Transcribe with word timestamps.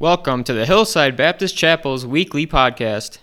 Welcome 0.00 0.44
to 0.44 0.52
the 0.52 0.64
Hillside 0.64 1.16
Baptist 1.16 1.56
Chapel's 1.56 2.06
weekly 2.06 2.46
podcast. 2.46 3.18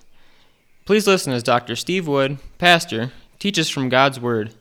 Please 0.83 1.07
listen 1.07 1.31
as 1.31 1.41
Dr. 1.41 1.73
Steve 1.73 2.05
Wood, 2.05 2.37
pastor, 2.57 3.13
teaches 3.39 3.69
from 3.69 3.87
God's 3.87 4.19
Word. 4.19 4.53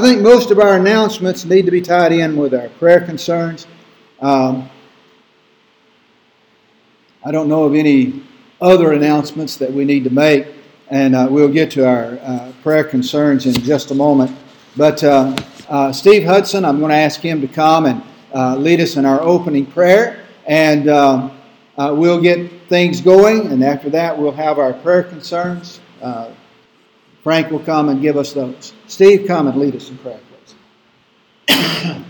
I 0.00 0.02
think 0.02 0.22
most 0.22 0.50
of 0.50 0.58
our 0.58 0.78
announcements 0.78 1.44
need 1.44 1.66
to 1.66 1.70
be 1.70 1.82
tied 1.82 2.10
in 2.10 2.34
with 2.34 2.54
our 2.54 2.70
prayer 2.70 3.02
concerns. 3.02 3.66
Um, 4.22 4.70
I 7.22 7.30
don't 7.30 7.50
know 7.50 7.64
of 7.64 7.74
any 7.74 8.22
other 8.62 8.94
announcements 8.94 9.58
that 9.58 9.70
we 9.70 9.84
need 9.84 10.04
to 10.04 10.10
make, 10.10 10.46
and 10.88 11.14
uh, 11.14 11.28
we'll 11.30 11.52
get 11.52 11.70
to 11.72 11.86
our 11.86 12.18
uh, 12.22 12.50
prayer 12.62 12.82
concerns 12.82 13.44
in 13.44 13.52
just 13.52 13.90
a 13.90 13.94
moment. 13.94 14.34
But 14.74 15.04
uh, 15.04 15.36
uh 15.68 15.92
Steve 15.92 16.24
Hudson, 16.24 16.64
I'm 16.64 16.78
going 16.78 16.92
to 16.92 16.96
ask 16.96 17.20
him 17.20 17.42
to 17.42 17.48
come 17.48 17.84
and 17.84 18.02
uh, 18.34 18.56
lead 18.56 18.80
us 18.80 18.96
in 18.96 19.04
our 19.04 19.20
opening 19.20 19.66
prayer, 19.66 20.24
and 20.46 20.88
um, 20.88 21.38
uh, 21.76 21.94
we'll 21.94 22.22
get 22.22 22.50
things 22.70 23.02
going, 23.02 23.48
and 23.48 23.62
after 23.62 23.90
that, 23.90 24.16
we'll 24.16 24.32
have 24.32 24.58
our 24.58 24.72
prayer 24.72 25.02
concerns. 25.02 25.78
Frank 27.22 27.50
will 27.50 27.60
come 27.60 27.88
and 27.88 28.00
give 28.00 28.16
us 28.16 28.32
those. 28.32 28.72
Steve, 28.86 29.26
come 29.26 29.46
and 29.48 29.58
lead 29.58 29.76
us 29.76 29.90
in 29.90 29.98
prayer, 29.98 30.20
please. 31.46 31.56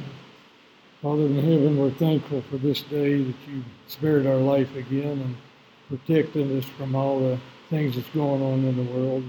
Father 1.02 1.22
in 1.22 1.36
heaven, 1.36 1.78
we're 1.78 1.90
thankful 1.92 2.42
for 2.50 2.58
this 2.58 2.82
day 2.82 3.22
that 3.22 3.36
you 3.48 3.64
spared 3.88 4.26
our 4.26 4.36
life 4.36 4.74
again 4.76 5.20
and 5.20 5.36
protected 5.88 6.56
us 6.56 6.64
from 6.76 6.94
all 6.94 7.18
the 7.18 7.38
things 7.70 7.96
that's 7.96 8.08
going 8.10 8.42
on 8.42 8.64
in 8.64 8.76
the 8.76 8.92
world. 8.92 9.24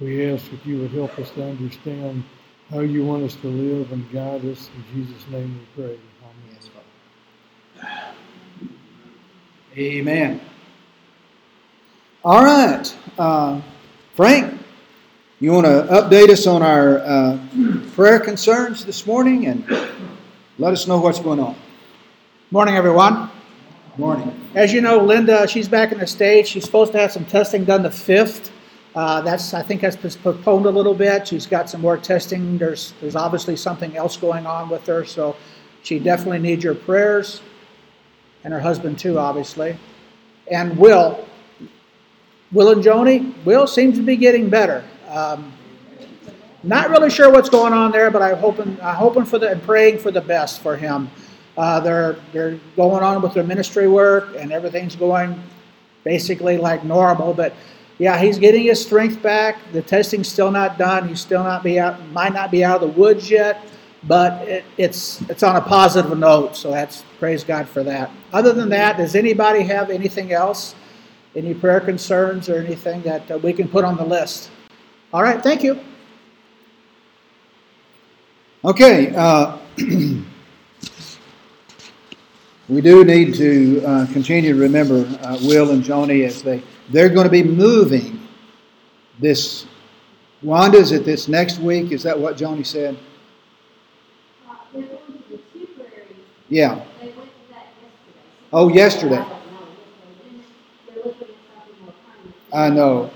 We 0.00 0.30
ask 0.30 0.50
that 0.50 0.66
you 0.66 0.80
would 0.80 0.90
help 0.90 1.18
us 1.18 1.30
to 1.30 1.44
understand 1.44 2.24
how 2.70 2.80
you 2.80 3.04
want 3.04 3.22
us 3.22 3.36
to 3.36 3.48
live 3.48 3.92
and 3.92 4.10
guide 4.12 4.44
us. 4.44 4.68
In 4.76 5.06
Jesus' 5.06 5.28
name 5.28 5.60
we 5.76 5.82
pray. 5.84 5.98
Amen. 9.76 10.38
Amen. 10.38 10.40
All 12.24 12.44
right. 12.44 12.96
Uh, 13.18 13.60
Frank, 14.14 14.63
you 15.40 15.50
want 15.50 15.66
to 15.66 15.82
update 15.90 16.28
us 16.28 16.46
on 16.46 16.62
our 16.62 16.98
uh, 17.00 17.38
prayer 17.94 18.20
concerns 18.20 18.84
this 18.84 19.04
morning 19.04 19.46
and 19.46 19.68
let 20.58 20.72
us 20.72 20.86
know 20.86 21.00
what's 21.00 21.18
going 21.18 21.40
on. 21.40 21.56
Morning, 22.52 22.76
everyone. 22.76 23.30
Morning. 23.98 24.32
As 24.54 24.72
you 24.72 24.80
know, 24.80 24.98
Linda, 24.98 25.48
she's 25.48 25.68
back 25.68 25.90
in 25.90 25.98
the 25.98 26.06
States. 26.06 26.48
She's 26.48 26.64
supposed 26.64 26.92
to 26.92 26.98
have 26.98 27.10
some 27.10 27.24
testing 27.24 27.64
done 27.64 27.82
the 27.82 27.88
5th. 27.88 28.50
Uh, 28.94 29.22
that's, 29.22 29.52
I 29.52 29.62
think 29.62 29.80
that's 29.80 29.96
postponed 29.96 30.66
a 30.66 30.70
little 30.70 30.94
bit. 30.94 31.26
She's 31.26 31.46
got 31.46 31.68
some 31.68 31.80
more 31.80 31.96
testing. 31.96 32.56
There's, 32.56 32.94
there's 33.00 33.16
obviously 33.16 33.56
something 33.56 33.96
else 33.96 34.16
going 34.16 34.46
on 34.46 34.68
with 34.68 34.86
her, 34.86 35.04
so 35.04 35.34
she 35.82 35.98
definitely 35.98 36.38
needs 36.38 36.62
your 36.62 36.76
prayers, 36.76 37.42
and 38.44 38.54
her 38.54 38.60
husband 38.60 39.00
too, 39.00 39.18
obviously. 39.18 39.76
And 40.48 40.76
Will, 40.78 41.26
Will 42.52 42.70
and 42.70 42.84
Joni, 42.84 43.44
Will 43.44 43.66
seems 43.66 43.96
to 43.98 44.02
be 44.04 44.16
getting 44.16 44.48
better. 44.48 44.84
Um, 45.14 45.52
not 46.64 46.90
really 46.90 47.08
sure 47.08 47.30
what's 47.30 47.48
going 47.48 47.72
on 47.72 47.92
there, 47.92 48.10
but 48.10 48.20
I'm 48.20 48.36
hoping, 48.38 48.76
I'm 48.82 48.96
hoping 48.96 49.24
for 49.24 49.38
the 49.38 49.50
and 49.50 49.62
praying 49.62 49.98
for 49.98 50.10
the 50.10 50.20
best 50.20 50.60
for 50.60 50.76
him. 50.76 51.08
Uh, 51.56 51.78
they're 51.78 52.16
they're 52.32 52.58
going 52.74 53.04
on 53.04 53.22
with 53.22 53.32
their 53.32 53.44
ministry 53.44 53.86
work, 53.86 54.34
and 54.36 54.50
everything's 54.50 54.96
going 54.96 55.40
basically 56.02 56.56
like 56.56 56.82
normal. 56.82 57.32
But 57.32 57.54
yeah, 57.98 58.18
he's 58.18 58.40
getting 58.40 58.64
his 58.64 58.82
strength 58.82 59.22
back. 59.22 59.58
The 59.72 59.82
testing's 59.82 60.26
still 60.26 60.50
not 60.50 60.78
done. 60.78 61.06
He's 61.06 61.20
still 61.20 61.44
not 61.44 61.62
be 61.62 61.78
out, 61.78 62.04
might 62.08 62.32
not 62.32 62.50
be 62.50 62.64
out 62.64 62.82
of 62.82 62.92
the 62.92 63.00
woods 63.00 63.30
yet, 63.30 63.62
but 64.02 64.48
it, 64.48 64.64
it's 64.78 65.20
it's 65.30 65.44
on 65.44 65.54
a 65.54 65.60
positive 65.60 66.18
note. 66.18 66.56
So 66.56 66.72
that's 66.72 67.04
praise 67.20 67.44
God 67.44 67.68
for 67.68 67.84
that. 67.84 68.10
Other 68.32 68.52
than 68.52 68.68
that, 68.70 68.96
does 68.96 69.14
anybody 69.14 69.62
have 69.62 69.90
anything 69.90 70.32
else? 70.32 70.74
Any 71.36 71.54
prayer 71.54 71.80
concerns 71.80 72.48
or 72.48 72.56
anything 72.56 73.02
that 73.02 73.30
uh, 73.30 73.38
we 73.38 73.52
can 73.52 73.68
put 73.68 73.84
on 73.84 73.96
the 73.96 74.04
list? 74.04 74.50
All 75.14 75.22
right, 75.22 75.40
thank 75.40 75.62
you. 75.62 75.78
Okay. 78.64 79.14
Uh, 79.14 79.58
we 82.68 82.80
do 82.80 83.04
need 83.04 83.32
to 83.36 83.80
uh, 83.86 84.06
continue 84.12 84.52
to 84.52 84.60
remember 84.60 85.06
uh, 85.22 85.38
Will 85.42 85.70
and 85.70 85.84
Joni 85.84 86.26
as 86.26 86.42
they 86.42 86.64
they're 86.90 87.08
going 87.08 87.26
to 87.26 87.30
be 87.30 87.44
moving 87.44 88.26
this. 89.20 89.66
Wanda's 90.42 90.90
at 90.90 91.04
this 91.04 91.28
next 91.28 91.60
week. 91.60 91.92
Is 91.92 92.02
that 92.02 92.18
what 92.18 92.36
Joni 92.36 92.66
said? 92.66 92.98
Yeah. 96.48 96.84
Oh, 98.52 98.68
yesterday. 98.68 99.24
I 102.52 102.68
know. 102.68 103.12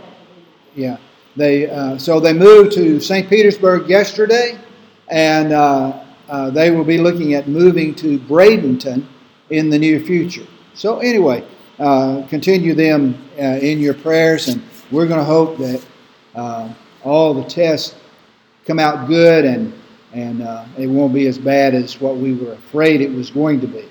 Yeah. 0.77 0.99
They 1.39 1.71
uh, 1.71 1.97
so 1.99 2.19
they 2.19 2.33
moved 2.33 2.73
to 2.73 2.99
St. 2.99 3.31
Petersburg 3.31 3.89
yesterday, 3.89 4.59
and 5.07 5.53
uh, 5.53 6.03
uh, 6.29 6.51
they 6.51 6.73
will 6.73 6.83
be 6.83 6.99
looking 6.99 7.35
at 7.35 7.47
moving 7.47 7.95
to 7.95 8.19
Bradenton 8.19 9.07
in 9.51 9.71
the 9.71 9.79
near 9.79 10.01
future. 10.01 10.45
So 10.75 10.99
anyway, 10.99 11.47
uh, 11.79 12.27
continue 12.29 12.75
them 12.75 13.23
uh, 13.39 13.61
in 13.63 13.79
your 13.79 13.95
prayers, 13.95 14.49
and 14.49 14.61
we're 14.91 15.07
going 15.07 15.21
to 15.21 15.25
hope 15.25 15.59
that 15.59 15.87
uh, 16.35 16.73
all 17.05 17.33
the 17.33 17.45
tests 17.45 17.95
come 18.67 18.81
out 18.81 19.07
good 19.07 19.45
and 19.45 19.73
and 20.13 20.41
it 20.77 20.89
won't 20.89 21.15
be 21.15 21.29
as 21.29 21.39
bad 21.39 21.73
as 21.73 22.01
what 22.01 22.17
we 22.17 22.35
were 22.35 22.55
afraid 22.55 23.01
it 23.01 23.13
was 23.13 23.31
going 23.31 23.61
to 23.61 23.69
be. 23.69 23.85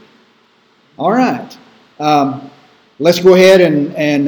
All 0.99 1.13
right, 1.13 1.57
um, 1.97 2.51
let's 2.99 3.21
go 3.21 3.35
ahead 3.35 3.61
and 3.61 3.95
and 3.95 4.27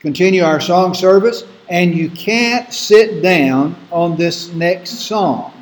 continue 0.00 0.42
our 0.42 0.60
song 0.60 0.94
service. 0.94 1.44
And 1.68 1.94
you 1.94 2.08
can't 2.10 2.72
sit 2.72 3.22
down 3.22 3.76
on 3.90 4.16
this 4.16 4.52
next 4.52 5.00
song. 5.00 5.52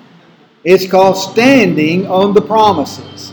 It's 0.63 0.87
called 0.87 1.17
"Standing 1.17 2.07
on 2.07 2.33
the 2.35 2.43
Promises." 2.43 3.33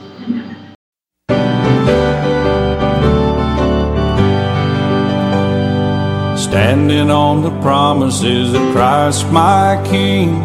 Standing 6.44 7.10
on 7.10 7.42
the 7.42 7.52
promises 7.62 8.54
of 8.54 8.62
Christ 8.74 9.28
my 9.32 9.82
King. 9.86 10.44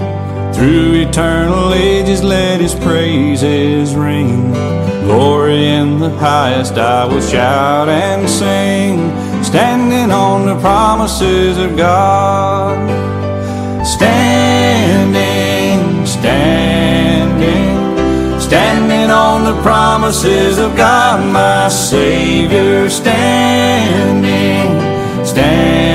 Through 0.55 0.95
eternal 1.09 1.75
ages 1.75 2.23
let 2.23 2.61
his 2.61 2.75
praises 2.75 3.95
ring. 3.95 4.53
Glory 5.05 5.67
in 5.67 5.99
the 5.99 6.11
highest 6.11 6.75
I 6.79 7.05
will 7.05 7.21
shout 7.21 7.89
and 7.89 8.29
sing. 8.29 9.11
Standing 9.43 10.11
on 10.11 10.47
the 10.47 10.59
promises 10.61 11.59
of 11.59 11.77
God. 11.77 12.77
Standing, 13.87 15.25
standing, 16.07 17.79
standing 18.41 19.11
on 19.11 19.45
the 19.45 19.55
promises 19.63 20.59
of 20.59 20.77
God, 20.77 21.25
my 21.33 21.69
Savior. 21.69 22.91
Standing, 22.91 24.69
standing. 25.25 25.89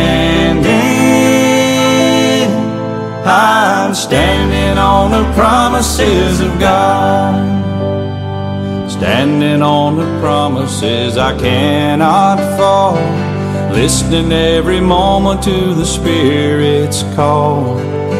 I'm 3.26 3.94
standing 3.94 4.78
on 4.78 5.12
the 5.12 5.24
promises 5.34 6.42
of 6.42 6.60
God. 6.60 7.62
Standing 8.90 9.62
on 9.62 9.98
the 9.98 10.20
promises 10.20 11.18
I 11.18 11.38
cannot 11.38 12.40
fall. 12.58 13.23
Listening 13.74 14.32
every 14.32 14.80
moment 14.80 15.42
to 15.44 15.74
the 15.74 15.84
Spirit's 15.84 17.02
call. 17.16 17.76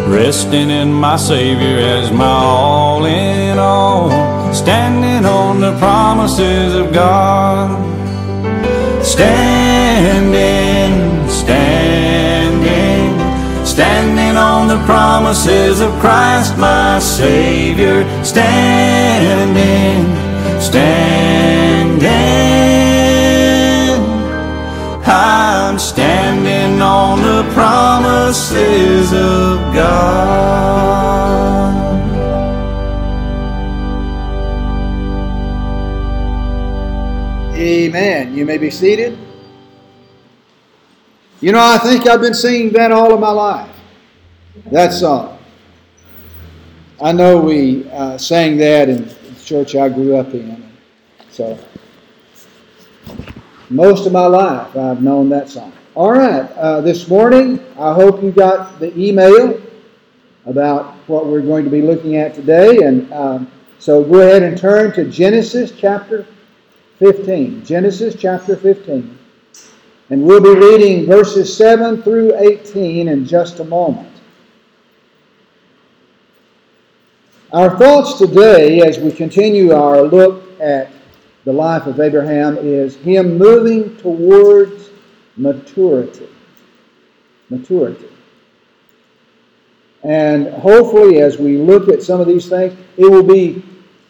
Resting 0.10 0.72
in 0.72 0.92
my 0.92 1.16
Savior 1.16 1.78
as 1.78 2.12
my 2.12 2.26
all 2.26 3.06
in 3.06 3.60
all. 3.60 4.10
Standing 4.52 5.26
on 5.26 5.62
the 5.62 5.78
promises 5.78 6.74
of 6.74 6.92
God. 6.92 7.70
Standing, 9.06 9.30
standing, 11.30 13.20
standing 13.64 14.36
on 14.36 14.68
the 14.68 14.84
promises 14.86 15.82
of 15.82 15.92
Christ 16.00 16.58
my 16.58 16.98
Savior. 16.98 18.04
Standing, 18.24 20.08
standing. 20.60 21.14
I'm 25.06 25.78
standing 25.80 26.82
on 26.82 27.22
the 27.22 27.52
promises 27.54 29.12
of 29.12 29.74
God. 29.74 30.94
Amen. 37.56 38.34
You 38.36 38.46
may 38.46 38.58
be 38.58 38.70
seated. 38.70 39.18
You 41.40 41.52
know, 41.52 41.60
I 41.60 41.78
think 41.78 42.08
I've 42.08 42.22
been 42.22 42.34
singing 42.34 42.72
that 42.74 42.92
all 42.92 43.14
of 43.14 43.20
my 43.20 43.32
life. 43.32 43.70
That 44.72 44.94
song. 44.94 45.38
I 47.02 47.12
know 47.12 47.40
we 47.40 47.90
uh, 47.90 48.18
sang 48.18 48.58
that 48.58 48.88
in 48.88 49.08
the 49.08 49.36
church 49.44 49.76
I 49.76 49.90
grew 49.90 50.16
up 50.16 50.34
in. 50.34 50.72
So, 51.32 51.60
most 53.74 54.06
of 54.06 54.14
my 54.14 54.26
life 54.26 54.76
I've 54.76 55.02
known 55.02 55.30
that 55.30 55.50
song. 55.50 55.74
All 55.96 56.12
right. 56.12 56.50
Uh, 56.54 56.82
this 56.82 57.08
morning, 57.08 57.60
I 57.78 57.94
hope 57.94 58.24
you 58.24 58.32
got 58.32 58.80
the 58.80 58.98
email 58.98 59.62
about 60.46 60.96
what 61.08 61.28
we're 61.28 61.42
going 61.42 61.64
to 61.64 61.70
be 61.70 61.82
looking 61.82 62.18
at 62.18 62.34
today. 62.34 62.84
And 62.84 63.12
um, 63.14 63.52
so 63.80 64.04
go 64.04 64.22
ahead 64.22 64.44
and 64.44 64.58
turn 64.58 64.92
to 64.94 65.10
Genesis 65.10 65.72
chapter 65.78 66.26
15. 67.00 67.66
Genesis 67.66 68.16
chapter 68.18 68.56
15. 68.56 69.18
And 70.10 70.24
we'll 70.24 70.42
be 70.42 70.60
reading 70.60 71.06
verses 71.06 71.56
7 71.56 72.02
through 72.04 72.38
18 72.38 73.08
in 73.08 73.26
just 73.26 73.60
a 73.60 73.64
moment. 73.64 74.10
Our 77.52 77.78
thoughts 77.78 78.18
today, 78.18 78.82
as 78.82 78.98
we 78.98 79.12
continue 79.12 79.74
our 79.74 80.02
look 80.02 80.60
at 80.60 80.92
the 81.46 81.54
life 81.54 81.88
of 81.88 82.00
Abraham, 82.00 82.58
is 82.58 82.96
him 82.96 83.38
moving 83.38 83.98
towards 83.98 84.90
maturity. 85.38 86.28
Maturity. 87.50 88.08
And 90.04 90.50
hopefully, 90.50 91.22
as 91.22 91.38
we 91.38 91.58
look 91.58 91.88
at 91.88 92.04
some 92.04 92.20
of 92.20 92.28
these 92.28 92.50
things, 92.50 92.78
it 92.98 93.10
will 93.10 93.24
be 93.24 93.64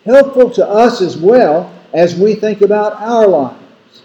helpful 0.05 0.49
to 0.51 0.67
us 0.67 1.01
as 1.01 1.17
well 1.17 1.71
as 1.93 2.15
we 2.15 2.35
think 2.35 2.61
about 2.61 2.93
our 2.93 3.27
lives. 3.27 4.01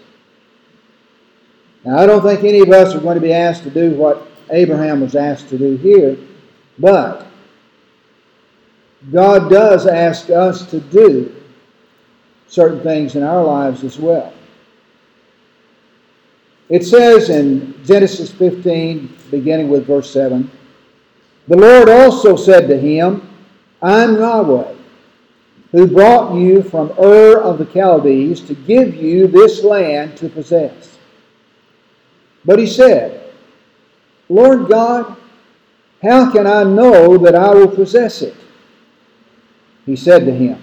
Now, 1.83 1.97
I 1.97 2.05
don't 2.05 2.21
think 2.21 2.43
any 2.43 2.59
of 2.59 2.69
us 2.69 2.93
are 2.93 2.99
going 2.99 3.15
to 3.15 3.21
be 3.21 3.33
asked 3.33 3.63
to 3.63 3.69
do 3.69 3.91
what 3.91 4.27
Abraham 4.51 5.01
was 5.01 5.15
asked 5.15 5.49
to 5.49 5.57
do 5.57 5.77
here, 5.77 6.17
but 6.77 7.25
God 9.11 9.49
does 9.49 9.87
ask 9.87 10.29
us 10.29 10.69
to 10.69 10.79
do 10.79 11.35
certain 12.49 12.81
things 12.81 13.15
in 13.15 13.23
our 13.23 13.43
lives 13.43 13.83
as 13.83 13.97
well. 13.97 14.33
It 16.67 16.83
says 16.83 17.29
in 17.29 17.83
Genesis 17.85 18.31
15, 18.31 19.15
beginning 19.31 19.69
with 19.69 19.87
verse 19.87 20.11
7, 20.11 20.49
The 21.47 21.57
Lord 21.57 21.89
also 21.89 22.35
said 22.35 22.67
to 22.67 22.77
him, 22.77 23.27
I'm 23.81 24.15
Yahweh, 24.15 24.75
who 25.71 25.87
brought 25.87 26.35
you 26.35 26.61
from 26.63 26.91
Ur 26.99 27.41
of 27.41 27.57
the 27.57 27.65
Chaldees 27.65 28.41
to 28.41 28.53
give 28.53 28.95
you 28.95 29.27
this 29.27 29.63
land 29.63 30.17
to 30.17 30.29
possess. 30.29 30.97
But 32.45 32.59
he 32.59 32.67
said, 32.67 33.31
Lord 34.27 34.69
God, 34.69 35.15
how 36.01 36.31
can 36.31 36.45
I 36.45 36.63
know 36.63 37.17
that 37.17 37.35
I 37.35 37.53
will 37.53 37.67
possess 37.67 38.21
it? 38.21 38.35
He 39.85 39.95
said 39.95 40.25
to 40.25 40.31
him, 40.31 40.61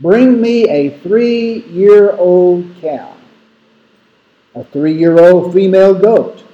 Bring 0.00 0.40
me 0.40 0.68
a 0.68 0.90
three 0.98 1.64
year 1.64 2.12
old 2.12 2.64
cow, 2.80 3.16
a 4.54 4.62
three 4.64 4.92
year 4.92 5.18
old 5.18 5.52
female 5.52 5.92
goat, 5.92 6.44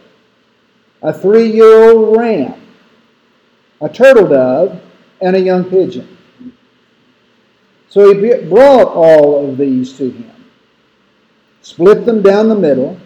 a 1.02 1.12
three 1.12 1.50
year 1.50 1.90
old 1.90 2.16
ram, 2.16 2.54
a 3.82 3.88
turtle 3.88 4.28
dove, 4.28 4.80
and 5.20 5.36
a 5.36 5.40
young 5.40 5.64
pigeon. 5.64 6.16
So 7.90 8.14
he 8.14 8.48
brought 8.48 8.88
all 8.88 9.46
of 9.46 9.58
these 9.58 9.92
to 9.98 10.10
him, 10.10 10.32
split 11.60 12.06
them 12.06 12.22
down 12.22 12.48
the 12.48 12.54
middle, 12.54 12.98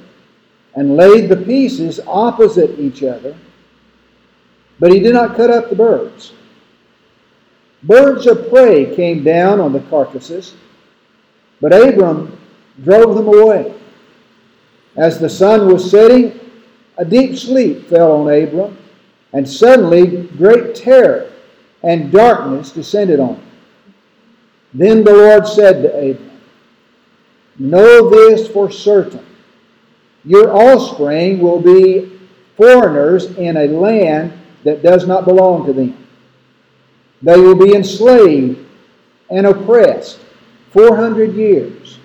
and 0.77 0.97
laid 0.97 1.29
the 1.29 1.37
pieces 1.37 1.99
opposite 2.07 2.79
each 2.79 3.03
other, 3.03 3.37
but 4.79 4.93
he 4.93 5.01
did 5.01 5.15
not 5.15 5.35
cut 5.35 5.51
up 5.51 5.69
the 5.69 5.77
birds. 5.77 6.33
Birds 7.83 8.27
of 8.27 8.49
prey 8.49 8.95
came 8.97 9.23
down 9.23 9.61
on 9.61 9.73
the 9.73 9.81
carcasses, 9.81 10.55
but 11.61 11.73
Abram 11.73 12.37
drove 12.83 13.15
them 13.15 13.29
away. 13.29 13.75
As 14.97 15.19
the 15.19 15.31
sun 15.31 15.73
was 15.73 15.89
setting, 15.89 16.39
a 16.97 17.05
deep 17.05 17.37
sleep 17.37 17.89
fell 17.89 18.13
on 18.13 18.33
Abram, 18.33 18.77
and 19.33 19.49
suddenly 19.49 20.23
great 20.37 20.75
terror 20.75 21.31
and 21.83 22.11
darkness 22.11 22.73
descended 22.73 23.21
on 23.21 23.37
him. 23.37 23.47
Then 24.75 25.05
the 25.05 25.13
Lord 25.13 25.47
said 25.47 25.83
to 25.83 26.11
Abram, 26.11 26.41
Know 27.59 28.11
this 28.11 28.49
for 28.49 28.71
certain. 28.71 29.25
Your 30.25 30.53
offspring 30.55 31.41
will 31.41 31.61
be 31.61 32.19
foreigners 32.57 33.27
in 33.37 33.57
a 33.57 33.69
land 33.69 34.33
that 34.65 34.83
does 34.83 35.07
not 35.07 35.25
belong 35.25 35.67
to 35.67 35.73
them. 35.73 36.08
They 37.23 37.39
will 37.39 37.57
be 37.57 37.75
enslaved 37.75 38.65
and 39.31 39.47
oppressed 39.47 40.21
400 40.71 41.35
years. 41.35 41.99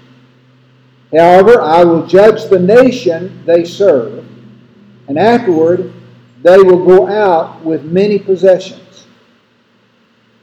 However, 1.12 1.62
I 1.62 1.84
will 1.84 2.08
judge 2.08 2.50
the 2.50 2.60
nation 2.60 3.44
they 3.46 3.64
serve, 3.66 4.26
and 5.08 5.20
afterward 5.20 5.94
they 6.42 6.58
will 6.58 6.84
go 6.84 7.08
out 7.08 7.64
with 7.64 7.84
many 7.84 8.18
possessions. 8.18 9.06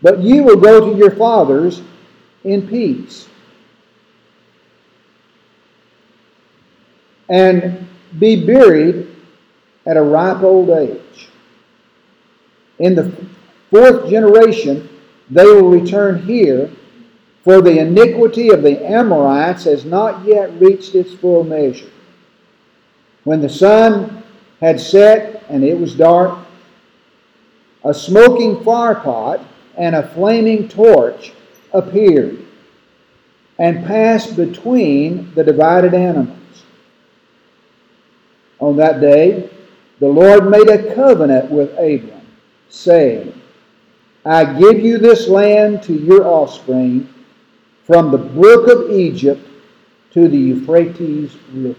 But 0.00 0.20
you 0.20 0.44
will 0.44 0.56
go 0.56 0.90
to 0.90 0.96
your 0.96 1.10
fathers 1.10 1.82
in 2.44 2.66
peace. 2.66 3.28
And 7.28 7.86
be 8.18 8.44
buried 8.44 9.08
at 9.86 9.96
a 9.96 10.02
ripe 10.02 10.42
old 10.42 10.70
age. 10.70 11.28
In 12.78 12.94
the 12.94 13.12
fourth 13.70 14.08
generation, 14.10 14.88
they 15.30 15.44
will 15.44 15.70
return 15.70 16.22
here, 16.22 16.70
for 17.42 17.62
the 17.62 17.78
iniquity 17.78 18.50
of 18.50 18.62
the 18.62 18.84
Amorites 18.84 19.64
has 19.64 19.84
not 19.84 20.24
yet 20.26 20.52
reached 20.60 20.94
its 20.94 21.14
full 21.14 21.44
measure. 21.44 21.90
When 23.24 23.40
the 23.40 23.48
sun 23.48 24.22
had 24.60 24.80
set 24.80 25.44
and 25.48 25.64
it 25.64 25.78
was 25.78 25.94
dark, 25.94 26.38
a 27.84 27.94
smoking 27.94 28.56
firepot 28.56 29.44
and 29.78 29.94
a 29.94 30.08
flaming 30.08 30.68
torch 30.68 31.32
appeared 31.72 32.44
and 33.58 33.86
passed 33.86 34.36
between 34.36 35.32
the 35.34 35.44
divided 35.44 35.94
animals. 35.94 36.36
On 38.58 38.76
that 38.76 39.00
day, 39.00 39.48
the 39.98 40.08
Lord 40.08 40.50
made 40.50 40.68
a 40.68 40.94
covenant 40.94 41.50
with 41.50 41.70
Abram, 41.72 42.26
saying, 42.68 43.39
I 44.24 44.44
give 44.58 44.80
you 44.80 44.98
this 44.98 45.28
land 45.28 45.82
to 45.84 45.94
your 45.94 46.26
offspring 46.26 47.12
from 47.84 48.10
the 48.10 48.18
brook 48.18 48.68
of 48.68 48.90
Egypt 48.90 49.46
to 50.12 50.28
the 50.28 50.36
Euphrates 50.36 51.36
River. 51.52 51.78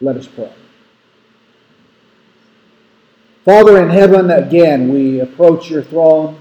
Let 0.00 0.16
us 0.16 0.26
pray. 0.26 0.52
Father 3.44 3.82
in 3.82 3.88
heaven, 3.88 4.30
again 4.30 4.92
we 4.92 5.20
approach 5.20 5.70
your 5.70 5.82
throne. 5.82 6.38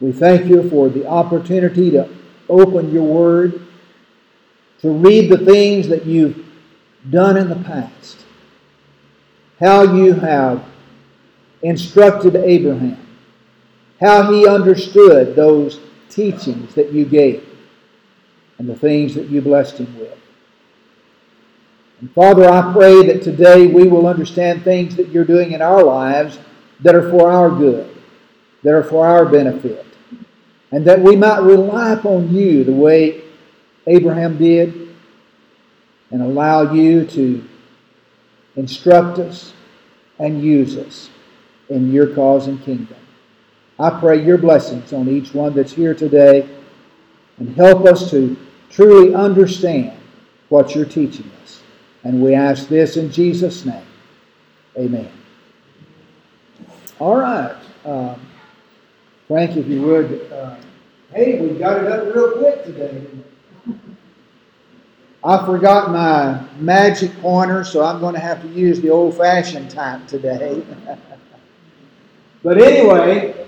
We 0.00 0.12
thank 0.12 0.46
you 0.46 0.68
for 0.70 0.88
the 0.88 1.06
opportunity 1.06 1.90
to 1.90 2.08
open 2.48 2.92
your 2.92 3.02
word, 3.02 3.60
to 4.80 4.90
read 4.90 5.30
the 5.30 5.38
things 5.38 5.88
that 5.88 6.06
you've 6.06 6.46
done 7.10 7.36
in 7.36 7.48
the 7.48 7.56
past, 7.56 8.24
how 9.60 9.82
you 9.82 10.14
have 10.14 10.64
instructed 11.62 12.36
Abraham 12.36 13.07
how 14.00 14.32
he 14.32 14.46
understood 14.46 15.34
those 15.34 15.80
teachings 16.08 16.74
that 16.74 16.92
you 16.92 17.04
gave 17.04 17.44
and 18.58 18.68
the 18.68 18.76
things 18.76 19.14
that 19.14 19.28
you 19.28 19.40
blessed 19.40 19.78
him 19.78 19.98
with. 19.98 20.18
And 22.00 22.12
Father, 22.12 22.48
I 22.48 22.72
pray 22.72 23.06
that 23.06 23.22
today 23.22 23.66
we 23.66 23.88
will 23.88 24.06
understand 24.06 24.62
things 24.62 24.94
that 24.96 25.08
you're 25.08 25.24
doing 25.24 25.52
in 25.52 25.62
our 25.62 25.82
lives 25.82 26.38
that 26.80 26.94
are 26.94 27.10
for 27.10 27.30
our 27.30 27.50
good, 27.50 27.92
that 28.62 28.72
are 28.72 28.84
for 28.84 29.06
our 29.06 29.24
benefit, 29.24 29.84
and 30.70 30.84
that 30.84 31.00
we 31.00 31.16
might 31.16 31.40
rely 31.40 31.92
upon 31.92 32.32
you 32.32 32.62
the 32.62 32.72
way 32.72 33.22
Abraham 33.86 34.38
did 34.38 34.94
and 36.10 36.22
allow 36.22 36.72
you 36.72 37.04
to 37.06 37.46
instruct 38.56 39.18
us 39.18 39.52
and 40.18 40.42
use 40.42 40.76
us 40.76 41.10
in 41.68 41.92
your 41.92 42.14
cause 42.14 42.46
and 42.46 42.62
kingdom. 42.62 42.96
I 43.78 43.90
pray 44.00 44.24
your 44.24 44.38
blessings 44.38 44.92
on 44.92 45.08
each 45.08 45.34
one 45.34 45.54
that's 45.54 45.72
here 45.72 45.94
today 45.94 46.48
and 47.38 47.54
help 47.56 47.86
us 47.86 48.10
to 48.10 48.36
truly 48.70 49.14
understand 49.14 49.98
what 50.48 50.74
you're 50.74 50.84
teaching 50.84 51.30
us. 51.42 51.62
And 52.02 52.22
we 52.22 52.34
ask 52.34 52.68
this 52.68 52.96
in 52.96 53.10
Jesus' 53.10 53.64
name. 53.64 53.86
Amen. 54.76 55.10
All 56.98 57.16
right. 57.16 57.56
Um, 57.84 58.20
Frank, 59.28 59.56
if 59.56 59.66
you 59.68 59.82
would. 59.82 60.32
Uh, 60.32 60.56
hey, 61.12 61.40
we 61.40 61.56
got 61.58 61.84
it 61.84 61.90
up 61.90 62.14
real 62.14 62.32
quick 62.32 62.64
today, 62.64 63.06
I 65.24 65.44
forgot 65.44 65.90
my 65.90 66.42
magic 66.58 67.12
pointer, 67.20 67.64
so 67.64 67.84
I'm 67.84 68.00
going 68.00 68.14
to 68.14 68.20
have 68.20 68.40
to 68.42 68.48
use 68.48 68.80
the 68.80 68.90
old 68.90 69.16
fashioned 69.16 69.70
type 69.70 70.06
today. 70.06 70.64
but 72.42 72.58
anyway, 72.58 73.47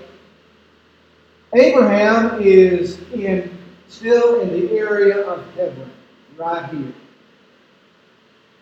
Abraham 1.53 2.41
is 2.41 2.99
in 3.11 3.57
still 3.87 4.39
in 4.39 4.49
the 4.49 4.71
area 4.71 5.21
of 5.27 5.45
Hebron, 5.55 5.91
right 6.37 6.69
here. 6.69 6.93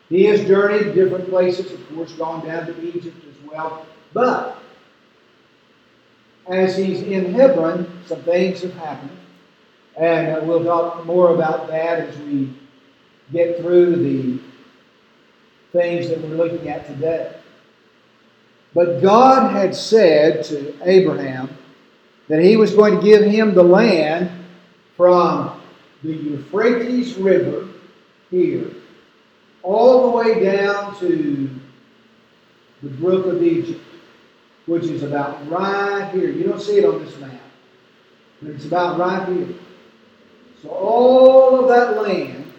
He 0.09 0.25
has 0.25 0.43
journeyed 0.45 0.95
different 0.95 1.29
places, 1.29 1.71
of 1.71 1.95
course, 1.95 2.11
gone 2.13 2.45
down 2.45 2.65
to 2.65 2.81
Egypt 2.81 3.23
as 3.29 3.49
well. 3.49 3.85
But 4.11 4.59
as 6.47 6.75
he's 6.75 7.03
in 7.03 7.33
Hebron, 7.33 7.87
some 8.07 8.23
things 8.23 8.61
have 8.63 8.73
happened. 8.73 9.17
And 9.95 10.35
uh, 10.35 10.39
we'll 10.43 10.63
talk 10.63 11.05
more 11.05 11.35
about 11.35 11.67
that 11.67 11.99
as 11.99 12.17
we 12.19 12.51
get 13.31 13.59
through 13.59 13.97
the 13.97 14.39
things 15.71 16.09
that 16.09 16.19
we're 16.21 16.35
looking 16.35 16.69
at 16.69 16.87
today. 16.87 17.35
But 18.73 19.01
God 19.01 19.51
had 19.51 19.75
said 19.75 20.43
to 20.45 20.73
Abraham 20.89 21.55
that 22.29 22.41
he 22.41 22.55
was 22.55 22.73
going 22.73 22.95
to 22.95 23.03
give 23.03 23.25
him 23.25 23.53
the 23.53 23.63
land 23.63 24.31
from 24.95 25.59
the 26.03 26.13
Euphrates 26.13 27.15
River 27.15 27.67
here 28.31 28.71
all 29.63 30.03
the 30.09 30.17
way 30.17 30.43
down 30.43 30.97
to 30.99 31.49
the 32.81 32.89
brook 32.89 33.25
of 33.25 33.43
Egypt, 33.43 33.83
which 34.67 34.85
is 34.85 35.03
about 35.03 35.49
right 35.49 36.09
here. 36.13 36.29
You 36.29 36.45
don't 36.45 36.61
see 36.61 36.77
it 36.77 36.85
on 36.85 37.03
this 37.03 37.17
map, 37.17 37.41
but 38.41 38.51
it's 38.51 38.65
about 38.65 38.97
right 38.97 39.27
here. 39.27 39.49
So 40.61 40.69
all 40.69 41.59
of 41.59 41.67
that 41.69 42.01
land 42.01 42.53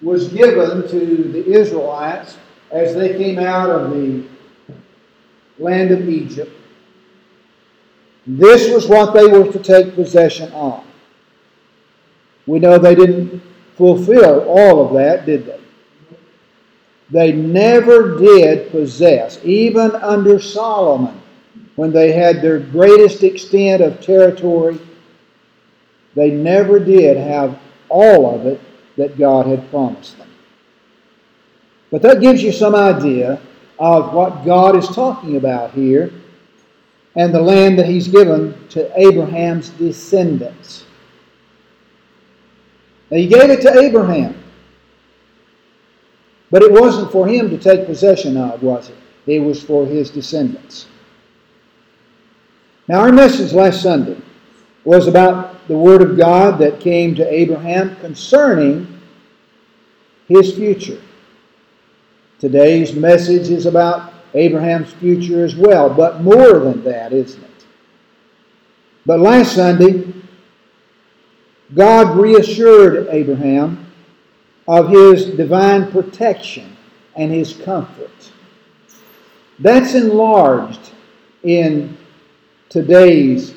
was 0.00 0.28
given 0.28 0.88
to 0.88 1.06
the 1.32 1.46
Israelites 1.46 2.38
as 2.70 2.94
they 2.94 3.16
came 3.16 3.38
out 3.38 3.70
of 3.70 3.90
the 3.90 4.24
land 5.58 5.90
of 5.90 6.08
Egypt. 6.08 6.52
This 8.26 8.72
was 8.72 8.88
what 8.88 9.12
they 9.12 9.26
were 9.26 9.50
to 9.52 9.58
take 9.58 9.94
possession 9.94 10.50
of. 10.52 10.84
We 12.46 12.58
know 12.58 12.78
they 12.78 12.94
didn't 12.94 13.42
fulfill 13.76 14.40
all 14.48 14.86
of 14.86 14.94
that, 14.94 15.26
did 15.26 15.46
they? 15.46 15.60
They 17.10 17.32
never 17.32 18.16
did 18.18 18.70
possess, 18.70 19.38
even 19.44 19.94
under 19.96 20.40
Solomon, 20.40 21.20
when 21.76 21.92
they 21.92 22.12
had 22.12 22.40
their 22.40 22.58
greatest 22.58 23.22
extent 23.22 23.82
of 23.82 24.00
territory, 24.00 24.78
they 26.14 26.30
never 26.30 26.78
did 26.78 27.16
have 27.16 27.58
all 27.88 28.34
of 28.34 28.46
it 28.46 28.60
that 28.96 29.18
God 29.18 29.46
had 29.46 29.68
promised 29.70 30.16
them. 30.16 30.28
But 31.90 32.02
that 32.02 32.20
gives 32.20 32.42
you 32.42 32.52
some 32.52 32.74
idea 32.74 33.40
of 33.78 34.14
what 34.14 34.44
God 34.44 34.76
is 34.76 34.86
talking 34.88 35.36
about 35.36 35.72
here 35.72 36.12
and 37.16 37.34
the 37.34 37.40
land 37.40 37.78
that 37.78 37.86
He's 37.86 38.08
given 38.08 38.68
to 38.68 38.90
Abraham's 39.00 39.70
descendants. 39.70 40.84
Now, 43.10 43.18
He 43.18 43.26
gave 43.26 43.50
it 43.50 43.60
to 43.62 43.78
Abraham. 43.78 44.44
But 46.54 46.62
it 46.62 46.70
wasn't 46.70 47.10
for 47.10 47.26
him 47.26 47.50
to 47.50 47.58
take 47.58 47.84
possession 47.84 48.36
of, 48.36 48.62
was 48.62 48.88
it? 48.88 48.96
It 49.26 49.40
was 49.40 49.60
for 49.60 49.84
his 49.86 50.08
descendants. 50.08 50.86
Now, 52.86 53.00
our 53.00 53.10
message 53.10 53.52
last 53.52 53.82
Sunday 53.82 54.20
was 54.84 55.08
about 55.08 55.66
the 55.66 55.76
Word 55.76 56.00
of 56.00 56.16
God 56.16 56.60
that 56.60 56.78
came 56.78 57.12
to 57.16 57.28
Abraham 57.28 57.96
concerning 57.96 59.00
his 60.28 60.54
future. 60.54 61.02
Today's 62.38 62.94
message 62.94 63.50
is 63.50 63.66
about 63.66 64.13
Abraham's 64.34 64.92
future 64.94 65.44
as 65.44 65.54
well, 65.54 65.88
but 65.88 66.22
more 66.22 66.58
than 66.58 66.82
that, 66.84 67.12
isn't 67.12 67.42
it? 67.42 67.66
But 69.06 69.20
last 69.20 69.54
Sunday, 69.54 70.12
God 71.74 72.16
reassured 72.16 73.08
Abraham 73.10 73.86
of 74.66 74.88
his 74.88 75.26
divine 75.26 75.90
protection 75.90 76.76
and 77.16 77.30
his 77.30 77.54
comfort. 77.54 78.10
That's 79.58 79.94
enlarged 79.94 80.92
in 81.42 81.96
today's 82.68 83.54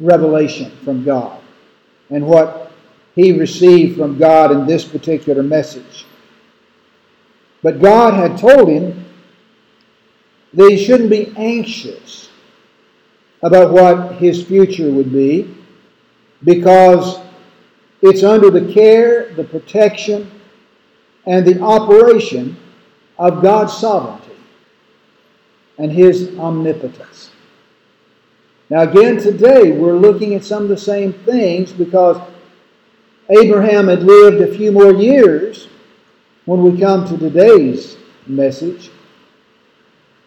revelation 0.00 0.70
from 0.84 1.04
God 1.04 1.40
and 2.10 2.26
what 2.26 2.72
he 3.14 3.38
received 3.38 3.96
from 3.96 4.18
God 4.18 4.52
in 4.52 4.66
this 4.66 4.84
particular 4.84 5.42
message. 5.42 6.04
But 7.62 7.80
God 7.80 8.14
had 8.14 8.38
told 8.38 8.68
him 8.68 9.04
that 10.54 10.70
he 10.70 10.84
shouldn't 10.84 11.10
be 11.10 11.32
anxious 11.36 12.30
about 13.42 13.72
what 13.72 14.16
his 14.16 14.42
future 14.44 14.90
would 14.90 15.12
be 15.12 15.54
because 16.44 17.20
it's 18.00 18.22
under 18.22 18.50
the 18.50 18.72
care, 18.72 19.32
the 19.34 19.44
protection, 19.44 20.30
and 21.26 21.44
the 21.44 21.60
operation 21.60 22.56
of 23.18 23.42
God's 23.42 23.76
sovereignty 23.76 24.36
and 25.78 25.90
His 25.90 26.36
omnipotence. 26.38 27.30
Now, 28.70 28.82
again, 28.82 29.18
today 29.18 29.72
we're 29.72 29.96
looking 29.96 30.34
at 30.34 30.44
some 30.44 30.62
of 30.64 30.68
the 30.68 30.76
same 30.76 31.12
things 31.12 31.72
because 31.72 32.20
Abraham 33.30 33.88
had 33.88 34.02
lived 34.02 34.40
a 34.40 34.56
few 34.56 34.72
more 34.72 34.92
years 34.92 35.67
when 36.48 36.62
we 36.62 36.80
come 36.80 37.06
to 37.06 37.18
today's 37.18 37.98
message. 38.26 38.90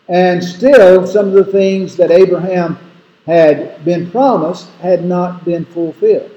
And 0.08 0.44
still, 0.44 1.08
some 1.08 1.30
of 1.30 1.34
the 1.34 1.52
things 1.52 1.98
that 1.98 2.12
Abraham 2.12 2.78
had 3.26 3.84
been 3.84 4.12
promised 4.12 4.70
had 4.84 5.04
not 5.04 5.44
been 5.44 5.66
fulfilled. 5.66 6.30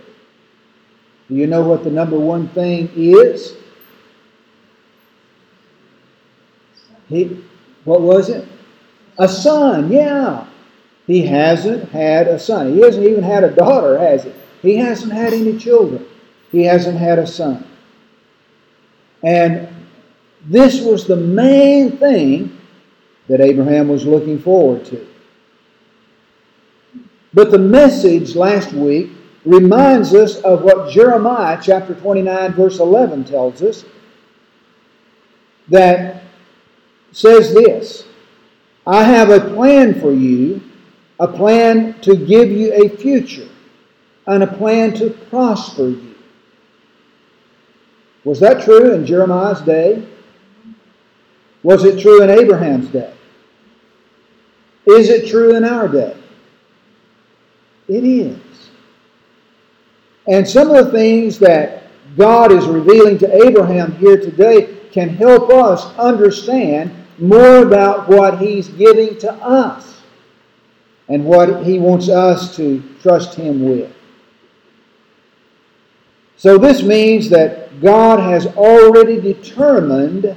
Do 1.28 1.34
you 1.34 1.46
know 1.46 1.60
what 1.60 1.84
the 1.84 1.90
number 1.90 2.18
one 2.18 2.48
thing 2.48 2.90
is? 2.96 3.56
He, 7.10 7.44
what 7.84 8.00
was 8.00 8.30
it? 8.30 8.48
A 9.18 9.28
son, 9.28 9.92
yeah. 9.92 10.46
He 11.06 11.26
hasn't 11.26 11.90
had 11.90 12.26
a 12.26 12.38
son. 12.38 12.72
He 12.72 12.80
hasn't 12.80 13.04
even 13.04 13.22
had 13.22 13.44
a 13.44 13.54
daughter, 13.54 13.98
has 13.98 14.24
he? 14.24 14.32
He 14.62 14.76
hasn't 14.76 15.12
had 15.12 15.34
any 15.34 15.58
children. 15.58 16.06
He 16.50 16.64
hasn't 16.64 16.96
had 16.96 17.18
a 17.18 17.26
son. 17.26 17.66
And 19.24 19.68
this 20.44 20.82
was 20.82 21.06
the 21.06 21.16
main 21.16 21.96
thing 21.96 22.60
that 23.28 23.40
Abraham 23.40 23.88
was 23.88 24.04
looking 24.04 24.38
forward 24.38 24.84
to. 24.86 25.06
But 27.32 27.50
the 27.50 27.58
message 27.58 28.36
last 28.36 28.72
week 28.72 29.10
reminds 29.44 30.14
us 30.14 30.36
of 30.42 30.62
what 30.62 30.90
Jeremiah 30.90 31.58
chapter 31.60 31.94
29, 31.94 32.52
verse 32.52 32.78
11 32.78 33.24
tells 33.24 33.62
us 33.62 33.84
that 35.68 36.22
says 37.12 37.54
this 37.54 38.04
I 38.86 39.04
have 39.04 39.30
a 39.30 39.40
plan 39.54 39.98
for 40.00 40.12
you, 40.12 40.62
a 41.18 41.26
plan 41.26 41.98
to 42.02 42.14
give 42.14 42.50
you 42.50 42.74
a 42.74 42.88
future, 42.90 43.48
and 44.26 44.42
a 44.42 44.46
plan 44.46 44.92
to 44.94 45.10
prosper 45.10 45.88
you. 45.88 46.13
Was 48.24 48.40
that 48.40 48.62
true 48.62 48.92
in 48.92 49.04
Jeremiah's 49.04 49.60
day? 49.60 50.06
Was 51.62 51.84
it 51.84 52.00
true 52.00 52.22
in 52.22 52.30
Abraham's 52.30 52.88
day? 52.88 53.12
Is 54.86 55.08
it 55.08 55.28
true 55.28 55.56
in 55.56 55.64
our 55.64 55.88
day? 55.88 56.16
It 57.88 58.04
is. 58.04 58.38
And 60.26 60.48
some 60.48 60.70
of 60.70 60.86
the 60.86 60.92
things 60.92 61.38
that 61.40 61.84
God 62.16 62.52
is 62.52 62.66
revealing 62.66 63.18
to 63.18 63.46
Abraham 63.46 63.92
here 63.96 64.18
today 64.18 64.78
can 64.92 65.08
help 65.08 65.50
us 65.50 65.86
understand 65.98 66.94
more 67.18 67.62
about 67.62 68.08
what 68.08 68.38
He's 68.38 68.68
giving 68.68 69.18
to 69.18 69.32
us 69.34 70.02
and 71.08 71.24
what 71.24 71.64
He 71.64 71.78
wants 71.78 72.08
us 72.08 72.56
to 72.56 72.82
trust 73.02 73.34
Him 73.34 73.64
with. 73.68 73.94
So, 76.36 76.58
this 76.58 76.82
means 76.82 77.30
that 77.30 77.80
God 77.80 78.18
has 78.18 78.46
already 78.46 79.20
determined 79.20 80.36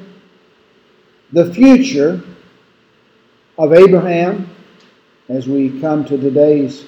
the 1.32 1.54
future 1.54 2.22
of 3.58 3.74
Abraham 3.74 4.50
as 5.30 5.48
we 5.48 5.80
come 5.82 6.06
to 6.06 6.18
today's 6.18 6.86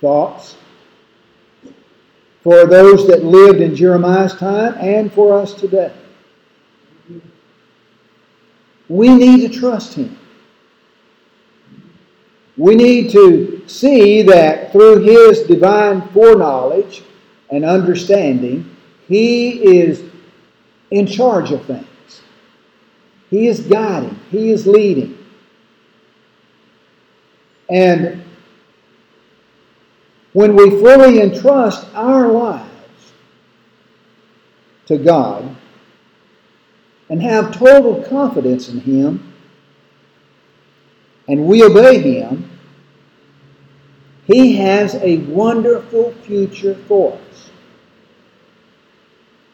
thoughts 0.00 0.56
for 2.42 2.66
those 2.66 3.06
that 3.06 3.24
lived 3.24 3.60
in 3.60 3.74
Jeremiah's 3.74 4.34
time 4.34 4.74
and 4.80 5.12
for 5.12 5.38
us 5.38 5.54
today. 5.54 5.92
We 8.88 9.08
need 9.08 9.48
to 9.52 9.60
trust 9.60 9.94
Him. 9.94 10.18
We 12.56 12.74
need 12.74 13.10
to 13.12 13.66
see 13.66 14.22
that 14.22 14.72
through 14.72 15.00
His 15.00 15.40
divine 15.42 16.02
foreknowledge 16.08 17.02
and 17.52 17.64
understanding, 17.64 18.74
He 19.06 19.62
is 19.78 20.02
in 20.90 21.06
charge 21.06 21.52
of 21.52 21.64
things. 21.66 22.22
He 23.30 23.46
is 23.46 23.60
guiding, 23.60 24.18
He 24.30 24.50
is 24.50 24.66
leading. 24.66 25.18
And 27.70 28.24
when 30.32 30.56
we 30.56 30.70
fully 30.70 31.20
entrust 31.20 31.86
our 31.94 32.28
lives 32.28 33.12
to 34.86 34.96
God 34.98 35.56
and 37.08 37.22
have 37.22 37.54
total 37.54 38.02
confidence 38.02 38.68
in 38.68 38.80
Him 38.80 39.34
and 41.28 41.46
we 41.46 41.62
obey 41.62 42.00
Him, 42.00 42.50
He 44.24 44.56
has 44.56 44.94
a 44.96 45.18
wonderful 45.18 46.12
future 46.22 46.74
for 46.86 47.18
us. 47.30 47.31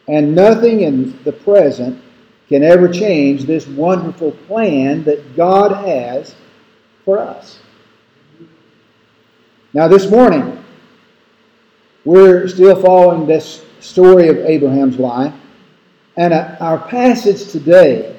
And 0.09 0.35
nothing 0.35 0.81
in 0.81 1.23
the 1.25 1.33
present 1.33 2.03
can 2.49 2.65
ever 2.65 2.89
change 2.89 3.45
this 3.45 3.67
wonderful 3.67 4.33
plan 4.33 5.05
that 5.05 5.37
God 5.37 5.71
has 5.87 6.35
for 7.05 7.19
us. 7.19 7.61
Now, 9.75 9.87
this 9.87 10.11
morning, 10.11 10.65
we're 12.07 12.49
still 12.49 12.81
following 12.81 13.27
this 13.27 13.65
story 13.81 14.29
of 14.29 14.39
Abraham's 14.39 14.99
life, 14.99 15.35
and 16.17 16.33
uh, 16.33 16.57
our 16.59 16.79
passage 16.79 17.53
today 17.53 18.19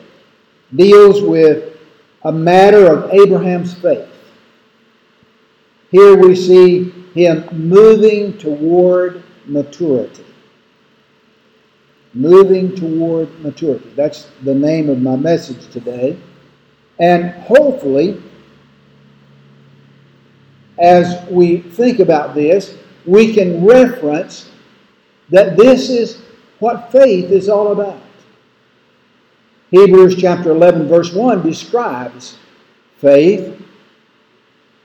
deals 0.76 1.24
with 1.24 1.78
a 2.24 2.32
matter 2.32 2.86
of 2.86 3.12
Abraham's 3.12 3.74
faith. 3.74 4.08
Here 5.90 6.16
we 6.16 6.36
see 6.36 6.92
him 7.16 7.48
moving 7.52 8.38
toward 8.38 9.24
maturity. 9.48 10.29
Moving 12.14 12.76
toward 12.76 13.40
maturity. 13.42 13.92
That's 13.96 14.28
the 14.44 14.56
name 14.56 14.90
of 14.90 15.02
my 15.02 15.16
message 15.16 15.72
today. 15.72 16.18
And 17.00 17.32
hopefully, 17.44 18.22
as 20.80 21.28
we 21.30 21.58
think 21.58 22.00
about 22.00 22.36
this, 22.36 22.78
we 23.06 23.34
can 23.34 23.64
reference 23.64 24.50
that 25.30 25.56
this 25.56 25.90
is 25.90 26.22
what 26.60 26.92
faith 26.92 27.32
is 27.32 27.48
all 27.48 27.72
about. 27.72 28.02
Hebrews 29.72 30.16
chapter 30.16 30.52
11, 30.52 30.88
verse 30.88 31.14
1 31.14 31.44
describes 31.44 32.38
faith. 32.98 33.62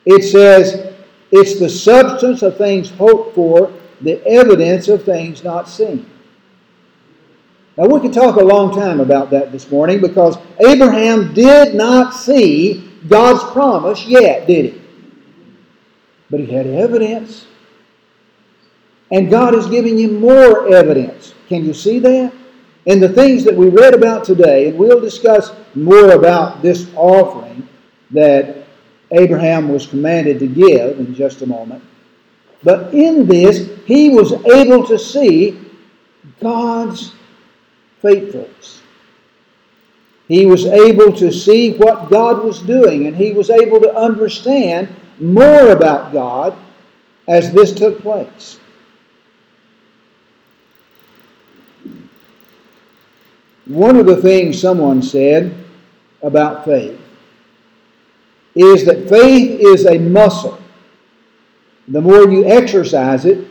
It 0.04 0.22
says, 0.22 0.94
it's 1.30 1.58
the 1.58 1.70
substance 1.70 2.42
of 2.42 2.58
things 2.58 2.90
hoped 2.90 3.34
for, 3.34 3.72
the 4.02 4.24
evidence 4.26 4.88
of 4.88 5.04
things 5.04 5.42
not 5.42 5.68
seen. 5.68 6.08
Now, 7.76 7.87
we 7.87 8.00
could 8.00 8.12
talk 8.12 8.37
a 8.37 8.44
long 8.44 8.72
time 8.72 9.00
about 9.00 9.30
that 9.30 9.50
this 9.50 9.68
morning 9.70 10.00
because 10.00 10.38
Abraham 10.64 11.34
did 11.34 11.74
not 11.74 12.14
see 12.14 12.88
God's 13.08 13.42
promise 13.52 14.06
yet, 14.06 14.46
did 14.46 14.72
he? 14.74 14.82
But 16.30 16.40
he 16.40 16.46
had 16.46 16.66
evidence. 16.66 17.46
And 19.10 19.28
God 19.28 19.54
is 19.54 19.66
giving 19.66 19.98
him 19.98 20.20
more 20.20 20.72
evidence. 20.72 21.34
Can 21.48 21.64
you 21.64 21.74
see 21.74 21.98
that? 21.98 22.32
And 22.87 23.02
the 23.02 23.08
things 23.08 23.44
that 23.44 23.54
we 23.54 23.68
read 23.68 23.94
about 23.94 24.24
today, 24.24 24.68
and 24.68 24.78
we'll 24.78 25.00
discuss 25.00 25.52
more 25.74 26.12
about 26.12 26.62
this 26.62 26.90
offering 26.94 27.68
that 28.10 28.66
Abraham 29.10 29.68
was 29.68 29.87
commanded 29.87 30.38
to 30.38 30.46
give 30.46 30.98
in 30.98 31.14
just 31.14 31.42
a 31.42 31.46
moment. 31.46 31.82
But 32.62 32.94
in 32.94 33.26
this, 33.26 33.70
he 33.84 34.10
was 34.10 34.32
able 34.32 34.87
to 34.87 34.98
see 34.98 35.60
God's 36.40 37.12
faithfulness. 38.04 38.82
He 40.28 40.46
was 40.46 40.66
able 40.66 41.12
to 41.14 41.32
see 41.32 41.72
what 41.74 42.10
God 42.10 42.44
was 42.44 42.60
doing, 42.60 43.06
and 43.06 43.16
he 43.16 43.32
was 43.32 43.50
able 43.50 43.80
to 43.80 43.94
understand 43.96 44.88
more 45.18 45.70
about 45.70 46.12
God 46.12 46.56
as 47.26 47.52
this 47.52 47.72
took 47.72 48.00
place. 48.00 48.58
One 53.66 53.96
of 53.96 54.06
the 54.06 54.20
things 54.20 54.60
someone 54.60 55.02
said 55.02 55.54
about 56.22 56.64
faith 56.64 57.00
is 58.54 58.84
that 58.84 59.08
faith 59.08 59.60
is 59.60 59.86
a 59.86 59.98
muscle. 59.98 60.58
The 61.88 62.00
more 62.00 62.30
you 62.30 62.46
exercise 62.46 63.24
it, 63.24 63.46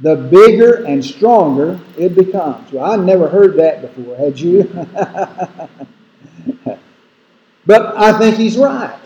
the 0.00 0.16
bigger 0.16 0.84
and 0.84 1.04
stronger 1.04 1.80
it 1.96 2.14
becomes. 2.14 2.70
Well, 2.72 2.92
I 2.92 2.96
never 2.96 3.28
heard 3.28 3.56
that 3.56 3.82
before, 3.82 4.16
had 4.16 4.38
you? 4.38 4.64
but 7.66 7.96
I 7.96 8.18
think 8.18 8.36
he's 8.36 8.58
right. 8.58 8.98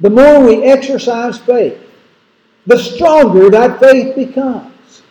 The 0.00 0.10
more 0.10 0.40
we 0.40 0.64
exercise 0.64 1.38
faith, 1.38 1.80
the 2.66 2.78
stronger 2.78 3.50
that 3.50 3.78
faith 3.78 4.16
becomes. 4.16 5.02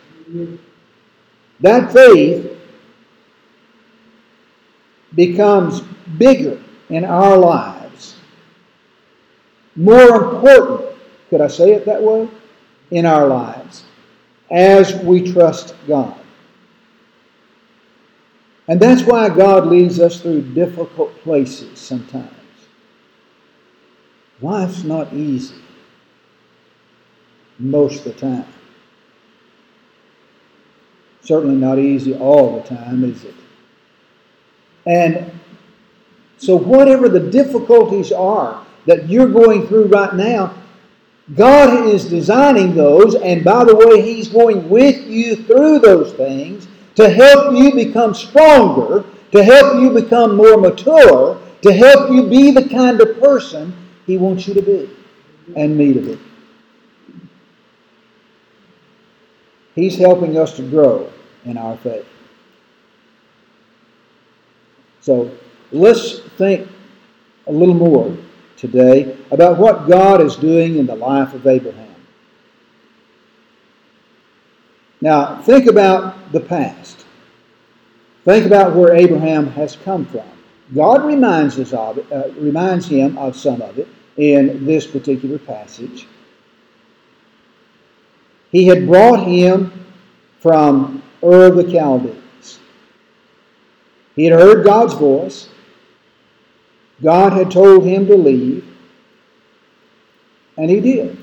That 1.60 1.92
faith 1.92 2.50
becomes 5.14 5.82
bigger 6.18 6.60
in 6.88 7.04
our 7.04 7.36
lives, 7.36 8.16
more 9.76 10.16
important, 10.16 10.96
could 11.30 11.40
I 11.40 11.46
say 11.46 11.72
it 11.72 11.86
that 11.86 12.02
way, 12.02 12.28
in 12.90 13.06
our 13.06 13.28
lives 13.28 13.84
as 14.54 14.94
we 15.02 15.32
trust 15.32 15.74
God. 15.88 16.16
And 18.68 18.80
that's 18.80 19.02
why 19.02 19.28
God 19.28 19.66
leads 19.66 19.98
us 19.98 20.20
through 20.20 20.54
difficult 20.54 21.20
places 21.22 21.78
sometimes. 21.78 22.30
Life's 24.40 24.84
not 24.84 25.12
easy 25.12 25.56
most 27.58 28.06
of 28.06 28.14
the 28.14 28.20
time. 28.20 28.46
Certainly 31.22 31.56
not 31.56 31.78
easy 31.78 32.14
all 32.14 32.60
the 32.60 32.68
time, 32.68 33.02
is 33.04 33.24
it? 33.24 33.34
And 34.86 35.32
so, 36.38 36.56
whatever 36.56 37.08
the 37.08 37.20
difficulties 37.20 38.12
are 38.12 38.64
that 38.86 39.08
you're 39.08 39.30
going 39.30 39.66
through 39.66 39.86
right 39.86 40.14
now, 40.14 40.54
God 41.32 41.86
is 41.86 42.04
designing 42.04 42.74
those, 42.74 43.14
and 43.14 43.42
by 43.42 43.64
the 43.64 43.74
way, 43.74 44.02
He's 44.02 44.28
going 44.28 44.68
with 44.68 45.06
you 45.06 45.36
through 45.36 45.78
those 45.78 46.12
things 46.12 46.68
to 46.96 47.08
help 47.08 47.54
you 47.54 47.72
become 47.72 48.12
stronger, 48.12 49.04
to 49.32 49.42
help 49.42 49.80
you 49.80 49.90
become 49.90 50.36
more 50.36 50.58
mature, 50.58 51.40
to 51.62 51.72
help 51.72 52.10
you 52.10 52.28
be 52.28 52.50
the 52.50 52.68
kind 52.68 53.00
of 53.00 53.18
person 53.20 53.74
He 54.06 54.18
wants 54.18 54.46
you 54.46 54.54
to 54.54 54.62
be 54.62 54.90
and 55.56 55.76
me 55.76 55.94
to 55.94 56.00
be. 56.00 56.18
He's 59.74 59.96
helping 59.96 60.38
us 60.38 60.54
to 60.56 60.62
grow 60.62 61.10
in 61.46 61.56
our 61.56 61.76
faith. 61.78 62.06
So 65.00 65.30
let's 65.72 66.20
think 66.38 66.68
a 67.46 67.52
little 67.52 67.74
more 67.74 68.16
today 68.56 69.16
about 69.30 69.58
what 69.58 69.88
God 69.88 70.20
is 70.20 70.36
doing 70.36 70.76
in 70.78 70.86
the 70.86 70.94
life 70.94 71.34
of 71.34 71.46
Abraham. 71.46 71.94
Now, 75.00 75.42
think 75.42 75.66
about 75.66 76.32
the 76.32 76.40
past. 76.40 77.04
Think 78.24 78.46
about 78.46 78.74
where 78.74 78.94
Abraham 78.94 79.48
has 79.48 79.76
come 79.76 80.06
from. 80.06 80.26
God 80.74 81.04
reminds 81.04 81.58
us 81.58 81.72
of 81.74 81.98
it, 81.98 82.10
uh, 82.10 82.30
reminds 82.38 82.88
him 82.88 83.18
of 83.18 83.36
some 83.36 83.60
of 83.60 83.78
it 83.78 83.86
in 84.16 84.64
this 84.64 84.86
particular 84.86 85.38
passage. 85.38 86.06
He 88.50 88.66
had 88.66 88.86
brought 88.86 89.26
him 89.26 89.72
from 90.38 91.02
Ur 91.22 91.48
of 91.48 91.56
the 91.56 91.70
Chaldees. 91.70 92.60
He 94.14 94.24
had 94.24 94.38
heard 94.38 94.64
God's 94.64 94.94
voice. 94.94 95.48
God 97.02 97.32
had 97.32 97.50
told 97.50 97.84
him 97.84 98.06
to 98.06 98.16
leave, 98.16 98.64
and 100.56 100.70
he 100.70 100.80
did. 100.80 101.18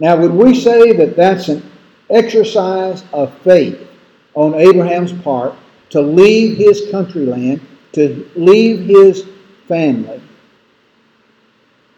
Now, 0.00 0.16
would 0.16 0.32
we 0.32 0.58
say 0.58 0.92
that 0.92 1.16
that's 1.16 1.48
an 1.48 1.62
exercise 2.10 3.04
of 3.12 3.32
faith 3.38 3.88
on 4.34 4.54
Abraham's 4.54 5.12
part 5.12 5.54
to 5.90 6.00
leave 6.00 6.56
his 6.56 6.90
country 6.90 7.26
land, 7.26 7.60
to 7.92 8.28
leave 8.34 8.86
his 8.86 9.26
family, 9.68 10.20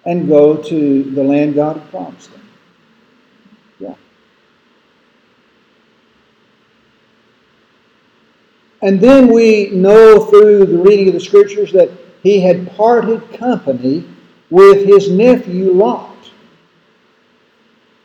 and 0.04 0.28
go 0.28 0.56
to 0.56 1.04
the 1.04 1.22
land 1.22 1.54
God 1.54 1.78
had 1.78 1.90
promised 1.90 2.30
him? 2.30 2.48
Yeah. 3.78 3.94
And 8.82 9.00
then 9.00 9.28
we 9.28 9.70
know 9.70 10.26
through 10.26 10.66
the 10.66 10.78
reading 10.78 11.08
of 11.08 11.14
the 11.14 11.20
scriptures 11.20 11.72
that 11.72 11.90
he 12.26 12.40
had 12.40 12.68
parted 12.76 13.32
company 13.34 14.04
with 14.50 14.84
his 14.84 15.08
nephew 15.08 15.72
Lot. 15.72 16.28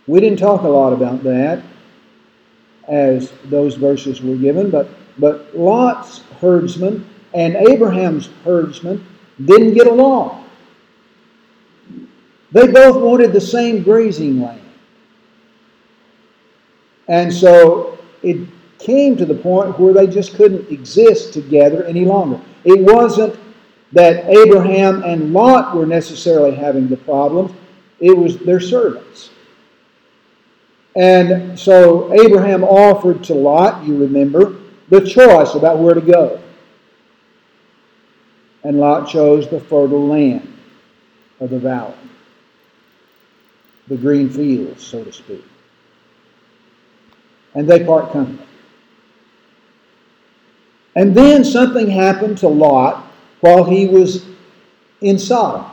We 0.05 0.19
didn't 0.19 0.37
talk 0.37 0.61
a 0.61 0.67
lot 0.67 0.93
about 0.93 1.23
that 1.23 1.63
as 2.87 3.33
those 3.45 3.73
verses 3.73 4.21
were 4.21 4.35
given, 4.35 4.69
but, 4.69 4.89
but 5.17 5.57
Lot's 5.57 6.19
herdsmen 6.39 7.03
and 7.33 7.55
Abraham's 7.55 8.29
herdsmen 8.45 9.03
didn't 9.43 9.73
get 9.73 9.87
along. 9.87 10.47
They 12.51 12.67
both 12.67 13.01
wanted 13.01 13.33
the 13.33 13.41
same 13.41 13.81
grazing 13.81 14.39
land. 14.39 14.61
And 17.07 17.33
so 17.33 17.97
it 18.21 18.47
came 18.77 19.17
to 19.17 19.25
the 19.25 19.33
point 19.33 19.79
where 19.79 19.95
they 19.95 20.05
just 20.05 20.35
couldn't 20.35 20.69
exist 20.69 21.33
together 21.33 21.85
any 21.85 22.05
longer. 22.05 22.39
It 22.63 22.81
wasn't 22.81 23.40
that 23.93 24.25
Abraham 24.29 25.03
and 25.03 25.33
Lot 25.33 25.75
were 25.75 25.85
necessarily 25.85 26.55
having 26.55 26.87
the 26.87 26.97
problems, 26.97 27.51
it 27.99 28.17
was 28.17 28.37
their 28.37 28.59
servants. 28.59 29.29
And 30.95 31.57
so 31.57 32.13
Abraham 32.13 32.63
offered 32.63 33.23
to 33.25 33.33
Lot, 33.33 33.85
you 33.85 33.97
remember, 33.97 34.57
the 34.89 35.01
choice 35.01 35.55
about 35.55 35.79
where 35.79 35.93
to 35.93 36.01
go. 36.01 36.41
and 38.63 38.79
Lot 38.79 39.07
chose 39.07 39.49
the 39.49 39.59
fertile 39.59 40.07
land 40.07 40.47
of 41.39 41.49
the 41.49 41.59
valley, 41.59 41.95
the 43.87 43.97
green 43.97 44.29
fields, 44.29 44.85
so 44.85 45.03
to 45.03 45.11
speak. 45.11 45.43
And 47.53 47.67
they 47.67 47.83
part 47.83 48.11
company. 48.11 48.47
And 50.95 51.15
then 51.15 51.43
something 51.43 51.89
happened 51.89 52.37
to 52.39 52.47
Lot 52.47 53.10
while 53.41 53.63
he 53.63 53.87
was 53.87 54.25
in 55.01 55.19
Sodom. 55.19 55.65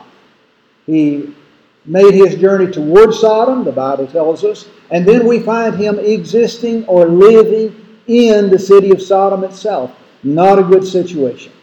He 0.85 1.33
made 1.85 2.13
his 2.13 2.35
journey 2.35 2.71
toward 2.71 3.13
Sodom, 3.13 3.63
the 3.63 3.71
Bible 3.71 4.07
tells 4.07 4.43
us, 4.43 4.67
and 4.91 5.07
then 5.07 5.25
we 5.25 5.39
find 5.39 5.75
him 5.75 5.97
existing 5.99 6.85
or 6.85 7.07
living 7.07 7.75
in 8.07 8.49
the 8.49 8.59
city 8.59 8.91
of 8.91 9.01
Sodom 9.01 9.43
itself. 9.43 9.95
Not 10.23 10.59
a 10.59 10.63
good 10.63 10.85
situation. 10.85 11.53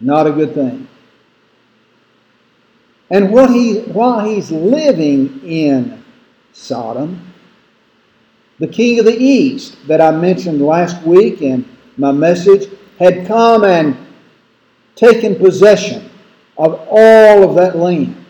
Not 0.00 0.26
a 0.26 0.32
good 0.32 0.54
thing. 0.54 0.88
And 3.10 3.30
what 3.30 3.50
he, 3.50 3.80
while 3.80 4.20
he's 4.20 4.50
living 4.50 5.40
in 5.44 6.02
Sodom, 6.52 7.32
the 8.58 8.66
king 8.68 8.98
of 8.98 9.04
the 9.04 9.16
east 9.16 9.76
that 9.86 10.00
I 10.00 10.10
mentioned 10.10 10.60
last 10.60 11.02
week 11.02 11.42
in 11.42 11.68
my 11.96 12.12
message 12.12 12.70
had 12.98 13.26
come 13.26 13.64
and 13.64 13.96
taken 14.96 15.36
possession 15.36 16.10
of 16.56 16.86
all 16.90 17.42
of 17.42 17.56
that 17.56 17.76
land 17.76 18.24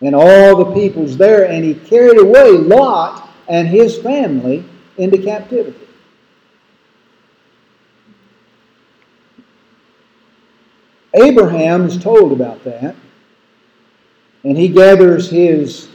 and 0.00 0.14
all 0.14 0.56
the 0.56 0.72
peoples 0.74 1.16
there, 1.16 1.48
and 1.48 1.64
he 1.64 1.74
carried 1.74 2.18
away 2.18 2.50
Lot 2.50 3.30
and 3.48 3.68
his 3.68 3.98
family 3.98 4.64
into 4.96 5.18
captivity. 5.18 5.78
Abraham 11.14 11.86
is 11.86 12.02
told 12.02 12.32
about 12.32 12.64
that, 12.64 12.96
and 14.44 14.56
he 14.56 14.68
gathers 14.68 15.30
his 15.30 15.88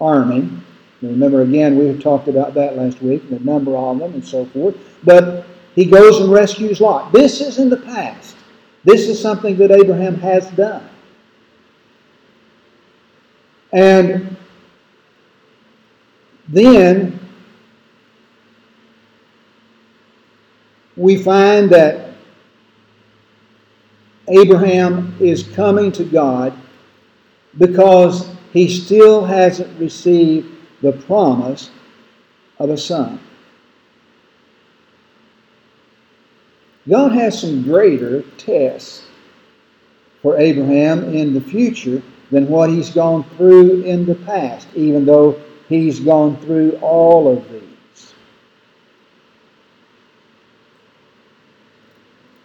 army. 0.00 0.50
Remember, 1.00 1.42
again, 1.42 1.78
we 1.78 1.96
talked 1.98 2.26
about 2.26 2.54
that 2.54 2.76
last 2.76 3.00
week, 3.00 3.30
the 3.30 3.38
number 3.40 3.76
of 3.76 4.00
them 4.00 4.14
and 4.14 4.26
so 4.26 4.46
forth. 4.46 4.76
But 5.04 5.46
he 5.76 5.84
goes 5.84 6.20
and 6.20 6.30
rescues 6.30 6.80
Lot. 6.80 7.12
This 7.12 7.40
is 7.40 7.58
in 7.58 7.70
the 7.70 7.76
past. 7.76 8.34
This 8.84 9.08
is 9.08 9.20
something 9.20 9.56
that 9.58 9.70
Abraham 9.70 10.16
has 10.16 10.46
done. 10.52 10.88
And 13.72 14.36
then 16.48 17.20
we 20.96 21.22
find 21.22 21.70
that 21.70 22.14
Abraham 24.28 25.16
is 25.20 25.42
coming 25.42 25.92
to 25.92 26.04
God 26.04 26.58
because 27.56 28.30
he 28.52 28.68
still 28.68 29.24
hasn't 29.24 29.78
received 29.78 30.48
the 30.82 30.92
promise 30.92 31.70
of 32.58 32.70
a 32.70 32.76
son. 32.76 33.20
God 36.88 37.12
has 37.12 37.40
some 37.40 37.62
greater 37.62 38.22
tests 38.38 39.04
for 40.22 40.38
Abraham 40.38 41.14
in 41.14 41.34
the 41.34 41.40
future 41.40 42.02
than 42.30 42.48
what 42.48 42.70
he's 42.70 42.90
gone 42.90 43.24
through 43.36 43.82
in 43.82 44.06
the 44.06 44.14
past, 44.14 44.68
even 44.74 45.04
though 45.04 45.40
he's 45.68 46.00
gone 46.00 46.36
through 46.38 46.78
all 46.82 47.36
of 47.36 47.50
these. 47.50 48.14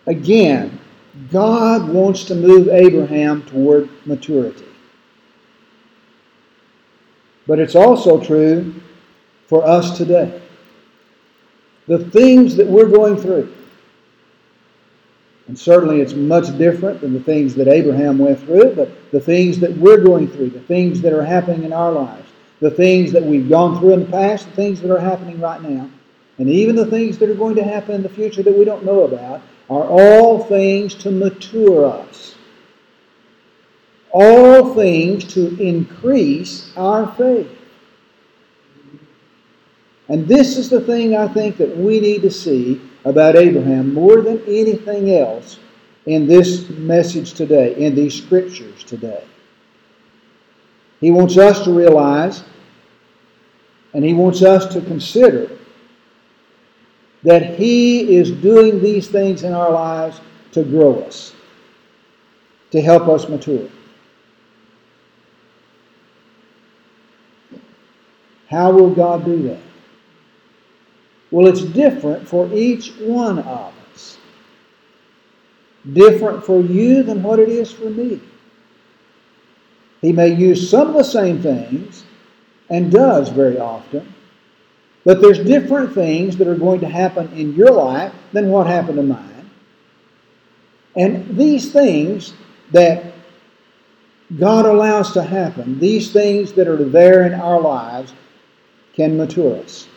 Again, 0.06 0.80
God 1.32 1.88
wants 1.88 2.26
to 2.26 2.36
move 2.36 2.68
Abraham 2.68 3.44
toward 3.44 3.90
maturity. 4.06 4.66
But 7.48 7.60
it's 7.60 7.76
also 7.76 8.20
true 8.20 8.74
for 9.48 9.66
us 9.66 9.98
today. 9.98 10.42
The 11.88 12.00
things 12.00 12.56
that 12.56 12.68
we're 12.68 12.90
going 12.90 13.18
through, 13.18 13.54
and 15.48 15.60
certainly 15.60 16.00
it's 16.00 16.14
much 16.14 16.58
different 16.58 17.02
than 17.02 17.14
the 17.14 17.20
things 17.20 17.54
that 17.56 17.68
Abraham 17.68 18.18
went 18.18 18.40
through, 18.40 18.76
but 18.76 18.90
the 19.12 19.20
things 19.20 19.60
that 19.60 19.76
we're 19.78 20.02
going 20.02 20.28
through, 20.28 20.52
the 20.52 20.60
things 20.62 21.02
that 21.02 21.14
are 21.14 21.24
happening 21.24 21.64
in 21.64 21.74
our 21.74 21.92
lives, 21.92 22.30
the 22.62 22.72
things 22.72 23.12
that 23.12 23.24
we've 23.24 23.50
gone 23.50 23.78
through 23.80 23.94
in 23.94 24.00
the 24.02 24.12
past, 24.12 24.46
the 24.46 24.56
things 24.56 24.80
that 24.82 24.90
are 24.90 25.00
happening 25.00 25.40
right 25.42 25.62
now, 25.62 25.90
and 26.38 26.50
even 26.50 26.76
the 26.76 26.86
things 26.86 27.18
that 27.18 27.30
are 27.30 27.36
going 27.36 27.56
to 27.56 27.64
happen 27.64 27.96
in 27.96 28.04
the 28.04 28.10
future 28.10 28.42
that 28.42 28.58
we 28.58 28.64
don't 28.64 28.86
know 28.86 29.04
about, 29.04 29.42
are 29.70 29.86
all 29.86 30.44
things 30.46 30.96
to 30.96 31.12
mature 31.12 31.86
us. 31.86 32.36
All 34.12 34.74
things 34.76 35.26
to 35.34 35.58
increase 35.62 36.72
our 36.78 37.12
faith. 37.16 37.50
And 40.10 40.28
this 40.28 40.58
is 40.58 40.70
the 40.70 40.82
thing 40.82 41.16
I 41.16 41.28
think 41.28 41.58
that 41.58 41.76
we 41.76 42.00
need 42.00 42.22
to 42.22 42.32
see 42.32 42.82
about 43.06 43.36
Abraham 43.36 43.94
more 43.94 44.22
than 44.22 44.42
anything 44.48 45.12
else 45.16 45.60
in 46.06 46.28
this 46.28 46.70
message 46.70 47.34
today, 47.34 47.76
in 47.76 47.96
these 47.96 48.16
scriptures 48.22 48.84
today. 48.84 49.24
He 51.00 51.12
wants 51.12 51.38
us 51.38 51.64
to 51.66 51.72
realize, 51.72 52.44
and 53.94 54.04
he 54.04 54.14
wants 54.14 54.42
us 54.42 54.72
to 54.74 54.82
consider, 54.82 55.50
that 57.24 57.56
he 57.56 58.18
is 58.18 58.32
doing 58.32 58.82
these 58.82 59.08
things 59.08 59.44
in 59.44 59.54
our 59.54 59.72
lives 59.72 60.20
to 60.52 60.64
grow 60.64 61.00
us, 61.02 61.34
to 62.72 62.82
help 62.82 63.08
us 63.08 63.28
mature. 63.30 63.70
How 68.50 68.72
will 68.72 68.94
God 68.94 69.26
do 69.26 69.42
that? 69.44 69.73
Well, 71.34 71.48
it's 71.48 71.64
different 71.64 72.28
for 72.30 72.48
each 72.54 72.92
one 73.00 73.40
of 73.40 73.74
us. 73.92 74.20
Different 75.92 76.46
for 76.46 76.62
you 76.62 77.02
than 77.02 77.24
what 77.24 77.40
it 77.40 77.50
is 77.50 77.72
for 77.72 77.90
me. 77.90 78.22
He 80.00 80.12
may 80.12 80.32
use 80.32 80.70
some 80.70 80.90
of 80.90 80.94
the 80.94 81.04
same 81.04 81.42
things, 81.42 82.06
and 82.70 82.92
does 82.92 83.30
very 83.30 83.58
often, 83.58 84.14
but 85.06 85.22
there's 85.22 85.40
different 85.40 85.96
things 85.96 86.38
that 86.38 86.48
are 86.48 86.54
going 86.54 86.82
to 86.82 86.88
happen 86.88 87.28
in 87.34 87.56
your 87.56 87.72
life 87.72 88.14
than 88.32 88.50
what 88.50 88.68
happened 88.68 88.98
to 88.98 89.04
mine. 89.04 89.50
And 90.96 91.36
these 91.36 91.74
things 91.74 92.36
that 92.74 93.12
God 94.38 94.68
allows 94.68 95.14
to 95.14 95.24
happen, 95.24 95.80
these 95.80 96.14
things 96.14 96.54
that 96.54 96.68
are 96.68 96.78
there 96.78 97.26
in 97.26 97.34
our 97.34 97.60
lives, 97.60 98.14
can 98.94 99.18
mature 99.18 99.58
us. 99.58 99.88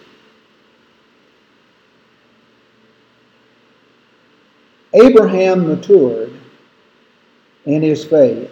Abraham 4.96 5.68
matured 5.68 6.32
in 7.66 7.82
his 7.82 8.04
faith 8.04 8.50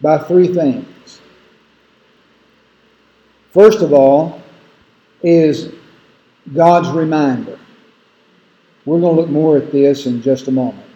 by 0.00 0.18
three 0.18 0.48
things. 0.48 1.20
First 3.52 3.80
of 3.80 3.92
all, 3.92 4.42
is 5.22 5.72
God's 6.54 6.90
reminder. 6.90 7.58
We're 8.84 9.00
going 9.00 9.16
to 9.16 9.20
look 9.22 9.30
more 9.30 9.56
at 9.56 9.72
this 9.72 10.06
in 10.06 10.22
just 10.22 10.48
a 10.48 10.52
moment. 10.52 10.86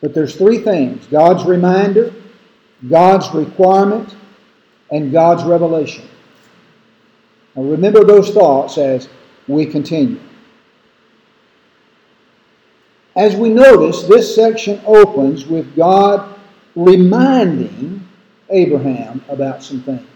But 0.00 0.14
there's 0.14 0.36
three 0.36 0.58
things 0.58 1.06
God's 1.06 1.44
reminder, 1.44 2.14
God's 2.88 3.32
requirement, 3.34 4.14
and 4.92 5.10
God's 5.10 5.42
revelation. 5.44 6.06
Now 7.56 7.62
remember 7.62 8.04
those 8.04 8.30
thoughts 8.30 8.78
as 8.78 9.08
we 9.48 9.66
continue. 9.66 10.20
As 13.18 13.34
we 13.34 13.48
notice, 13.48 14.04
this 14.04 14.32
section 14.32 14.80
opens 14.86 15.44
with 15.44 15.74
God 15.74 16.38
reminding 16.76 18.06
Abraham 18.48 19.24
about 19.28 19.60
some 19.60 19.82
things. 19.82 20.06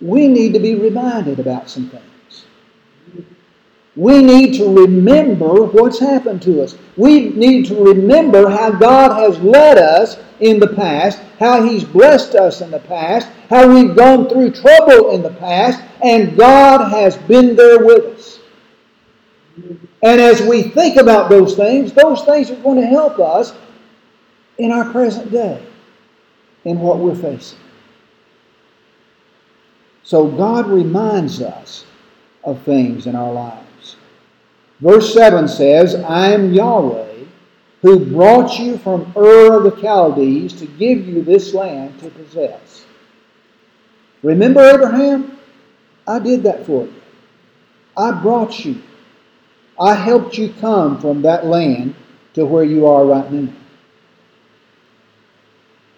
We 0.00 0.26
need 0.26 0.52
to 0.54 0.58
be 0.58 0.74
reminded 0.74 1.38
about 1.38 1.70
some 1.70 1.88
things. 1.88 2.46
We 3.94 4.24
need 4.24 4.54
to 4.54 4.74
remember 4.74 5.66
what's 5.66 6.00
happened 6.00 6.42
to 6.42 6.62
us. 6.62 6.74
We 6.96 7.28
need 7.28 7.66
to 7.66 7.76
remember 7.76 8.50
how 8.50 8.72
God 8.72 9.16
has 9.16 9.38
led 9.38 9.78
us 9.78 10.18
in 10.40 10.58
the 10.58 10.66
past, 10.66 11.20
how 11.38 11.62
He's 11.62 11.84
blessed 11.84 12.34
us 12.34 12.60
in 12.60 12.72
the 12.72 12.80
past, 12.80 13.28
how 13.48 13.72
we've 13.72 13.94
gone 13.94 14.28
through 14.28 14.50
trouble 14.50 15.12
in 15.12 15.22
the 15.22 15.34
past, 15.34 15.80
and 16.02 16.36
God 16.36 16.90
has 16.90 17.16
been 17.16 17.54
there 17.54 17.84
with 17.84 18.16
us. 18.16 18.40
And 20.02 20.20
as 20.20 20.42
we 20.42 20.62
think 20.62 20.96
about 20.96 21.30
those 21.30 21.54
things, 21.54 21.92
those 21.92 22.22
things 22.24 22.50
are 22.50 22.56
going 22.56 22.80
to 22.80 22.86
help 22.86 23.18
us 23.18 23.54
in 24.58 24.72
our 24.72 24.90
present 24.90 25.30
day, 25.30 25.64
in 26.64 26.80
what 26.80 26.98
we're 26.98 27.14
facing. 27.14 27.58
So 30.02 30.26
God 30.26 30.66
reminds 30.66 31.40
us 31.40 31.86
of 32.44 32.60
things 32.62 33.06
in 33.06 33.14
our 33.14 33.32
lives. 33.32 33.96
Verse 34.80 35.14
7 35.14 35.46
says, 35.46 35.94
I 35.94 36.32
am 36.32 36.52
Yahweh 36.52 37.12
who 37.82 38.06
brought 38.06 38.58
you 38.60 38.78
from 38.78 39.12
Ur 39.16 39.56
of 39.56 39.64
the 39.64 39.80
Chaldees 39.82 40.52
to 40.54 40.66
give 40.66 41.06
you 41.06 41.22
this 41.22 41.52
land 41.52 41.98
to 42.00 42.10
possess. 42.10 42.86
Remember 44.22 44.60
Abraham? 44.60 45.36
I 46.06 46.20
did 46.20 46.44
that 46.44 46.64
for 46.64 46.84
you. 46.84 46.94
I 47.96 48.12
brought 48.12 48.64
you. 48.64 48.80
I 49.82 49.94
helped 49.94 50.38
you 50.38 50.54
come 50.60 51.00
from 51.00 51.22
that 51.22 51.44
land 51.44 51.96
to 52.34 52.46
where 52.46 52.62
you 52.62 52.86
are 52.86 53.04
right 53.04 53.32
now. 53.32 53.52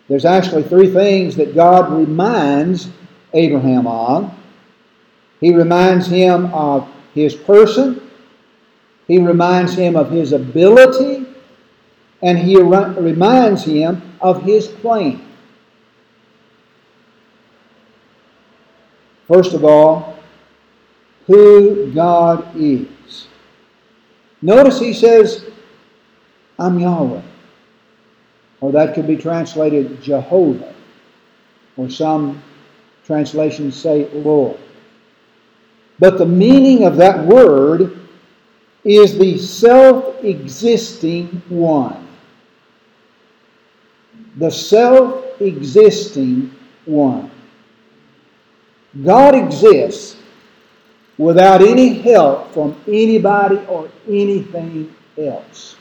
There's 0.09 0.25
actually 0.25 0.63
three 0.63 0.91
things 0.91 1.37
that 1.37 1.55
God 1.55 1.93
reminds 1.93 2.89
Abraham 3.35 3.87
of. 3.87 4.33
He 5.39 5.55
reminds 5.55 6.07
him 6.07 6.47
of 6.47 6.89
his 7.15 7.35
person, 7.35 8.01
he 9.07 9.19
reminds 9.19 9.75
him 9.75 9.97
of 9.97 10.11
his 10.11 10.33
ability, 10.33 11.27
and 12.23 12.39
he 12.39 12.57
reminds 12.59 13.65
him 13.65 14.01
of 14.23 14.43
his 14.45 14.67
plan. 14.67 15.21
First 19.29 19.53
of 19.53 19.63
all, 19.63 20.19
who 21.27 21.93
God 21.93 22.57
is. 22.57 22.94
Notice 24.45 24.79
he 24.79 24.93
says, 24.93 25.47
I'm 26.59 26.79
Yahweh. 26.79 27.23
Or 28.61 28.73
that 28.73 28.95
could 28.95 29.07
be 29.07 29.17
translated 29.17 30.03
Jehovah. 30.03 30.75
Or 31.79 31.89
some 31.89 32.43
translations 33.07 33.75
say 33.75 34.07
Lord. 34.13 34.59
But 35.99 36.19
the 36.19 36.27
meaning 36.27 36.85
of 36.85 36.99
that 36.99 37.25
word 37.25 37.99
is 38.85 39.19
the 39.19 39.39
self 39.39 40.23
existing 40.23 41.41
one. 41.49 42.07
The 44.37 44.51
self 44.51 45.41
existing 45.41 46.55
one. 46.85 47.31
God 49.03 49.35
exists 49.35 50.17
without 51.19 51.63
any 51.63 51.95
help 51.95 52.53
from 52.53 52.81
anybody 52.87 53.57
or 53.67 53.89
anything 54.09 54.95
else. 55.19 55.77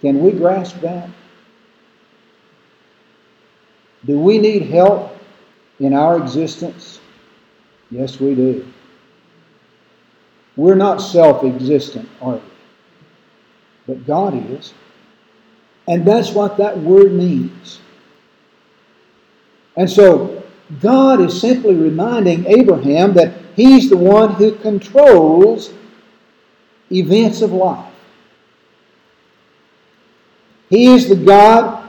Can 0.00 0.22
we 0.22 0.32
grasp 0.32 0.80
that? 0.80 1.10
Do 4.04 4.18
we 4.18 4.38
need 4.38 4.62
help 4.62 5.16
in 5.80 5.92
our 5.92 6.16
existence? 6.16 7.00
Yes, 7.90 8.20
we 8.20 8.34
do. 8.34 8.66
We're 10.56 10.74
not 10.74 10.98
self 10.98 11.44
existent, 11.44 12.08
are 12.20 12.36
we? 12.36 12.40
But 13.86 14.06
God 14.06 14.50
is. 14.50 14.72
And 15.88 16.04
that's 16.04 16.32
what 16.32 16.56
that 16.56 16.78
word 16.78 17.12
means. 17.12 17.80
And 19.76 19.88
so, 19.88 20.42
God 20.80 21.20
is 21.20 21.40
simply 21.40 21.74
reminding 21.74 22.46
Abraham 22.46 23.12
that 23.14 23.35
he's 23.56 23.90
the 23.90 23.96
one 23.96 24.34
who 24.34 24.54
controls 24.56 25.72
events 26.92 27.42
of 27.42 27.52
life. 27.52 27.92
He 30.70 30.86
is 30.94 31.08
the 31.08 31.16
God 31.16 31.88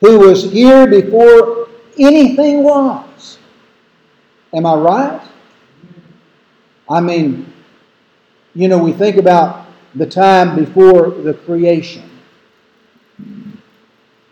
who 0.00 0.18
was 0.18 0.50
here 0.50 0.86
before 0.86 1.68
anything 1.98 2.62
was. 2.62 3.38
Am 4.52 4.66
I 4.66 4.74
right? 4.74 5.20
I 6.88 7.00
mean, 7.00 7.52
you 8.54 8.68
know, 8.68 8.82
we 8.82 8.92
think 8.92 9.16
about 9.16 9.66
the 9.94 10.06
time 10.06 10.56
before 10.56 11.10
the 11.10 11.34
creation. 11.34 12.08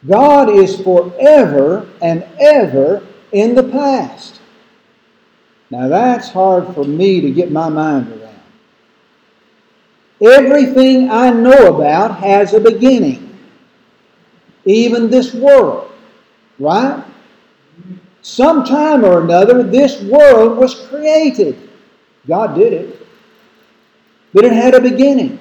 God 0.06 0.48
is 0.48 0.80
forever 0.80 1.88
and 2.00 2.26
ever 2.40 3.06
in 3.32 3.54
the 3.54 3.62
past. 3.62 4.37
Now 5.70 5.88
that's 5.88 6.30
hard 6.30 6.74
for 6.74 6.84
me 6.84 7.20
to 7.20 7.30
get 7.30 7.50
my 7.52 7.68
mind 7.68 8.08
around. 8.10 8.28
Everything 10.20 11.10
I 11.10 11.30
know 11.30 11.76
about 11.76 12.18
has 12.18 12.54
a 12.54 12.60
beginning, 12.60 13.38
even 14.64 15.10
this 15.10 15.32
world, 15.32 15.92
right? 16.58 17.04
Sometime 18.22 19.04
or 19.04 19.22
another, 19.22 19.62
this 19.62 20.02
world 20.02 20.58
was 20.58 20.74
created. 20.88 21.70
God 22.26 22.54
did 22.54 22.72
it. 22.72 23.06
But 24.34 24.44
it 24.44 24.52
had 24.52 24.74
a 24.74 24.80
beginning. 24.80 25.38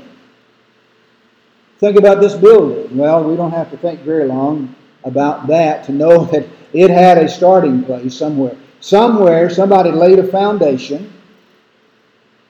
Think 1.79 1.97
about 1.97 2.21
this 2.21 2.33
building. 2.33 2.95
Well, 2.97 3.23
we 3.23 3.35
don't 3.35 3.51
have 3.51 3.69
to 3.71 3.77
think 3.77 4.01
very 4.01 4.25
long 4.25 4.73
about 5.03 5.47
that 5.47 5.85
to 5.85 5.91
know 5.91 6.25
that 6.31 6.47
it 6.73 6.89
had 6.89 7.17
a 7.17 7.27
starting 7.27 7.83
place 7.83 8.15
somewhere. 8.15 8.57
Somewhere, 8.79 9.49
somebody 9.49 9.91
laid 9.91 10.19
a 10.19 10.27
foundation, 10.27 11.11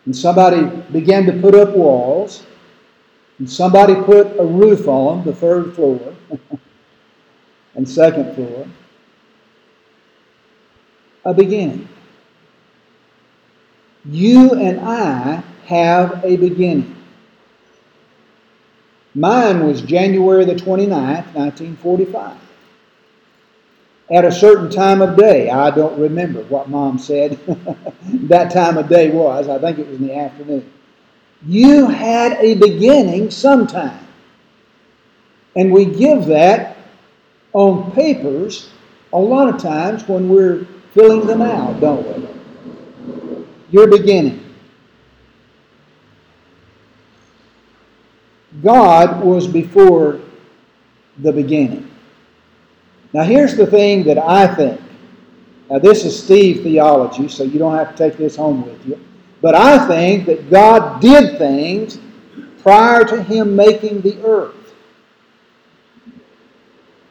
and 0.05 0.15
somebody 0.15 0.65
began 0.91 1.25
to 1.25 1.33
put 1.33 1.55
up 1.55 1.75
walls, 1.75 2.45
and 3.39 3.49
somebody 3.49 3.95
put 3.95 4.37
a 4.39 4.45
roof 4.45 4.87
on 4.87 5.23
the 5.23 5.33
third 5.33 5.73
floor 5.75 6.15
and 7.75 7.87
second 7.87 8.35
floor. 8.35 8.67
A 11.25 11.33
beginning. 11.33 11.87
You 14.05 14.53
and 14.53 14.79
I 14.79 15.43
have 15.65 16.23
a 16.23 16.37
beginning. 16.37 16.95
Mine 19.13 19.65
was 19.65 19.81
January 19.81 20.45
the 20.45 20.55
29th, 20.55 21.33
1945 21.33 22.46
at 24.11 24.25
a 24.25 24.31
certain 24.31 24.69
time 24.69 25.01
of 25.01 25.17
day. 25.17 25.49
I 25.49 25.71
don't 25.71 25.99
remember 25.99 26.43
what 26.43 26.69
mom 26.69 26.97
said 26.97 27.39
that 28.27 28.51
time 28.51 28.77
of 28.77 28.87
day 28.87 29.09
was. 29.09 29.49
I 29.49 29.59
think 29.59 29.79
it 29.79 29.87
was 29.87 29.99
in 29.99 30.07
the 30.07 30.15
afternoon. 30.15 30.71
You 31.45 31.87
had 31.87 32.33
a 32.33 32.55
beginning 32.55 33.31
sometime. 33.31 34.05
And 35.55 35.71
we 35.71 35.85
give 35.85 36.25
that 36.27 36.77
on 37.53 37.91
papers 37.91 38.69
a 39.13 39.17
lot 39.17 39.53
of 39.53 39.61
times 39.61 40.07
when 40.07 40.29
we're 40.29 40.65
filling 40.93 41.25
them 41.25 41.41
out, 41.41 41.79
don't 41.79 42.05
we? 42.05 43.45
Your 43.71 43.87
beginning. 43.87 44.43
God 48.63 49.23
was 49.23 49.47
before 49.47 50.19
the 51.19 51.31
beginning. 51.31 51.91
Now, 53.13 53.23
here's 53.23 53.55
the 53.55 53.65
thing 53.65 54.03
that 54.03 54.17
I 54.17 54.53
think. 54.53 54.81
Now, 55.69 55.79
this 55.79 56.05
is 56.05 56.21
Steve 56.21 56.63
theology, 56.63 57.27
so 57.27 57.43
you 57.43 57.59
don't 57.59 57.75
have 57.75 57.95
to 57.95 57.97
take 57.97 58.17
this 58.17 58.35
home 58.35 58.65
with 58.65 58.85
you. 58.85 58.99
But 59.41 59.55
I 59.55 59.85
think 59.87 60.25
that 60.25 60.49
God 60.49 61.01
did 61.01 61.37
things 61.37 61.99
prior 62.61 63.03
to 63.05 63.21
Him 63.21 63.55
making 63.55 64.01
the 64.01 64.21
earth. 64.25 64.55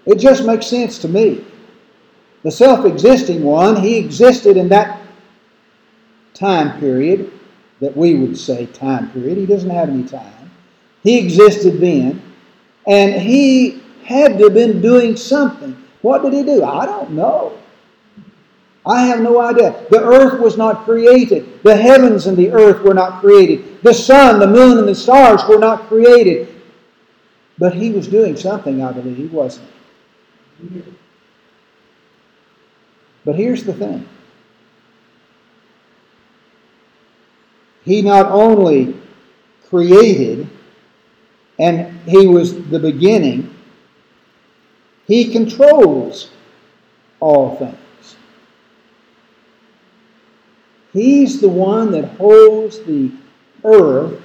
It 0.07 0.19
just 0.19 0.45
makes 0.45 0.67
sense 0.67 0.99
to 0.99 1.09
me. 1.09 1.45
The 2.43 2.51
self 2.51 2.85
existing 2.85 3.43
one, 3.43 3.77
He 3.77 3.97
existed 3.97 4.57
in 4.57 4.69
that 4.69 5.01
time 6.35 6.79
period 6.79 7.33
that 7.81 7.97
we 7.97 8.15
would 8.15 8.39
say 8.39 8.67
time 8.67 9.11
period. 9.11 9.39
He 9.39 9.47
doesn't 9.47 9.71
have 9.71 9.89
any 9.89 10.05
time. 10.05 10.51
He 11.03 11.19
existed 11.19 11.81
then, 11.81 12.23
and 12.87 13.21
He 13.21 13.83
had 14.05 14.39
to 14.39 14.45
have 14.45 14.55
been 14.55 14.81
doing 14.81 15.17
something. 15.17 15.77
What 16.07 16.23
did 16.23 16.35
he 16.35 16.45
do? 16.45 16.63
I 16.63 16.87
don't 16.87 17.11
know. 17.11 17.59
I 18.87 19.07
have 19.07 19.19
no 19.19 19.41
idea. 19.41 19.75
The 19.91 20.05
earth 20.05 20.39
was 20.41 20.57
not 20.57 20.85
created. 20.85 21.65
The 21.65 21.77
heavens 21.77 22.29
and 22.29 22.37
the 22.37 22.53
earth 22.53 22.81
were 22.83 22.95
not 22.95 23.21
created. 23.21 23.83
The 23.83 23.93
sun, 23.93 24.39
the 24.39 24.47
moon, 24.47 24.79
and 24.79 24.87
the 24.87 24.95
stars 24.95 25.43
were 25.49 25.59
not 25.59 25.89
created. 25.89 26.63
But 27.59 27.75
he 27.75 27.91
was 27.91 28.07
doing 28.07 28.37
something, 28.37 28.85
I 28.85 28.93
believe, 28.93 29.17
he 29.17 29.27
wasn't 29.27 29.69
he? 30.61 30.85
But 33.25 33.35
here's 33.35 33.65
the 33.65 33.73
thing. 33.73 34.09
He 37.83 38.01
not 38.01 38.27
only 38.31 38.97
created, 39.69 40.49
and 41.59 41.99
he 42.09 42.29
was 42.29 42.65
the 42.69 42.79
beginning, 42.79 43.56
he 45.07 45.31
controls 45.33 46.31
all 47.21 47.57
things. 47.57 48.17
He's 50.93 51.41
the 51.41 51.49
one 51.49 51.93
that 51.93 52.17
holds 52.17 52.81
the 52.81 53.13
earth 53.65 54.21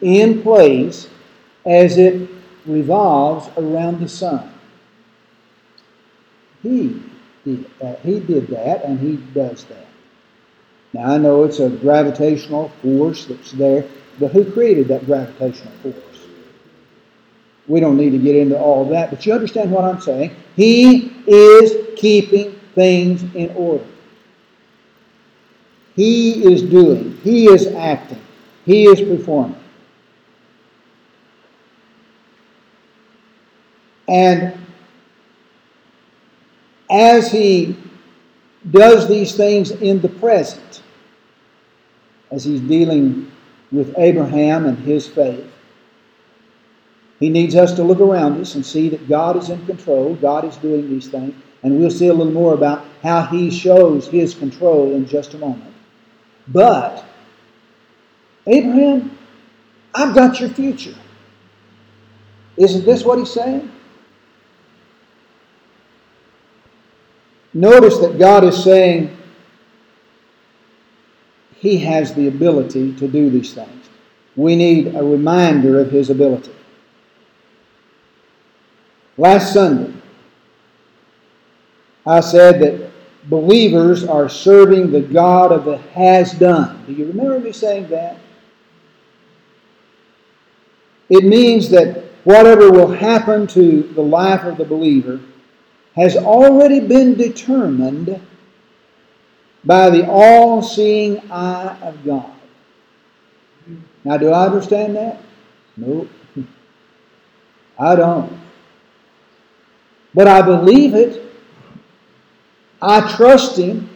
in 0.00 0.42
place 0.42 1.08
as 1.66 1.98
it 1.98 2.28
revolves 2.66 3.48
around 3.56 4.00
the 4.00 4.08
sun. 4.08 4.50
He 6.62 7.02
did 7.44 7.66
that. 7.80 8.00
He 8.00 8.20
did 8.20 8.48
that, 8.48 8.84
and 8.84 8.98
he 8.98 9.16
does 9.34 9.64
that. 9.64 9.86
Now 10.94 11.12
I 11.12 11.18
know 11.18 11.44
it's 11.44 11.60
a 11.60 11.68
gravitational 11.68 12.70
force 12.80 13.26
that's 13.26 13.52
there, 13.52 13.84
but 14.18 14.30
who 14.30 14.50
created 14.50 14.88
that 14.88 15.04
gravitational 15.04 15.72
force? 15.82 16.13
We 17.66 17.80
don't 17.80 17.96
need 17.96 18.10
to 18.10 18.18
get 18.18 18.36
into 18.36 18.58
all 18.58 18.86
that, 18.90 19.10
but 19.10 19.24
you 19.24 19.32
understand 19.32 19.70
what 19.70 19.84
I'm 19.84 20.00
saying. 20.00 20.34
He 20.54 21.14
is 21.26 21.98
keeping 21.98 22.52
things 22.74 23.22
in 23.34 23.50
order. 23.56 23.84
He 25.96 26.44
is 26.44 26.62
doing, 26.62 27.16
He 27.22 27.46
is 27.46 27.66
acting, 27.68 28.20
He 28.66 28.84
is 28.84 29.00
performing. 29.00 29.60
And 34.08 34.58
as 36.90 37.30
He 37.30 37.76
does 38.70 39.08
these 39.08 39.34
things 39.36 39.70
in 39.70 40.00
the 40.00 40.08
present, 40.08 40.82
as 42.30 42.44
He's 42.44 42.60
dealing 42.60 43.30
with 43.72 43.94
Abraham 43.96 44.66
and 44.66 44.78
his 44.78 45.06
faith, 45.06 45.53
He 47.20 47.30
needs 47.30 47.54
us 47.54 47.72
to 47.74 47.82
look 47.82 48.00
around 48.00 48.40
us 48.40 48.54
and 48.54 48.64
see 48.64 48.88
that 48.88 49.08
God 49.08 49.36
is 49.36 49.50
in 49.50 49.64
control, 49.66 50.14
God 50.16 50.44
is 50.44 50.56
doing 50.56 50.88
these 50.88 51.08
things, 51.08 51.34
and 51.62 51.78
we'll 51.78 51.90
see 51.90 52.08
a 52.08 52.14
little 52.14 52.32
more 52.32 52.54
about 52.54 52.84
how 53.02 53.22
He 53.22 53.50
shows 53.50 54.08
His 54.08 54.34
control 54.34 54.94
in 54.94 55.06
just 55.06 55.34
a 55.34 55.38
moment. 55.38 55.72
But, 56.48 57.04
Abraham, 58.46 59.16
I've 59.94 60.14
got 60.14 60.40
your 60.40 60.50
future. 60.50 60.94
Isn't 62.56 62.84
this 62.84 63.04
what 63.04 63.18
he's 63.18 63.32
saying? 63.32 63.70
Notice 67.52 67.98
that 67.98 68.18
God 68.18 68.44
is 68.44 68.62
saying 68.62 69.16
he 71.56 71.78
has 71.78 72.12
the 72.14 72.28
ability 72.28 72.94
to 72.96 73.08
do 73.08 73.30
these 73.30 73.54
things. 73.54 73.88
We 74.36 74.56
need 74.56 74.94
a 74.94 75.02
reminder 75.02 75.78
of 75.80 75.90
his 75.90 76.10
ability. 76.10 76.52
Last 79.16 79.52
Sunday, 79.52 79.92
I 82.06 82.20
said 82.20 82.60
that 82.60 82.90
believers 83.28 84.04
are 84.04 84.28
serving 84.28 84.90
the 84.90 85.00
God 85.00 85.52
of 85.52 85.64
the 85.64 85.78
has 85.78 86.32
done. 86.32 86.84
Do 86.86 86.92
you 86.92 87.06
remember 87.06 87.38
me 87.38 87.52
saying 87.52 87.88
that? 87.88 88.18
It 91.08 91.24
means 91.24 91.70
that 91.70 92.04
whatever 92.24 92.70
will 92.70 92.90
happen 92.90 93.46
to 93.48 93.82
the 93.82 94.02
life 94.02 94.44
of 94.44 94.56
the 94.56 94.64
believer 94.64 95.20
has 95.94 96.16
already 96.16 96.80
been 96.80 97.14
determined 97.14 98.20
by 99.64 99.90
the 99.90 100.06
all 100.08 100.60
seeing 100.60 101.20
eye 101.30 101.78
of 101.82 102.04
God. 102.04 102.30
Now, 104.02 104.18
do 104.18 104.30
I 104.30 104.46
understand 104.46 104.96
that? 104.96 105.20
No. 105.76 106.08
I 107.78 107.96
don't. 107.96 108.43
But 110.14 110.28
I 110.28 110.42
believe 110.42 110.94
it 110.94 111.24
I 112.84 113.10
trust 113.16 113.56
Him. 113.56 113.88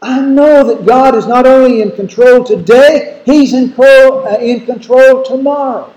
I 0.00 0.20
know 0.20 0.62
that 0.68 0.86
God 0.86 1.16
is 1.16 1.26
not 1.26 1.46
only 1.46 1.82
in 1.82 1.90
control 1.92 2.44
today, 2.44 3.22
He's 3.26 3.54
in 3.54 3.72
control, 3.72 4.28
uh, 4.28 4.36
in 4.36 4.64
control 4.66 5.24
tomorrow. 5.24 5.92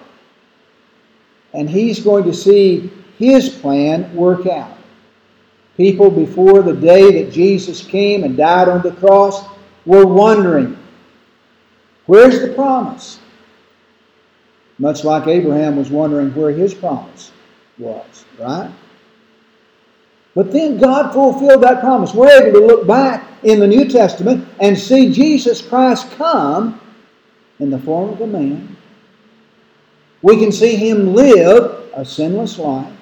And 1.54 1.70
He's 1.70 2.00
going 2.00 2.24
to 2.24 2.34
see 2.34 2.92
His 3.20 3.50
plan 3.50 4.14
work 4.16 4.48
out. 4.48 4.78
People 5.76 6.10
before 6.10 6.64
the 6.64 6.74
day 6.74 7.24
that 7.24 7.32
Jesus 7.32 7.86
came 7.86 8.24
and 8.24 8.36
died 8.36 8.68
on 8.68 8.82
the 8.82 8.94
cross 8.94 9.46
were 9.86 10.08
wondering, 10.08 10.76
where's 12.08 12.42
the 12.42 12.54
promise? 12.56 13.20
Much 14.80 15.04
like 15.04 15.28
Abraham 15.28 15.76
was 15.76 15.92
wondering 15.92 16.34
where 16.34 16.52
his 16.52 16.74
promise 16.74 17.32
was, 17.78 18.26
right? 18.40 18.72
But 20.38 20.52
then 20.52 20.78
God 20.78 21.14
fulfilled 21.14 21.64
that 21.64 21.80
promise. 21.80 22.14
We're 22.14 22.30
able 22.30 22.60
to 22.60 22.68
look 22.68 22.86
back 22.86 23.28
in 23.42 23.60
the 23.60 23.66
New 23.66 23.90
Testament 23.90 24.48
and 24.60 24.78
see 24.78 25.12
Jesus 25.12 25.64
Christ 25.64 26.12
come 26.12 26.80
in 27.58 27.72
the 27.72 27.80
form 27.80 28.12
of 28.12 28.22
a 28.22 28.28
man. 28.28 28.78
We 30.22 30.38
can 30.38 30.52
see 30.52 30.76
him 30.76 31.16
live 31.16 31.90
a 31.96 32.06
sinless 32.06 32.60
life. 32.60 32.94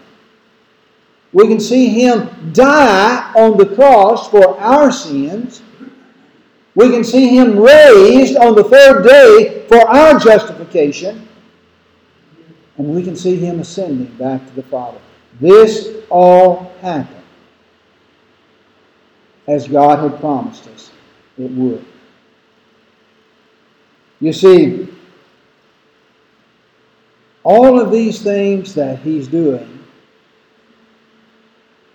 We 1.33 1.45
can 1.49 1.59
see 1.59 1.89
him 1.89 2.53
die 2.53 3.33
on 3.35 3.57
the 3.57 3.65
cross 3.65 4.29
for 4.29 4.57
our 4.57 4.89
sins. 4.89 5.61
We 6.73 6.89
can 6.89 7.03
see 7.03 7.35
him 7.35 7.59
raised 7.59 8.37
on 8.37 8.55
the 8.55 8.63
third 8.63 9.03
day 9.05 9.65
for 9.67 9.85
our 9.89 10.17
justification. 10.19 11.27
And 12.77 12.95
we 12.95 13.03
can 13.03 13.17
see 13.17 13.35
him 13.35 13.59
ascending 13.59 14.15
back 14.15 14.47
to 14.47 14.53
the 14.53 14.63
Father. 14.63 14.99
This 15.41 15.89
all 16.09 16.71
happened 16.79 17.14
as 19.47 19.67
God 19.67 19.99
had 19.99 20.19
promised 20.19 20.67
us 20.67 20.91
it 21.37 21.51
would. 21.51 21.85
You 24.19 24.33
see, 24.33 24.87
all 27.43 27.79
of 27.79 27.91
these 27.91 28.21
things 28.21 28.73
that 28.75 28.99
He's 28.99 29.27
doing 29.27 29.83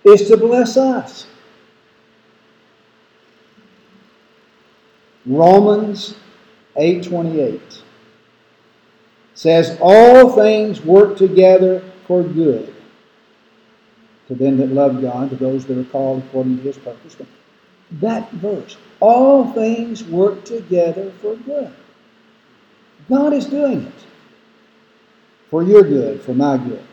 is 0.05 0.29
to 0.29 0.37
bless 0.37 0.77
us. 0.77 1.27
Romans 5.27 6.15
8:28 6.77 7.83
says 9.35 9.77
all 9.81 10.33
things 10.33 10.83
work 10.83 11.17
together 11.17 11.83
for 12.07 12.23
good 12.23 12.75
to 14.29 14.35
them 14.35 14.59
that 14.59 14.69
love 14.69 15.01
God, 15.03 15.31
to 15.31 15.37
those 15.37 15.67
that 15.67 15.79
are 15.79 15.85
called 15.85 16.23
according 16.23 16.59
to 16.59 16.63
his 16.63 16.79
purpose 16.79 17.17
that 17.93 18.31
verse. 18.33 18.77
All 19.01 19.53
things 19.53 20.05
work 20.05 20.45
together 20.45 21.11
for 21.21 21.37
good. 21.37 21.73
God 23.09 23.33
is 23.33 23.47
doing 23.47 23.87
it 23.87 24.07
for 25.51 25.63
your 25.63 25.83
good, 25.83 26.23
for 26.23 26.35
my 26.35 26.57
good. 26.57 26.85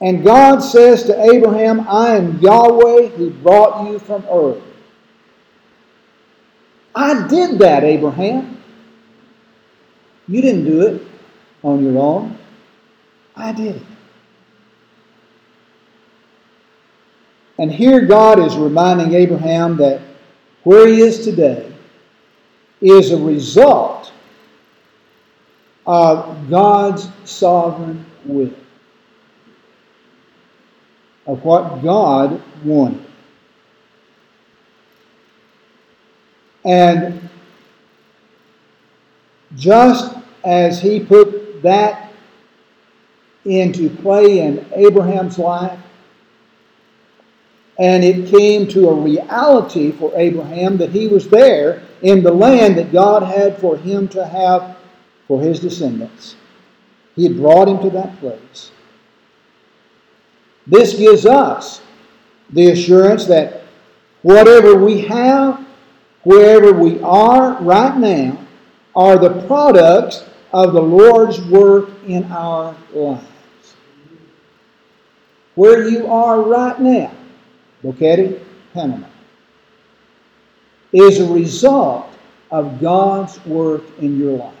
And 0.00 0.24
God 0.24 0.58
says 0.58 1.04
to 1.04 1.22
Abraham, 1.32 1.86
I 1.88 2.16
am 2.16 2.40
Yahweh 2.40 3.08
who 3.08 3.30
brought 3.30 3.88
you 3.88 4.00
from 4.00 4.24
Ur. 4.24 4.60
I 6.94 7.26
did 7.28 7.58
that, 7.60 7.84
Abraham. 7.84 8.62
You 10.28 10.42
didn't 10.42 10.64
do 10.64 10.80
it 10.82 11.02
on 11.62 11.84
your 11.84 12.02
own. 12.02 12.36
I 13.36 13.52
did 13.52 13.76
it. 13.76 13.82
And 17.62 17.70
here 17.70 18.00
God 18.00 18.40
is 18.40 18.56
reminding 18.56 19.14
Abraham 19.14 19.76
that 19.76 20.00
where 20.64 20.88
he 20.88 21.00
is 21.00 21.24
today 21.24 21.72
is 22.80 23.12
a 23.12 23.16
result 23.16 24.12
of 25.86 26.50
God's 26.50 27.08
sovereign 27.24 28.04
will, 28.24 28.52
of 31.28 31.44
what 31.44 31.84
God 31.84 32.42
wanted. 32.64 33.06
And 36.64 37.28
just 39.54 40.16
as 40.42 40.82
he 40.82 40.98
put 40.98 41.62
that 41.62 42.12
into 43.44 43.88
play 43.88 44.40
in 44.40 44.66
Abraham's 44.74 45.38
life, 45.38 45.78
and 47.78 48.04
it 48.04 48.28
came 48.28 48.66
to 48.68 48.88
a 48.88 48.94
reality 48.94 49.92
for 49.92 50.12
Abraham 50.14 50.76
that 50.76 50.90
he 50.90 51.08
was 51.08 51.28
there 51.28 51.82
in 52.02 52.22
the 52.22 52.32
land 52.32 52.76
that 52.76 52.92
God 52.92 53.22
had 53.22 53.58
for 53.58 53.76
him 53.76 54.08
to 54.08 54.26
have 54.26 54.76
for 55.26 55.40
his 55.40 55.60
descendants. 55.60 56.36
He 57.16 57.24
had 57.24 57.36
brought 57.36 57.68
him 57.68 57.80
to 57.80 57.90
that 57.90 58.18
place. 58.20 58.72
This 60.66 60.94
gives 60.94 61.26
us 61.26 61.80
the 62.50 62.70
assurance 62.70 63.26
that 63.26 63.62
whatever 64.22 64.76
we 64.76 65.00
have, 65.02 65.66
wherever 66.24 66.72
we 66.72 67.00
are 67.02 67.60
right 67.62 67.96
now, 67.96 68.38
are 68.94 69.18
the 69.18 69.46
products 69.46 70.24
of 70.52 70.74
the 70.74 70.82
Lord's 70.82 71.40
work 71.46 71.88
in 72.06 72.24
our 72.24 72.76
lives. 72.92 73.24
Where 75.54 75.88
you 75.88 76.06
are 76.06 76.42
right 76.42 76.78
now 76.78 77.12
Boquete, 77.82 78.40
Panama, 78.72 79.06
is 80.92 81.20
a 81.20 81.32
result 81.32 82.06
of 82.50 82.80
God's 82.80 83.44
work 83.46 83.82
in 83.98 84.18
your 84.18 84.38
life. 84.38 84.54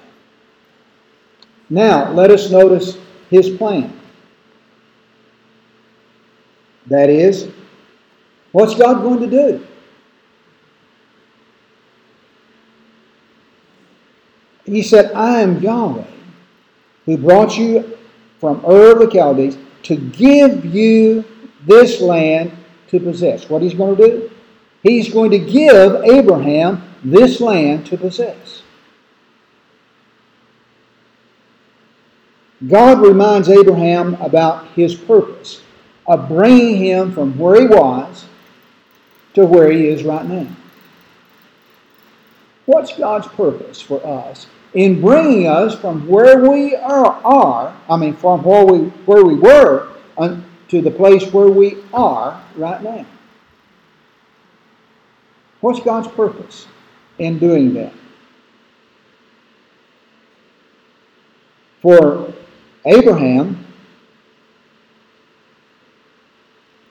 Now, 1.70 2.10
let 2.12 2.30
us 2.30 2.50
notice 2.50 2.98
his 3.30 3.50
plan. 3.50 3.98
That 6.86 7.08
is, 7.08 7.48
what's 8.50 8.74
God 8.74 9.02
going 9.02 9.20
to 9.20 9.30
do? 9.30 9.66
he 14.64 14.82
said, 14.82 15.12
I 15.12 15.40
am 15.40 15.60
Yahweh 15.60 16.04
who 17.04 17.18
brought 17.18 17.58
you 17.58 17.98
from 18.38 18.64
Ur 18.64 18.92
of 18.92 18.98
the 19.00 19.10
Chaldees 19.10 19.58
to 19.84 19.96
give 19.96 20.64
you 20.64 21.24
this 21.66 22.00
land 22.00 22.52
to 22.92 23.00
possess. 23.00 23.48
What 23.48 23.62
he's 23.62 23.74
going 23.74 23.96
to 23.96 24.06
do? 24.06 24.30
He's 24.82 25.12
going 25.12 25.30
to 25.32 25.38
give 25.38 26.04
Abraham 26.04 26.82
this 27.02 27.40
land 27.40 27.86
to 27.86 27.96
possess. 27.96 28.62
God 32.68 33.00
reminds 33.00 33.48
Abraham 33.48 34.14
about 34.16 34.68
his 34.68 34.94
purpose 34.94 35.62
of 36.06 36.28
bringing 36.28 36.76
him 36.76 37.12
from 37.12 37.36
where 37.36 37.60
he 37.60 37.66
was 37.66 38.26
to 39.34 39.44
where 39.46 39.70
he 39.70 39.88
is 39.88 40.04
right 40.04 40.24
now. 40.26 40.46
What's 42.66 42.96
God's 42.96 43.26
purpose 43.28 43.80
for 43.80 44.04
us 44.06 44.46
in 44.74 45.00
bringing 45.00 45.48
us 45.48 45.74
from 45.78 46.06
where 46.06 46.48
we 46.48 46.76
are, 46.76 47.20
are 47.24 47.76
I 47.88 47.96
mean, 47.96 48.14
from 48.14 48.42
where 48.44 48.64
we, 48.64 48.78
where 49.06 49.24
we 49.24 49.34
were 49.34 49.88
to 50.72 50.80
the 50.80 50.90
place 50.90 51.30
where 51.34 51.50
we 51.50 51.76
are 51.92 52.42
right 52.56 52.82
now? 52.82 53.04
What's 55.60 55.80
God's 55.80 56.08
purpose 56.08 56.66
in 57.18 57.38
doing 57.38 57.74
that? 57.74 57.92
For 61.82 62.32
Abraham, 62.86 63.66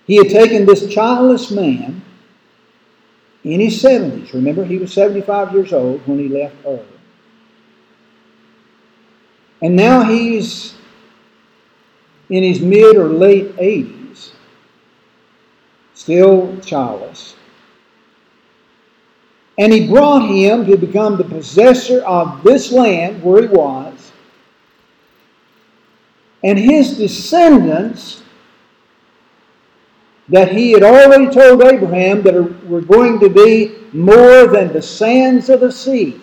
he 0.06 0.18
had 0.18 0.30
taken 0.30 0.68
this 0.68 0.88
childless 0.88 1.50
man 1.50 2.04
in 3.44 3.60
his 3.60 3.82
70s. 3.82 4.32
Remember, 4.32 4.64
he 4.64 4.78
was 4.78 4.94
75 4.94 5.54
years 5.54 5.74
old 5.74 6.06
when 6.06 6.20
he 6.20 6.28
left 6.28 6.54
Ur. 6.68 6.86
And 9.64 9.76
now 9.76 10.04
he's 10.04 10.76
in 12.32 12.44
his 12.44 12.62
mid 12.62 12.96
or 12.96 13.10
late 13.10 13.56
80s, 13.58 14.32
still 15.94 16.58
childless. 16.62 17.36
And 19.60 19.72
he 19.72 19.88
brought 19.88 20.28
him 20.28 20.66
to 20.66 20.78
become 20.78 21.18
the 21.18 21.26
possessor 21.26 22.02
of 22.02 22.42
this 22.42 22.72
land 22.72 23.22
where 23.22 23.42
he 23.44 23.48
was. 23.50 24.12
And 26.44 26.58
his 26.58 26.98
descendants 26.98 28.24
that 30.30 30.54
he 30.54 30.72
had 30.72 30.84
already 30.84 31.30
told 31.30 31.62
Abraham 31.62 32.22
that 32.22 32.66
were 32.66 32.82
going 32.82 33.20
to 33.20 33.30
be 33.30 33.76
more 33.92 34.48
than 34.48 34.72
the 34.72 34.82
sands 34.82 35.50
of 35.50 35.60
the 35.60 35.72
sea. 35.72 36.22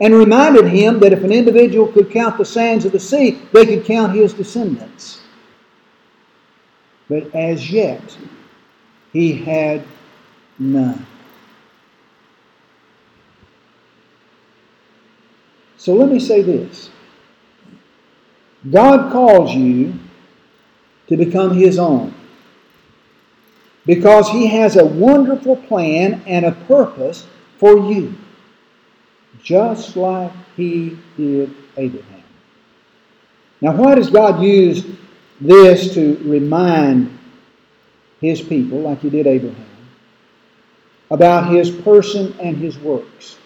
And 0.00 0.14
reminded 0.14 0.66
him 0.66 0.98
that 1.00 1.12
if 1.12 1.22
an 1.22 1.32
individual 1.32 1.86
could 1.86 2.10
count 2.10 2.36
the 2.36 2.44
sands 2.44 2.84
of 2.84 2.92
the 2.92 3.00
sea, 3.00 3.40
they 3.52 3.64
could 3.64 3.84
count 3.84 4.12
his 4.12 4.34
descendants. 4.34 5.20
But 7.08 7.34
as 7.34 7.70
yet, 7.70 8.16
he 9.12 9.34
had 9.34 9.84
none. 10.58 11.06
So 15.84 15.94
let 15.94 16.08
me 16.08 16.18
say 16.18 16.40
this 16.40 16.88
God 18.70 19.12
calls 19.12 19.54
you 19.54 19.92
to 21.08 21.16
become 21.16 21.54
His 21.54 21.78
own 21.78 22.14
because 23.84 24.30
He 24.30 24.46
has 24.46 24.76
a 24.76 24.84
wonderful 24.84 25.56
plan 25.56 26.22
and 26.26 26.46
a 26.46 26.52
purpose 26.52 27.26
for 27.58 27.76
you, 27.92 28.14
just 29.42 29.96
like 29.96 30.32
He 30.56 30.98
did 31.16 31.54
Abraham. 31.76 32.22
Now, 33.60 33.72
why 33.72 33.94
does 33.94 34.10
God 34.10 34.42
use 34.42 34.84
this 35.40 35.94
to 35.94 36.16
remind 36.24 37.18
His 38.20 38.40
people, 38.40 38.80
like 38.80 39.00
He 39.00 39.10
did 39.10 39.26
Abraham, 39.26 39.66
about 41.10 41.52
His 41.52 41.70
person 41.70 42.34
and 42.40 42.56
His 42.56 42.78
works? 42.78 43.38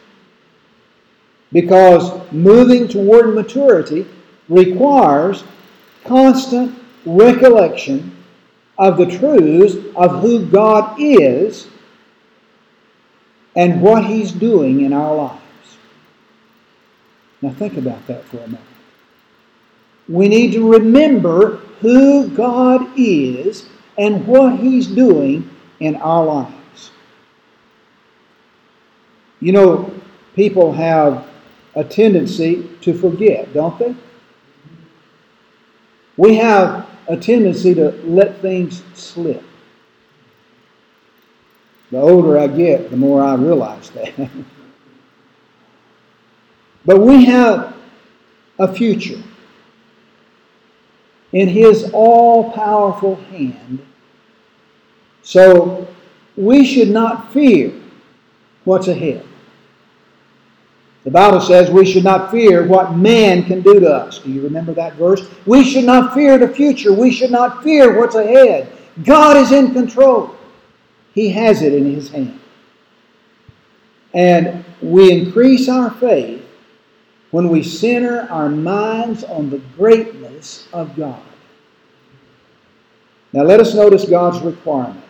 Because 1.52 2.30
moving 2.32 2.88
toward 2.88 3.34
maturity 3.34 4.06
requires 4.48 5.44
constant 6.04 6.78
recollection 7.06 8.14
of 8.78 8.96
the 8.96 9.06
truths 9.06 9.76
of 9.96 10.20
who 10.20 10.46
God 10.46 11.00
is 11.00 11.68
and 13.56 13.80
what 13.80 14.04
He's 14.04 14.32
doing 14.32 14.82
in 14.82 14.92
our 14.92 15.14
lives. 15.14 15.47
Now, 17.40 17.50
think 17.50 17.76
about 17.76 18.06
that 18.08 18.24
for 18.24 18.38
a 18.38 18.46
moment. 18.46 18.60
We 20.08 20.28
need 20.28 20.52
to 20.52 20.72
remember 20.72 21.56
who 21.80 22.28
God 22.28 22.88
is 22.96 23.66
and 23.96 24.26
what 24.26 24.58
He's 24.58 24.86
doing 24.86 25.48
in 25.80 25.96
our 25.96 26.24
lives. 26.24 26.90
You 29.40 29.52
know, 29.52 29.92
people 30.34 30.72
have 30.72 31.28
a 31.76 31.84
tendency 31.84 32.68
to 32.80 32.92
forget, 32.92 33.52
don't 33.54 33.78
they? 33.78 33.94
We 36.16 36.34
have 36.36 36.88
a 37.06 37.16
tendency 37.16 37.74
to 37.74 37.92
let 38.04 38.40
things 38.40 38.82
slip. 38.94 39.44
The 41.92 41.98
older 41.98 42.38
I 42.38 42.48
get, 42.48 42.90
the 42.90 42.96
more 42.96 43.22
I 43.22 43.34
realize 43.34 43.90
that. 43.90 44.30
but 46.88 47.02
we 47.02 47.26
have 47.26 47.76
a 48.58 48.74
future 48.74 49.22
in 51.32 51.46
His 51.46 51.90
all 51.92 52.50
powerful 52.52 53.16
hand. 53.16 53.86
So 55.20 55.86
we 56.34 56.64
should 56.64 56.88
not 56.88 57.30
fear 57.30 57.74
what's 58.64 58.88
ahead. 58.88 59.22
The 61.04 61.10
Bible 61.10 61.42
says 61.42 61.70
we 61.70 61.84
should 61.84 62.04
not 62.04 62.30
fear 62.30 62.66
what 62.66 62.96
man 62.96 63.44
can 63.44 63.60
do 63.60 63.78
to 63.80 63.90
us. 63.90 64.20
Do 64.20 64.32
you 64.32 64.40
remember 64.40 64.72
that 64.72 64.94
verse? 64.94 65.28
We 65.44 65.64
should 65.64 65.84
not 65.84 66.14
fear 66.14 66.38
the 66.38 66.48
future. 66.48 66.94
We 66.94 67.12
should 67.12 67.30
not 67.30 67.62
fear 67.62 67.98
what's 67.98 68.14
ahead. 68.14 68.72
God 69.04 69.36
is 69.36 69.52
in 69.52 69.74
control, 69.74 70.34
He 71.12 71.28
has 71.32 71.60
it 71.60 71.74
in 71.74 71.92
His 71.92 72.08
hand. 72.08 72.40
And 74.14 74.64
we 74.80 75.12
increase 75.12 75.68
our 75.68 75.90
faith 75.90 76.46
when 77.30 77.48
we 77.48 77.62
center 77.62 78.22
our 78.30 78.48
minds 78.48 79.24
on 79.24 79.50
the 79.50 79.58
greatness 79.76 80.68
of 80.72 80.96
God. 80.96 81.22
Now 83.32 83.42
let 83.42 83.60
us 83.60 83.74
notice 83.74 84.08
God's 84.08 84.40
requirement. 84.40 85.04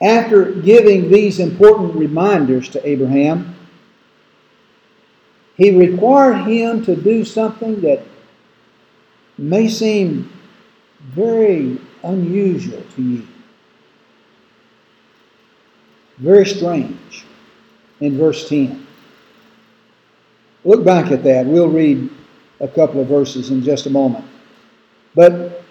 after 0.00 0.52
giving 0.52 1.10
these 1.10 1.40
important 1.40 1.94
reminders 1.94 2.68
to 2.70 2.88
Abraham, 2.88 3.54
he 5.56 5.76
required 5.76 6.46
him 6.46 6.84
to 6.84 6.94
do 6.94 7.24
something 7.24 7.80
that 7.80 8.02
may 9.38 9.68
seem 9.68 10.30
very 11.00 11.80
unusual 12.02 12.82
to 12.94 13.02
you, 13.02 13.26
very 16.18 16.44
strange 16.44 17.24
in 18.00 18.18
verse 18.18 18.48
10. 18.48 18.85
Look 20.66 20.84
back 20.84 21.10
at 21.10 21.22
that. 21.24 21.46
We'll 21.46 21.70
read 21.70 22.10
a 22.60 22.68
couple 22.68 23.00
of 23.00 23.06
verses 23.06 23.50
in 23.50 23.62
just 23.62 23.86
a 23.86 23.90
moment. 23.90 24.24
But 25.14 25.62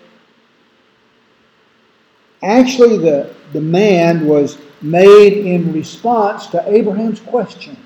actually, 2.42 2.98
the 2.98 3.34
demand 3.54 4.28
was 4.28 4.58
made 4.82 5.34
in 5.46 5.72
response 5.72 6.48
to 6.48 6.68
Abraham's 6.68 7.20
question, 7.20 7.78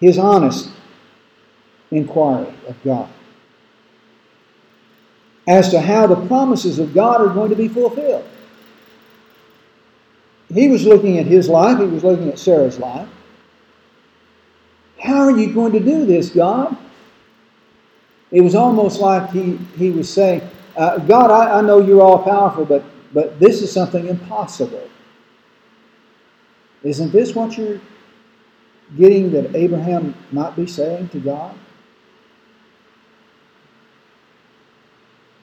his 0.00 0.18
honest 0.18 0.70
inquiry 1.90 2.52
of 2.66 2.82
God 2.82 3.08
as 5.46 5.70
to 5.70 5.80
how 5.80 6.06
the 6.06 6.26
promises 6.26 6.78
of 6.78 6.94
God 6.94 7.20
are 7.20 7.32
going 7.32 7.50
to 7.50 7.56
be 7.56 7.68
fulfilled. 7.68 8.28
He 10.52 10.68
was 10.68 10.84
looking 10.84 11.18
at 11.18 11.26
his 11.26 11.48
life, 11.48 11.78
he 11.78 11.86
was 11.86 12.04
looking 12.04 12.28
at 12.28 12.38
Sarah's 12.38 12.78
life. 12.78 13.08
How 15.12 15.24
are 15.24 15.38
you 15.38 15.52
going 15.52 15.72
to 15.72 15.80
do 15.80 16.06
this, 16.06 16.30
God? 16.30 16.76
It 18.30 18.40
was 18.40 18.54
almost 18.54 18.98
like 18.98 19.28
he, 19.30 19.58
he 19.76 19.90
was 19.90 20.10
saying, 20.10 20.40
uh, 20.74 20.98
God, 20.98 21.30
I, 21.30 21.58
I 21.58 21.60
know 21.60 21.80
you're 21.80 22.00
all 22.00 22.22
powerful, 22.22 22.64
but 22.64 22.82
but 23.12 23.38
this 23.38 23.60
is 23.60 23.70
something 23.70 24.08
impossible. 24.08 24.88
Isn't 26.82 27.12
this 27.12 27.34
what 27.34 27.58
you're 27.58 27.80
getting 28.96 29.30
that 29.32 29.54
Abraham 29.54 30.14
might 30.32 30.56
be 30.56 30.66
saying 30.66 31.10
to 31.10 31.20
God? 31.20 31.54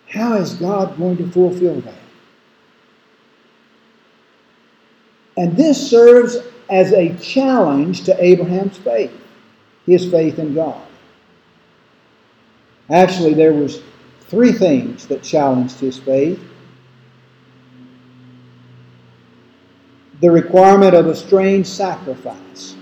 How 0.07 0.33
is 0.37 0.55
God 0.55 0.97
going 0.97 1.17
to 1.17 1.29
fulfill 1.29 1.79
that? 1.81 1.93
And 5.37 5.55
this 5.55 5.89
serves 5.89 6.37
as 6.69 6.91
a 6.91 7.15
challenge 7.17 8.03
to 8.05 8.23
Abraham's 8.23 8.77
faith, 8.77 9.13
his 9.89 10.09
faith 10.09 10.37
in 10.37 10.53
God. 10.53 10.85
Actually, 12.89 13.33
there 13.33 13.53
was 13.53 13.81
three 14.27 14.51
things 14.51 15.07
that 15.07 15.23
challenged 15.23 15.79
his 15.79 15.97
faith. 15.97 16.39
The 20.21 20.29
requirement 20.29 20.93
of 20.93 21.07
a 21.07 21.15
strange 21.15 21.65
sacrifice, 21.65 22.75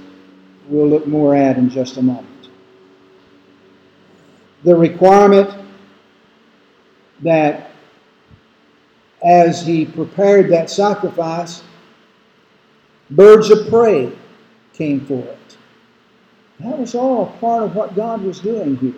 we'll 0.68 0.90
look 0.90 1.08
more 1.08 1.36
at 1.36 1.58
in 1.58 1.70
just 1.70 1.98
a 1.98 2.02
moment. 2.02 2.50
The 4.64 4.76
requirement 4.76 5.54
that 7.22 7.72
as 9.24 9.66
he 9.66 9.86
prepared 9.86 10.50
that 10.52 10.70
sacrifice, 10.70 11.64
birds 13.10 13.50
of 13.50 13.70
prey 13.70 14.12
came 14.74 15.06
for 15.06 15.20
it. 15.20 15.37
That 16.60 16.78
was 16.78 16.96
all 16.96 17.28
part 17.40 17.64
of 17.64 17.76
what 17.76 17.96
God 17.96 18.24
was 18.24 18.40
doing 18.40 18.78
here. 18.78 18.96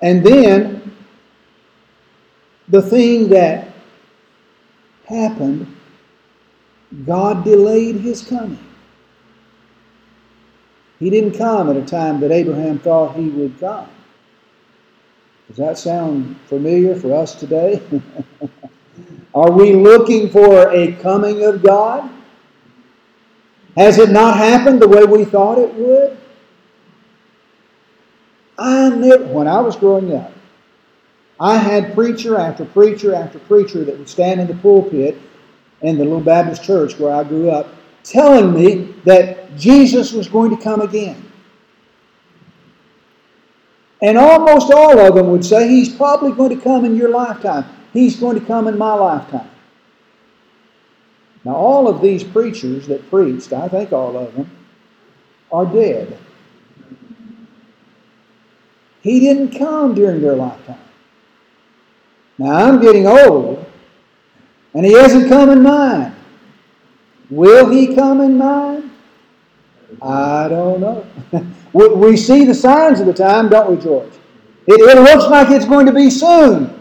And 0.00 0.24
then 0.24 0.94
the 2.68 2.82
thing 2.82 3.28
that 3.30 3.68
happened, 5.06 5.74
God 7.04 7.44
delayed 7.44 7.96
his 7.96 8.22
coming. 8.22 8.64
He 11.00 11.10
didn't 11.10 11.38
come 11.38 11.70
at 11.70 11.76
a 11.76 11.84
time 11.84 12.20
that 12.20 12.30
Abraham 12.30 12.78
thought 12.78 13.16
he 13.16 13.28
would 13.28 13.58
come. 13.58 13.88
Does 15.48 15.56
that 15.56 15.78
sound 15.78 16.36
familiar 16.46 16.94
for 16.94 17.14
us 17.14 17.34
today? 17.34 17.80
Are 19.34 19.50
we 19.50 19.72
looking 19.72 20.28
for 20.28 20.70
a 20.70 20.92
coming 20.94 21.44
of 21.44 21.62
God? 21.62 22.10
Has 23.76 23.98
it 23.98 24.10
not 24.10 24.36
happened 24.36 24.82
the 24.82 24.88
way 24.88 25.04
we 25.04 25.24
thought 25.24 25.58
it 25.58 25.72
would? 25.74 26.18
I 28.58 28.88
never, 28.90 29.24
when 29.26 29.46
I 29.46 29.60
was 29.60 29.76
growing 29.76 30.14
up, 30.14 30.32
I 31.40 31.56
had 31.56 31.94
preacher 31.94 32.36
after 32.36 32.64
preacher 32.64 33.14
after 33.14 33.38
preacher 33.38 33.84
that 33.84 33.96
would 33.96 34.08
stand 34.08 34.40
in 34.40 34.48
the 34.48 34.54
pulpit 34.54 35.16
in 35.82 35.96
the 35.96 36.04
little 36.04 36.20
Baptist 36.20 36.64
church 36.64 36.98
where 36.98 37.14
I 37.14 37.22
grew 37.22 37.50
up 37.50 37.68
telling 38.02 38.52
me 38.52 38.94
that 39.04 39.56
Jesus 39.56 40.12
was 40.12 40.28
going 40.28 40.56
to 40.56 40.62
come 40.62 40.80
again. 40.80 41.24
And 44.00 44.16
almost 44.16 44.72
all 44.72 44.98
of 44.98 45.14
them 45.14 45.30
would 45.30 45.44
say, 45.44 45.68
He's 45.68 45.92
probably 45.92 46.32
going 46.32 46.56
to 46.56 46.62
come 46.62 46.84
in 46.84 46.96
your 46.96 47.10
lifetime. 47.10 47.64
He's 47.92 48.16
going 48.16 48.38
to 48.38 48.44
come 48.44 48.68
in 48.68 48.78
my 48.78 48.94
lifetime. 48.94 49.50
Now, 51.44 51.54
all 51.54 51.88
of 51.88 52.02
these 52.02 52.22
preachers 52.24 52.86
that 52.88 53.08
preached, 53.10 53.52
I 53.52 53.68
think 53.68 53.92
all 53.92 54.16
of 54.16 54.34
them, 54.34 54.50
are 55.50 55.66
dead. 55.66 56.18
He 59.08 59.20
didn't 59.20 59.56
come 59.56 59.94
during 59.94 60.20
their 60.20 60.36
lifetime. 60.36 60.78
Now, 62.36 62.68
I'm 62.68 62.78
getting 62.78 63.06
old, 63.06 63.64
and 64.74 64.84
He 64.84 64.92
hasn't 64.92 65.30
come 65.30 65.48
in 65.48 65.62
mine. 65.62 66.14
Will 67.30 67.70
He 67.70 67.94
come 67.94 68.20
in 68.20 68.36
mine? 68.36 68.90
I 70.02 70.48
don't 70.48 70.80
know. 70.80 71.06
we, 71.72 72.18
see 72.18 72.44
the 72.44 72.54
signs 72.54 73.00
of 73.00 73.06
the 73.06 73.14
time, 73.14 73.48
don't 73.48 73.70
we, 73.70 73.82
George? 73.82 74.12
It, 74.66 74.78
it 74.78 75.00
looks 75.00 75.24
like 75.30 75.48
it's 75.52 75.64
going 75.64 75.86
to 75.86 75.92
be 75.92 76.10
soon. 76.10 76.78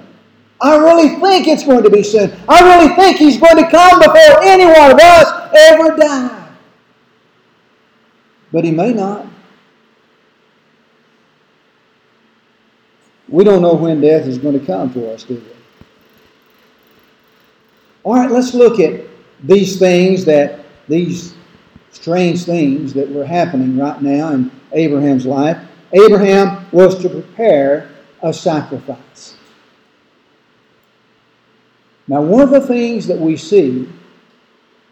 I 0.60 0.76
really 0.76 1.22
think 1.22 1.48
it's 1.48 1.64
going 1.64 1.84
to 1.84 1.90
be 1.90 2.04
soon. 2.04 2.38
I 2.50 2.60
really 2.76 2.94
think 2.96 3.16
He's 3.16 3.40
going 3.40 3.56
to 3.56 3.72
come 3.72 4.00
before 4.00 4.44
any 4.44 4.66
one 4.66 4.92
of 4.92 5.00
us 5.00 5.50
ever 5.56 5.96
die. 5.96 6.50
But 8.52 8.66
He 8.66 8.72
may 8.72 8.92
not. 8.92 9.28
We 13.30 13.44
don't 13.44 13.62
know 13.62 13.74
when 13.74 14.02
death 14.02 14.26
is 14.26 14.38
going 14.38 14.60
to 14.60 14.66
come 14.66 14.90
for 14.92 15.14
us, 15.14 15.24
do 15.24 15.36
we? 15.36 15.42
All 18.04 18.14
right, 18.14 18.32
let's 18.32 18.54
look 18.54 18.80
at 18.80 19.02
these 19.44 19.78
things 19.78 20.24
that, 20.26 20.62
these 20.88 21.36
strange 21.92 22.46
things 22.46 22.94
that 22.94 23.10
were 23.10 23.26
happening 23.26 23.78
right 23.78 24.02
now 24.02 24.30
in 24.30 24.52
Abraham's 24.72 25.26
life. 25.26 25.58
Abraham 25.94 26.66
was 26.72 26.98
to 27.02 27.10
prepare 27.10 27.90
a 28.24 28.34
sacrifice. 28.34 29.36
Now, 32.08 32.22
one 32.22 32.42
of 32.42 32.52
the 32.52 32.66
things 32.66 33.08
that 33.08 33.20
we 33.20 33.36
see 33.36 33.90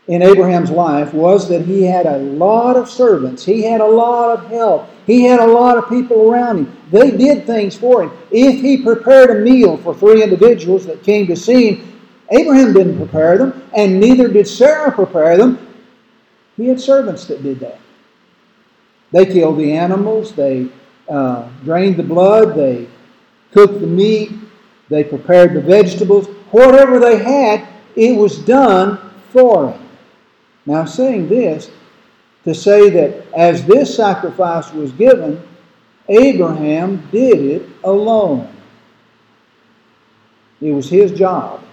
in 0.08 0.22
Abraham's 0.22 0.70
life 0.70 1.14
was 1.14 1.48
that 1.50 1.62
he 1.66 1.84
had 1.84 2.06
a 2.06 2.18
lot 2.18 2.76
of 2.76 2.90
servants, 2.90 3.46
he 3.46 3.64
had 3.64 3.82
a 3.82 3.88
lot 3.88 4.38
of 4.38 4.50
help, 4.50 4.90
he 5.06 5.24
had 5.24 5.40
a 5.40 5.48
lot 5.48 5.78
of 5.78 5.88
people 5.90 6.32
around 6.32 6.60
him. 6.60 6.78
They 6.92 7.12
did 7.12 7.46
things 7.46 7.76
for 7.76 8.04
him. 8.04 8.12
If 8.32 8.62
he 8.62 8.78
prepared 8.78 9.30
a 9.30 9.42
meal 9.42 9.78
for 9.78 9.94
three 9.94 10.24
individuals 10.24 10.86
that 10.88 11.04
came 11.04 11.28
to 11.28 11.36
see 11.36 11.74
him, 11.74 12.02
Abraham 12.32 12.74
didn't 12.74 12.98
prepare 12.98 13.38
them, 13.38 13.64
and 13.76 14.00
neither 14.00 14.28
did 14.28 14.48
Sarah 14.48 14.92
prepare 14.92 15.38
them. 15.38 15.60
He 16.58 16.68
had 16.68 16.80
servants 16.80 17.26
that 17.26 17.44
did 17.44 17.60
that. 17.60 17.80
They 19.12 19.26
killed 19.26 19.60
the 19.60 19.72
animals, 19.74 20.34
they 20.34 20.68
uh, 21.08 21.48
drained 21.64 21.98
the 21.98 22.04
blood, 22.04 22.56
they 22.56 22.88
cooked 23.52 23.80
the 23.80 23.88
meat, 23.88 24.32
they 24.90 25.04
prepared 25.04 25.54
the 25.54 25.62
vegetables. 25.62 26.28
Whatever 26.52 27.00
they 27.00 27.18
had, 27.18 27.68
it 27.96 28.16
was 28.16 28.40
done 28.40 29.00
for 29.32 29.72
him. 29.72 29.88
Now, 30.66 30.86
saying 30.86 31.30
this, 31.30 31.70
to 32.46 32.54
say 32.54 32.90
that 32.92 33.26
as 33.34 33.66
this 33.66 33.96
sacrifice 33.96 34.72
was 34.72 34.92
given, 34.94 35.46
Abraham 36.08 37.08
did 37.12 37.40
it 37.40 37.70
alone. 37.84 38.56
It 40.62 40.72
was 40.72 40.90
his 40.90 41.12
job. 41.12 41.64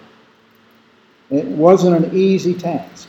It 1.30 1.44
wasn't 1.44 2.04
an 2.04 2.16
easy 2.16 2.54
task. 2.54 3.08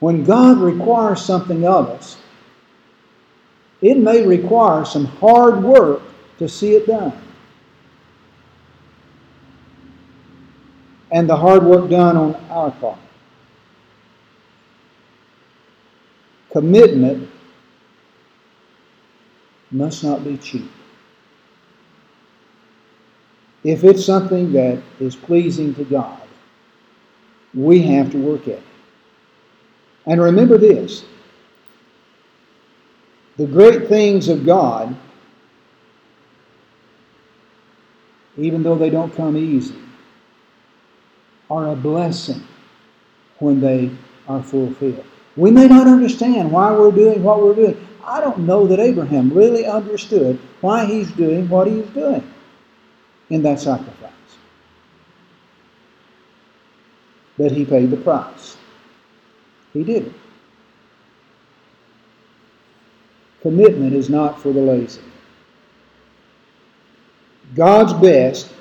When 0.00 0.22
God 0.22 0.58
requires 0.58 1.24
something 1.24 1.66
of 1.66 1.88
us, 1.88 2.18
it 3.80 3.96
may 3.96 4.26
require 4.26 4.84
some 4.84 5.06
hard 5.06 5.62
work 5.62 6.02
to 6.38 6.48
see 6.48 6.74
it 6.74 6.86
done. 6.86 7.18
And 11.10 11.28
the 11.28 11.36
hard 11.36 11.64
work 11.64 11.88
done 11.88 12.16
on 12.16 12.34
our 12.50 12.70
part. 12.70 12.98
Commitment 16.54 17.28
must 19.72 20.04
not 20.04 20.22
be 20.22 20.36
cheap. 20.36 20.70
If 23.64 23.82
it's 23.82 24.06
something 24.06 24.52
that 24.52 24.80
is 25.00 25.16
pleasing 25.16 25.74
to 25.74 25.84
God, 25.84 26.20
we 27.54 27.82
have 27.82 28.12
to 28.12 28.18
work 28.18 28.42
at 28.42 28.58
it. 28.58 28.62
And 30.06 30.22
remember 30.22 30.56
this 30.56 31.04
the 33.36 33.48
great 33.48 33.88
things 33.88 34.28
of 34.28 34.46
God, 34.46 34.94
even 38.36 38.62
though 38.62 38.76
they 38.76 38.90
don't 38.90 39.12
come 39.12 39.36
easy, 39.36 39.74
are 41.50 41.72
a 41.72 41.74
blessing 41.74 42.46
when 43.40 43.60
they 43.60 43.90
are 44.28 44.40
fulfilled. 44.40 45.04
We 45.36 45.50
may 45.50 45.66
not 45.66 45.86
understand 45.86 46.50
why 46.50 46.72
we're 46.72 46.92
doing 46.92 47.22
what 47.22 47.42
we're 47.42 47.54
doing. 47.54 47.86
I 48.04 48.20
don't 48.20 48.40
know 48.40 48.66
that 48.66 48.78
Abraham 48.78 49.32
really 49.32 49.66
understood 49.66 50.38
why 50.60 50.84
he's 50.84 51.10
doing 51.12 51.48
what 51.48 51.66
he's 51.66 51.86
doing 51.88 52.32
in 53.30 53.42
that 53.42 53.60
sacrifice. 53.60 54.10
But 57.36 57.50
he 57.50 57.64
paid 57.64 57.90
the 57.90 57.96
price. 57.96 58.56
He 59.72 59.82
did 59.82 60.06
it. 60.06 60.12
Commitment 63.42 63.92
is 63.92 64.08
not 64.08 64.40
for 64.40 64.52
the 64.52 64.60
lazy. 64.60 65.02
God's 67.54 67.92
best 67.92 68.52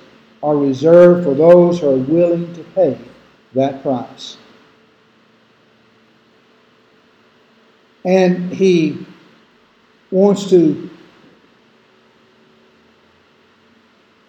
are 0.42 0.58
reserved 0.58 1.24
for 1.24 1.34
those 1.34 1.80
who 1.80 1.90
are 1.90 1.98
willing 1.98 2.54
to 2.56 2.64
pay 2.76 2.98
that 3.54 3.82
price. 3.82 4.38
And 8.06 8.52
he 8.52 9.06
wants 10.12 10.50
to 10.50 10.90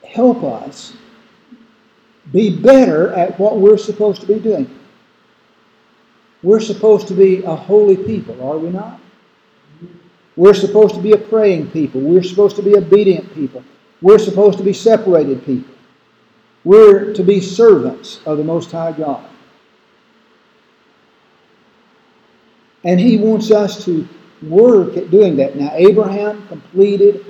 help 0.06 0.44
us 0.44 0.94
be 2.32 2.56
better 2.56 3.12
at 3.12 3.38
what 3.38 3.58
we're 3.58 3.76
supposed 3.76 4.20
to 4.20 4.26
be 4.26 4.38
doing. 4.38 4.78
We're 6.42 6.60
supposed 6.60 7.08
to 7.08 7.14
be 7.14 7.42
a 7.42 7.54
holy 7.54 7.96
people, 7.96 8.46
are 8.46 8.58
we 8.58 8.70
not? 8.70 9.00
We're 10.36 10.54
supposed 10.54 10.94
to 10.94 11.00
be 11.00 11.12
a 11.12 11.18
praying 11.18 11.70
people. 11.70 12.00
We're 12.00 12.22
supposed 12.22 12.56
to 12.56 12.62
be 12.62 12.76
obedient 12.76 13.32
people. 13.34 13.64
We're 14.02 14.18
supposed 14.18 14.58
to 14.58 14.64
be 14.64 14.72
separated 14.72 15.44
people. 15.46 15.74
We're 16.64 17.12
to 17.14 17.22
be 17.22 17.40
servants 17.40 18.20
of 18.26 18.38
the 18.38 18.44
Most 18.44 18.72
High 18.72 18.92
God. 18.92 19.24
And 22.84 23.00
he 23.00 23.16
wants 23.16 23.50
us 23.50 23.84
to 23.86 24.06
work 24.42 24.96
at 24.96 25.10
doing 25.10 25.36
that. 25.36 25.56
Now, 25.56 25.72
Abraham 25.74 26.46
completed 26.48 27.24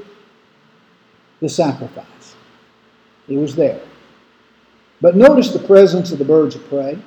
the 1.41 1.49
sacrifice, 1.49 2.37
he 3.27 3.37
was 3.37 3.55
there. 3.55 3.81
But 5.01 5.17
notice 5.17 5.53
the 5.53 5.59
presence 5.59 6.13
of 6.13 6.19
the 6.19 6.25
birds 6.25 6.55
of 6.55 6.67
prey. 6.69 6.99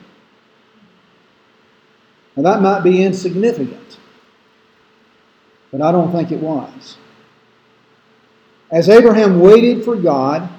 Now, 2.36 2.44
that 2.44 2.62
might 2.62 2.82
be 2.82 3.04
insignificant, 3.04 3.98
but 5.72 5.82
I 5.82 5.92
don't 5.92 6.12
think 6.12 6.32
it 6.32 6.40
was. 6.40 6.98
As 8.70 8.90
Abraham 8.90 9.40
waited 9.40 9.84
for 9.84 9.96
God, 9.96 10.50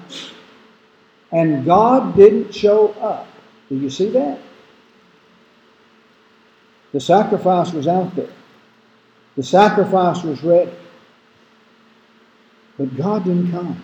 and 1.31 1.63
God 1.63 2.15
didn't 2.15 2.53
show 2.53 2.89
up. 2.93 3.27
Do 3.69 3.75
you 3.75 3.89
see 3.89 4.09
that? 4.09 4.39
The 6.91 6.99
sacrifice 6.99 7.71
was 7.71 7.87
out 7.87 8.15
there. 8.15 8.29
The 9.37 9.43
sacrifice 9.43 10.23
was 10.23 10.43
ready. 10.43 10.71
But 12.77 12.95
God 12.97 13.23
didn't 13.25 13.51
come. 13.51 13.81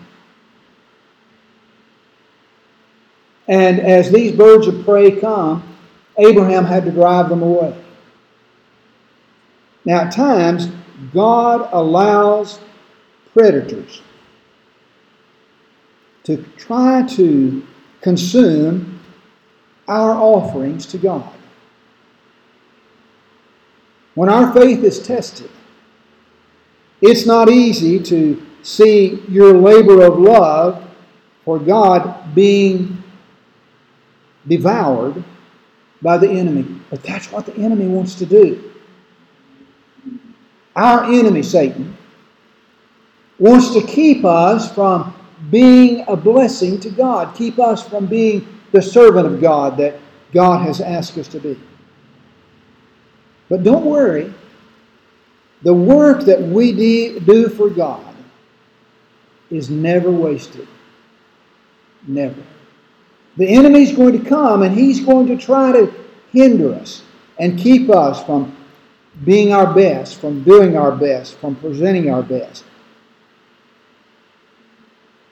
And 3.48 3.78
as 3.80 4.10
these 4.10 4.32
birds 4.32 4.66
of 4.66 4.84
prey 4.84 5.20
come, 5.20 5.76
Abraham 6.18 6.64
had 6.64 6.84
to 6.84 6.90
drive 6.90 7.28
them 7.28 7.42
away. 7.42 7.76
Now, 9.84 10.00
at 10.00 10.12
times, 10.12 10.68
God 11.12 11.68
allows 11.72 12.58
predators 13.32 14.02
to 16.24 16.42
try 16.56 17.06
to 17.06 17.64
consume 18.00 18.98
our 19.86 20.12
offerings 20.12 20.86
to 20.86 20.98
God. 20.98 21.35
When 24.16 24.30
our 24.30 24.50
faith 24.54 24.82
is 24.82 24.98
tested, 24.98 25.50
it's 27.02 27.26
not 27.26 27.50
easy 27.50 28.02
to 28.04 28.44
see 28.62 29.22
your 29.28 29.52
labor 29.52 30.02
of 30.02 30.18
love 30.18 30.82
for 31.44 31.58
God 31.58 32.34
being 32.34 33.04
devoured 34.48 35.22
by 36.00 36.16
the 36.16 36.30
enemy. 36.30 36.80
But 36.88 37.02
that's 37.02 37.30
what 37.30 37.44
the 37.44 37.54
enemy 37.56 37.88
wants 37.88 38.14
to 38.14 38.24
do. 38.24 38.72
Our 40.74 41.04
enemy, 41.04 41.42
Satan, 41.42 41.94
wants 43.38 43.74
to 43.74 43.82
keep 43.82 44.24
us 44.24 44.74
from 44.74 45.14
being 45.50 46.06
a 46.08 46.16
blessing 46.16 46.80
to 46.80 46.88
God, 46.88 47.36
keep 47.36 47.58
us 47.58 47.86
from 47.86 48.06
being 48.06 48.48
the 48.72 48.80
servant 48.80 49.26
of 49.26 49.42
God 49.42 49.76
that 49.76 50.00
God 50.32 50.66
has 50.66 50.80
asked 50.80 51.18
us 51.18 51.28
to 51.28 51.38
be. 51.38 51.60
But 53.48 53.62
don't 53.62 53.84
worry, 53.84 54.32
the 55.62 55.74
work 55.74 56.22
that 56.22 56.40
we 56.40 56.72
do 56.72 57.48
for 57.48 57.70
God 57.70 58.14
is 59.50 59.70
never 59.70 60.10
wasted. 60.10 60.66
Never. 62.06 62.42
The 63.36 63.48
enemy's 63.48 63.92
going 63.92 64.22
to 64.22 64.28
come 64.28 64.62
and 64.62 64.74
he's 64.74 65.00
going 65.00 65.26
to 65.28 65.36
try 65.36 65.72
to 65.72 65.92
hinder 66.32 66.74
us 66.74 67.02
and 67.38 67.58
keep 67.58 67.90
us 67.90 68.22
from 68.24 68.56
being 69.24 69.52
our 69.52 69.72
best, 69.72 70.20
from 70.20 70.42
doing 70.42 70.76
our 70.76 70.92
best, 70.92 71.36
from 71.38 71.56
presenting 71.56 72.10
our 72.10 72.22
best. 72.22 72.64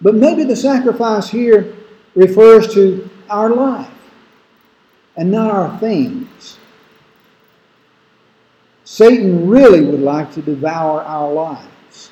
But 0.00 0.14
maybe 0.14 0.44
the 0.44 0.56
sacrifice 0.56 1.28
here 1.28 1.74
refers 2.14 2.72
to 2.74 3.08
our 3.28 3.50
life 3.50 3.90
and 5.16 5.30
not 5.30 5.50
our 5.50 5.78
things. 5.78 6.58
Satan 8.84 9.48
really 9.48 9.80
would 9.80 10.00
like 10.00 10.32
to 10.34 10.42
devour 10.42 11.00
our 11.02 11.32
lives, 11.32 12.10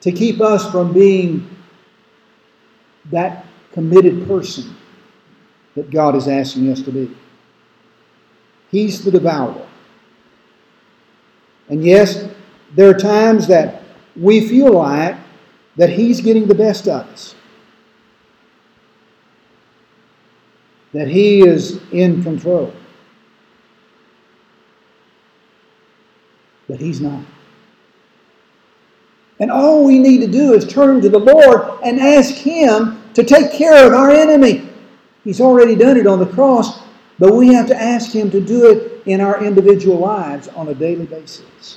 to 0.00 0.10
keep 0.10 0.40
us 0.40 0.70
from 0.70 0.92
being 0.92 1.48
that 3.10 3.46
committed 3.72 4.26
person 4.26 4.76
that 5.76 5.90
God 5.90 6.16
is 6.16 6.28
asking 6.28 6.70
us 6.70 6.82
to 6.82 6.90
be. 6.90 7.16
He's 8.70 9.04
the 9.04 9.10
devourer. 9.10 9.66
And 11.68 11.84
yes, 11.84 12.28
there 12.74 12.90
are 12.90 12.98
times 12.98 13.46
that 13.46 13.82
we 14.16 14.46
feel 14.48 14.72
like 14.72 15.16
that 15.76 15.88
He's 15.88 16.20
getting 16.20 16.46
the 16.46 16.54
best 16.54 16.88
of 16.88 17.06
us, 17.06 17.34
that 20.92 21.08
He 21.08 21.40
is 21.40 21.80
in 21.92 22.22
control. 22.22 22.74
But 26.72 26.80
He's 26.80 27.02
not. 27.02 27.22
And 29.38 29.50
all 29.50 29.84
we 29.84 29.98
need 29.98 30.22
to 30.22 30.26
do 30.26 30.54
is 30.54 30.66
turn 30.66 31.02
to 31.02 31.10
the 31.10 31.18
Lord 31.18 31.80
and 31.84 32.00
ask 32.00 32.32
Him 32.32 33.02
to 33.12 33.22
take 33.22 33.52
care 33.52 33.86
of 33.86 33.92
our 33.92 34.10
enemy. 34.10 34.66
He's 35.22 35.38
already 35.38 35.74
done 35.74 35.98
it 35.98 36.06
on 36.06 36.18
the 36.18 36.24
cross, 36.24 36.80
but 37.18 37.34
we 37.34 37.52
have 37.52 37.66
to 37.66 37.76
ask 37.76 38.12
Him 38.12 38.30
to 38.30 38.40
do 38.40 38.70
it 38.70 39.02
in 39.06 39.20
our 39.20 39.44
individual 39.44 39.98
lives 39.98 40.48
on 40.48 40.68
a 40.68 40.74
daily 40.74 41.04
basis. 41.04 41.76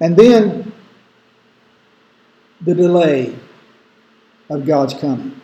And 0.00 0.16
then 0.16 0.72
the 2.62 2.74
delay 2.74 3.36
of 4.48 4.64
God's 4.64 4.94
coming. 4.94 5.38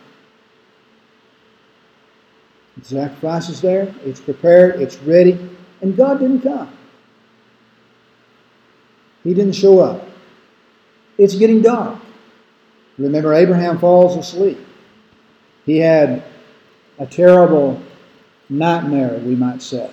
The 2.77 2.85
sacrifice 2.85 3.47
is 3.47 3.61
there, 3.61 3.93
it's 4.03 4.19
prepared, 4.19 4.81
it's 4.81 4.97
ready, 4.97 5.37
and 5.81 5.97
God 5.97 6.19
didn't 6.19 6.41
come. 6.41 6.71
He 9.23 9.33
didn't 9.33 9.53
show 9.53 9.79
up. 9.79 10.07
It's 11.17 11.35
getting 11.35 11.61
dark. 11.61 11.99
Remember, 12.97 13.33
Abraham 13.33 13.79
falls 13.79 14.15
asleep. 14.17 14.59
He 15.65 15.77
had 15.77 16.23
a 16.99 17.05
terrible 17.05 17.81
nightmare, 18.49 19.19
we 19.19 19.35
might 19.35 19.61
say. 19.61 19.91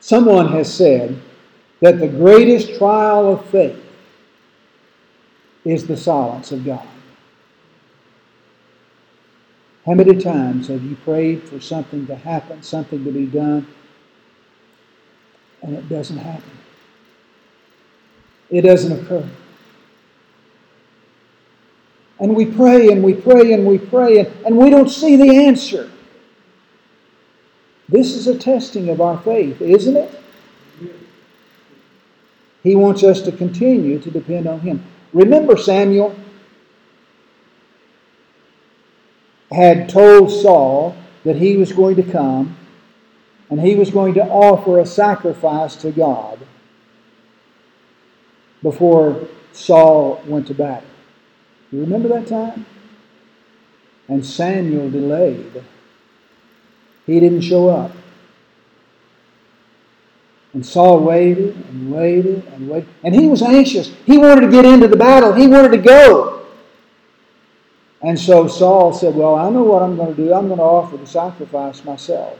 Someone 0.00 0.48
has 0.48 0.72
said 0.72 1.20
that 1.80 2.00
the 2.00 2.08
greatest 2.08 2.76
trial 2.76 3.32
of 3.32 3.44
faith 3.46 3.80
is 5.64 5.86
the 5.86 5.96
silence 5.96 6.50
of 6.50 6.64
God. 6.64 6.86
How 9.86 9.94
many 9.94 10.16
times 10.16 10.68
have 10.68 10.84
you 10.84 10.96
prayed 10.96 11.42
for 11.42 11.60
something 11.60 12.06
to 12.06 12.14
happen, 12.14 12.62
something 12.62 13.04
to 13.04 13.10
be 13.10 13.26
done, 13.26 13.66
and 15.60 15.74
it 15.74 15.88
doesn't 15.88 16.18
happen? 16.18 16.50
It 18.48 18.62
doesn't 18.62 18.92
occur. 18.92 19.28
And 22.20 22.36
we 22.36 22.46
pray 22.46 22.92
and 22.92 23.02
we 23.02 23.14
pray 23.14 23.52
and 23.52 23.66
we 23.66 23.78
pray 23.78 24.18
and, 24.18 24.28
and 24.46 24.56
we 24.56 24.70
don't 24.70 24.88
see 24.88 25.16
the 25.16 25.46
answer. 25.46 25.90
This 27.88 28.14
is 28.14 28.28
a 28.28 28.38
testing 28.38 28.88
of 28.88 29.00
our 29.00 29.18
faith, 29.18 29.60
isn't 29.60 29.96
it? 29.96 30.22
He 32.62 32.76
wants 32.76 33.02
us 33.02 33.20
to 33.22 33.32
continue 33.32 33.98
to 33.98 34.10
depend 34.10 34.46
on 34.46 34.60
Him. 34.60 34.84
Remember, 35.12 35.56
Samuel 35.56 36.14
had 39.52 39.88
told 39.88 40.30
Saul 40.30 40.96
that 41.24 41.36
he 41.36 41.56
was 41.56 41.72
going 41.72 41.96
to 41.96 42.02
come 42.02 42.56
and 43.50 43.60
he 43.60 43.74
was 43.74 43.90
going 43.90 44.14
to 44.14 44.24
offer 44.24 44.80
a 44.80 44.86
sacrifice 44.86 45.76
to 45.76 45.90
God 45.90 46.38
before 48.62 49.28
Saul 49.52 50.22
went 50.26 50.46
to 50.46 50.54
battle. 50.54 50.88
You 51.70 51.80
remember 51.80 52.08
that 52.08 52.26
time? 52.26 52.64
And 54.08 54.24
Samuel 54.24 54.90
delayed. 54.90 55.64
He 57.06 57.20
didn't 57.20 57.42
show 57.42 57.68
up. 57.68 57.92
And 60.54 60.64
Saul 60.64 61.00
waited 61.00 61.56
and 61.56 61.92
waited 61.92 62.46
and 62.54 62.68
waited. 62.68 62.88
And 63.04 63.14
he 63.14 63.26
was 63.26 63.42
anxious. 63.42 63.90
He 64.06 64.18
wanted 64.18 64.42
to 64.42 64.50
get 64.50 64.64
into 64.64 64.88
the 64.88 64.96
battle, 64.96 65.32
he 65.32 65.46
wanted 65.46 65.72
to 65.72 65.78
go. 65.78 66.31
And 68.02 68.18
so 68.18 68.48
Saul 68.48 68.92
said, 68.92 69.14
Well, 69.14 69.36
I 69.36 69.48
know 69.50 69.62
what 69.62 69.82
I'm 69.82 69.96
going 69.96 70.14
to 70.14 70.22
do. 70.22 70.34
I'm 70.34 70.48
going 70.48 70.58
to 70.58 70.64
offer 70.64 70.96
the 70.96 71.06
sacrifice 71.06 71.84
myself. 71.84 72.38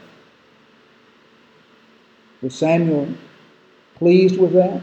Was 2.43 2.55
Samuel 2.55 3.15
pleased 3.95 4.39
with 4.39 4.53
that? 4.55 4.83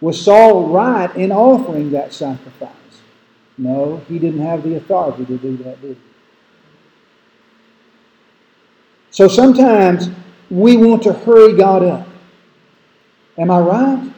Was 0.00 0.20
Saul 0.20 0.68
right 0.68 1.14
in 1.16 1.30
offering 1.30 1.92
that 1.92 2.12
sacrifice? 2.12 2.72
No, 3.56 3.98
he 4.08 4.18
didn't 4.18 4.40
have 4.40 4.64
the 4.64 4.76
authority 4.76 5.24
to 5.24 5.38
do 5.38 5.56
that, 5.58 5.80
did 5.80 5.96
he? 5.96 6.02
So 9.10 9.28
sometimes 9.28 10.10
we 10.50 10.76
want 10.76 11.02
to 11.04 11.12
hurry 11.12 11.56
God 11.56 11.82
up. 11.82 12.06
Am 13.38 13.50
I 13.50 13.60
right? 13.60 14.12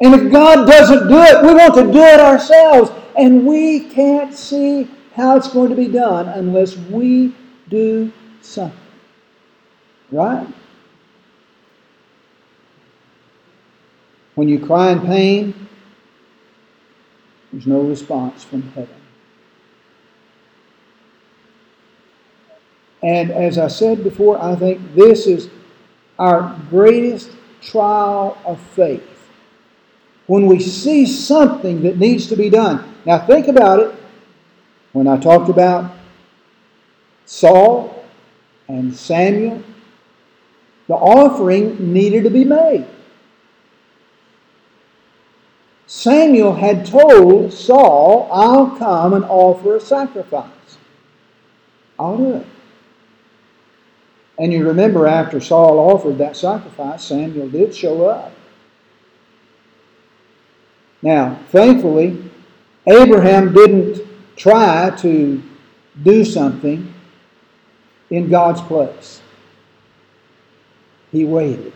And 0.00 0.14
if 0.14 0.32
God 0.32 0.66
doesn't 0.66 1.08
do 1.08 1.18
it, 1.18 1.42
we 1.42 1.54
want 1.54 1.74
to 1.74 1.92
do 1.92 2.02
it 2.02 2.20
ourselves. 2.20 2.90
And 3.16 3.46
we 3.46 3.80
can't 3.80 4.32
see 4.32 4.88
how 5.14 5.36
it's 5.36 5.48
going 5.48 5.70
to 5.70 5.76
be 5.76 5.88
done 5.88 6.28
unless 6.28 6.76
we 6.76 7.34
do 7.68 8.12
something. 8.40 8.78
Right? 10.12 10.46
When 14.36 14.48
you 14.48 14.64
cry 14.64 14.92
in 14.92 15.00
pain, 15.00 15.68
there's 17.52 17.66
no 17.66 17.80
response 17.80 18.44
from 18.44 18.62
heaven. 18.62 18.94
And 23.02 23.30
as 23.30 23.58
I 23.58 23.68
said 23.68 24.04
before, 24.04 24.40
I 24.40 24.54
think 24.54 24.94
this 24.94 25.26
is 25.26 25.48
our 26.18 26.56
greatest 26.70 27.30
trial 27.60 28.38
of 28.44 28.60
faith. 28.60 29.17
When 30.28 30.46
we 30.46 30.60
see 30.60 31.06
something 31.06 31.82
that 31.82 31.98
needs 31.98 32.26
to 32.28 32.36
be 32.36 32.50
done. 32.50 32.94
Now, 33.04 33.18
think 33.18 33.48
about 33.48 33.80
it. 33.80 33.94
When 34.92 35.08
I 35.08 35.16
talked 35.16 35.48
about 35.48 35.90
Saul 37.24 38.04
and 38.68 38.94
Samuel, 38.94 39.62
the 40.86 40.94
offering 40.94 41.92
needed 41.92 42.24
to 42.24 42.30
be 42.30 42.44
made. 42.44 42.86
Samuel 45.86 46.54
had 46.54 46.84
told 46.84 47.52
Saul, 47.54 48.28
I'll 48.30 48.76
come 48.76 49.14
and 49.14 49.24
offer 49.24 49.76
a 49.76 49.80
sacrifice. 49.80 50.76
I'll 51.98 52.18
do 52.18 52.34
it. 52.34 52.46
And 54.38 54.52
you 54.52 54.66
remember 54.66 55.06
after 55.06 55.40
Saul 55.40 55.78
offered 55.78 56.18
that 56.18 56.36
sacrifice, 56.36 57.04
Samuel 57.04 57.48
did 57.48 57.74
show 57.74 58.06
up. 58.06 58.32
Now, 61.02 61.38
thankfully, 61.50 62.30
Abraham 62.86 63.52
didn't 63.52 64.06
try 64.36 64.90
to 64.98 65.42
do 66.02 66.24
something 66.24 66.92
in 68.10 68.28
God's 68.28 68.60
place. 68.62 69.20
He 71.12 71.24
waited. 71.24 71.72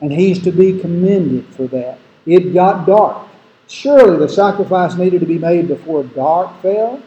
And 0.00 0.12
he's 0.12 0.42
to 0.44 0.52
be 0.52 0.78
commended 0.78 1.46
for 1.46 1.66
that. 1.68 1.98
It 2.24 2.54
got 2.54 2.86
dark. 2.86 3.26
Surely 3.66 4.18
the 4.18 4.28
sacrifice 4.28 4.94
needed 4.94 5.20
to 5.20 5.26
be 5.26 5.38
made 5.38 5.68
before 5.68 6.04
dark 6.04 6.62
fell? 6.62 7.02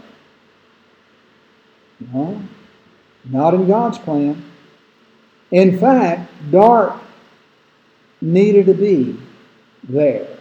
No. 2.00 2.42
Not 3.26 3.54
in 3.54 3.68
God's 3.68 3.98
plan. 3.98 4.44
In 5.52 5.80
fact, 5.80 6.32
dark 6.52 7.02
needed 8.20 8.66
to 8.66 8.74
be 8.74 9.18
there 9.84 10.41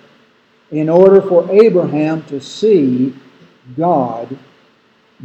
in 0.70 0.88
order 0.88 1.20
for 1.20 1.50
Abraham 1.50 2.22
to 2.24 2.40
see 2.40 3.14
God 3.76 4.38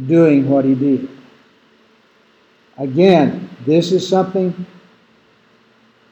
doing 0.06 0.48
what 0.48 0.64
he 0.64 0.74
did. 0.74 1.08
Again, 2.78 3.48
this 3.64 3.92
is 3.92 4.06
something 4.06 4.66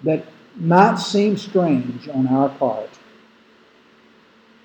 that 0.02 0.24
might 0.56 0.96
seem 0.96 1.36
strange 1.36 2.08
on 2.08 2.26
our 2.28 2.48
part. 2.48 2.90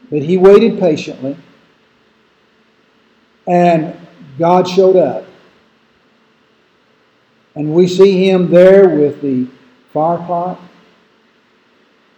But 0.09 0.21
he 0.21 0.37
waited 0.37 0.79
patiently, 0.79 1.37
and 3.47 3.95
God 4.37 4.67
showed 4.67 4.95
up. 4.95 5.25
And 7.55 7.73
we 7.73 7.87
see 7.87 8.29
him 8.29 8.49
there 8.49 8.87
with 8.89 9.21
the 9.21 9.47
fire 9.91 10.17
pot 10.19 10.59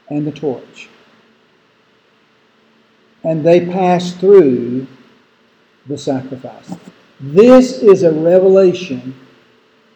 and 0.10 0.28
the 0.28 0.32
torch. 0.32 0.90
And 3.24 3.44
they 3.44 3.66
pass 3.66 4.14
through 4.14 4.88
the 5.86 5.98
sacrifice. 5.98 6.76
This 7.20 7.82
is 7.82 8.04
a 8.04 8.12
revelation 8.12 9.16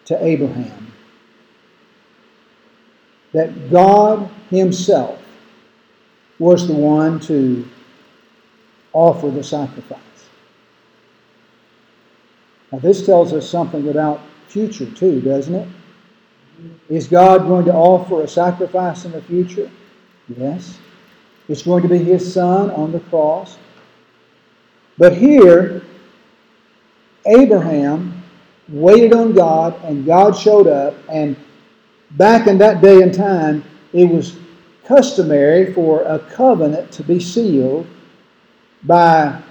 to 0.05 0.23
Abraham 0.23 0.93
that 3.33 3.69
God 3.69 4.29
Himself 4.49 5.19
was 6.39 6.67
the 6.67 6.73
one 6.73 7.19
to 7.21 7.67
offer 8.93 9.29
the 9.29 9.43
sacrifice. 9.43 9.99
Now, 12.71 12.79
this 12.79 13.05
tells 13.05 13.33
us 13.33 13.49
something 13.49 13.89
about 13.89 14.21
future, 14.47 14.89
too, 14.91 15.21
doesn't 15.21 15.53
it? 15.53 15.67
Is 16.89 17.07
God 17.07 17.47
going 17.47 17.65
to 17.65 17.73
offer 17.73 18.21
a 18.21 18.27
sacrifice 18.27 19.05
in 19.05 19.11
the 19.11 19.21
future? 19.21 19.69
Yes. 20.37 20.77
It's 21.47 21.63
going 21.63 21.83
to 21.83 21.89
be 21.89 21.99
His 21.99 22.33
Son 22.33 22.71
on 22.71 22.91
the 22.91 22.99
cross. 23.01 23.57
But 24.97 25.15
here, 25.15 25.83
Abraham 27.25 28.23
waited 28.69 29.13
on 29.13 29.33
God, 29.33 29.81
and 29.83 30.05
God 30.05 30.35
showed 30.35 30.67
up. 30.67 30.95
And 31.09 31.35
back 32.11 32.47
in 32.47 32.57
that 32.59 32.81
day 32.81 33.01
and 33.01 33.13
time, 33.13 33.63
it 33.93 34.05
was 34.05 34.37
customary 34.85 35.73
for 35.73 36.03
a 36.03 36.19
covenant 36.19 36.91
to 36.93 37.03
be 37.03 37.19
sealed 37.19 37.87
by 38.83 39.41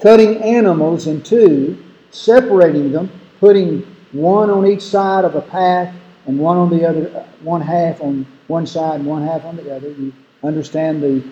cutting 0.00 0.36
animals 0.42 1.06
in 1.06 1.22
two, 1.22 1.82
separating 2.10 2.92
them, 2.92 3.10
putting 3.40 3.82
one 4.12 4.50
on 4.50 4.66
each 4.66 4.82
side 4.82 5.24
of 5.24 5.34
a 5.34 5.40
path 5.40 5.94
and 6.26 6.38
one 6.38 6.56
on 6.56 6.70
the 6.70 6.86
other, 6.86 7.26
one 7.40 7.60
half 7.60 8.00
on 8.00 8.26
one 8.48 8.66
side 8.66 9.00
and 9.00 9.06
one 9.06 9.22
half 9.26 9.44
on 9.44 9.56
the 9.56 9.74
other. 9.74 9.90
You 9.90 10.12
understand 10.42 11.02
the 11.02 11.24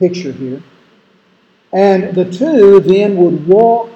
picture 0.00 0.32
here. 0.32 0.62
And 1.72 2.16
the 2.16 2.24
two 2.24 2.80
then 2.80 3.16
would 3.18 3.46
walk 3.46 3.90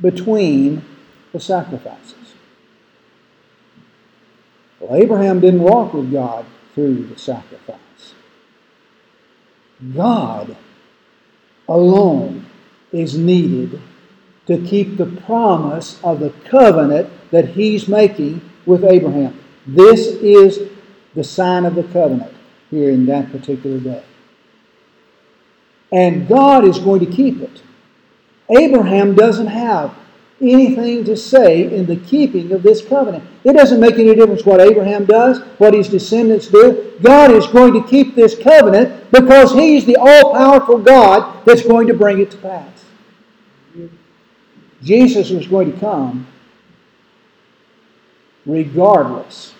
between 0.00 0.84
the 1.32 1.40
sacrifices. 1.40 2.34
Well, 4.78 5.02
Abraham 5.02 5.40
didn't 5.40 5.62
walk 5.62 5.94
with 5.94 6.12
God 6.12 6.46
through 6.74 7.06
the 7.06 7.18
sacrifice. 7.18 7.80
God 9.94 10.56
alone 11.68 12.46
is 12.92 13.18
needed 13.18 13.80
to 14.46 14.58
keep 14.58 14.96
the 14.96 15.06
promise 15.06 16.00
of 16.04 16.20
the 16.20 16.30
covenant 16.44 17.10
that 17.30 17.48
he's 17.48 17.88
making 17.88 18.48
with 18.64 18.84
Abraham. 18.84 19.42
This 19.66 20.06
is 20.06 20.70
the 21.14 21.24
sign 21.24 21.64
of 21.64 21.74
the 21.74 21.82
covenant 21.84 22.32
here 22.70 22.90
in 22.90 23.06
that 23.06 23.32
particular 23.32 23.80
day. 23.80 24.04
And 25.92 26.28
God 26.28 26.64
is 26.64 26.78
going 26.78 27.00
to 27.00 27.10
keep 27.10 27.40
it. 27.40 27.62
Abraham 28.50 29.14
doesn't 29.14 29.46
have 29.46 29.94
anything 30.40 31.04
to 31.04 31.16
say 31.16 31.74
in 31.74 31.86
the 31.86 31.96
keeping 31.96 32.52
of 32.52 32.62
this 32.62 32.84
covenant. 32.84 33.24
It 33.44 33.54
doesn't 33.54 33.80
make 33.80 33.94
any 33.94 34.14
difference 34.14 34.44
what 34.44 34.60
Abraham 34.60 35.06
does, 35.06 35.40
what 35.58 35.72
his 35.74 35.88
descendants 35.88 36.48
do. 36.48 36.92
God 37.00 37.30
is 37.30 37.46
going 37.46 37.72
to 37.72 37.88
keep 37.88 38.14
this 38.14 38.36
covenant 38.38 39.10
because 39.10 39.52
he's 39.52 39.86
the 39.86 39.96
all 39.96 40.32
powerful 40.32 40.78
God 40.78 41.44
that's 41.46 41.62
going 41.62 41.86
to 41.86 41.94
bring 41.94 42.20
it 42.20 42.30
to 42.32 42.36
pass. 42.38 42.84
Jesus 44.82 45.30
was 45.30 45.46
going 45.46 45.72
to 45.72 45.78
come 45.78 46.26
regardless 48.44 49.54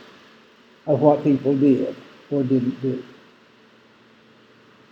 of 0.87 1.01
what 1.01 1.25
people 1.25 1.57
did 1.57 1.97
or 2.31 2.43
didn't 2.43 2.81
do. 2.83 3.03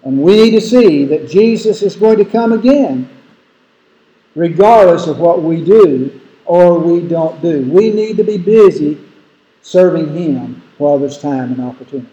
And 0.04 0.22
we 0.22 0.36
need 0.36 0.50
to 0.50 0.60
see 0.60 1.04
that 1.06 1.28
Jesus 1.28 1.82
is 1.82 1.96
going 1.96 2.18
to 2.18 2.24
come 2.24 2.52
again, 2.52 3.08
regardless 4.34 5.06
of 5.06 5.18
what 5.18 5.42
we 5.42 5.64
do 5.64 6.20
or 6.44 6.78
we 6.78 7.00
don't 7.00 7.40
do. 7.40 7.62
We 7.70 7.90
need 7.90 8.18
to 8.18 8.24
be 8.24 8.36
busy 8.36 9.00
serving 9.62 10.14
Him 10.14 10.62
while 10.78 10.98
there's 10.98 11.18
time 11.18 11.52
and 11.52 11.60
opportunity. 11.62 12.08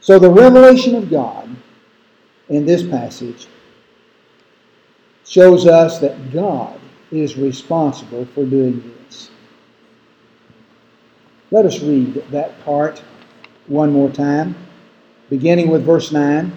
So, 0.00 0.18
the 0.18 0.30
revelation 0.30 0.94
of 0.96 1.10
God 1.10 1.48
in 2.50 2.66
this 2.66 2.82
passage 2.82 3.46
shows 5.24 5.66
us 5.66 5.98
that 6.00 6.30
God 6.30 6.78
is 7.10 7.36
responsible 7.36 8.26
for 8.26 8.44
doing 8.44 8.82
this. 9.08 9.30
Let 11.50 11.64
us 11.64 11.80
read 11.80 12.14
that 12.30 12.62
part 12.64 13.02
one 13.66 13.92
more 13.92 14.10
time, 14.10 14.54
beginning 15.36 15.68
with 15.68 15.84
verse 15.84 16.12
9. 16.12 16.52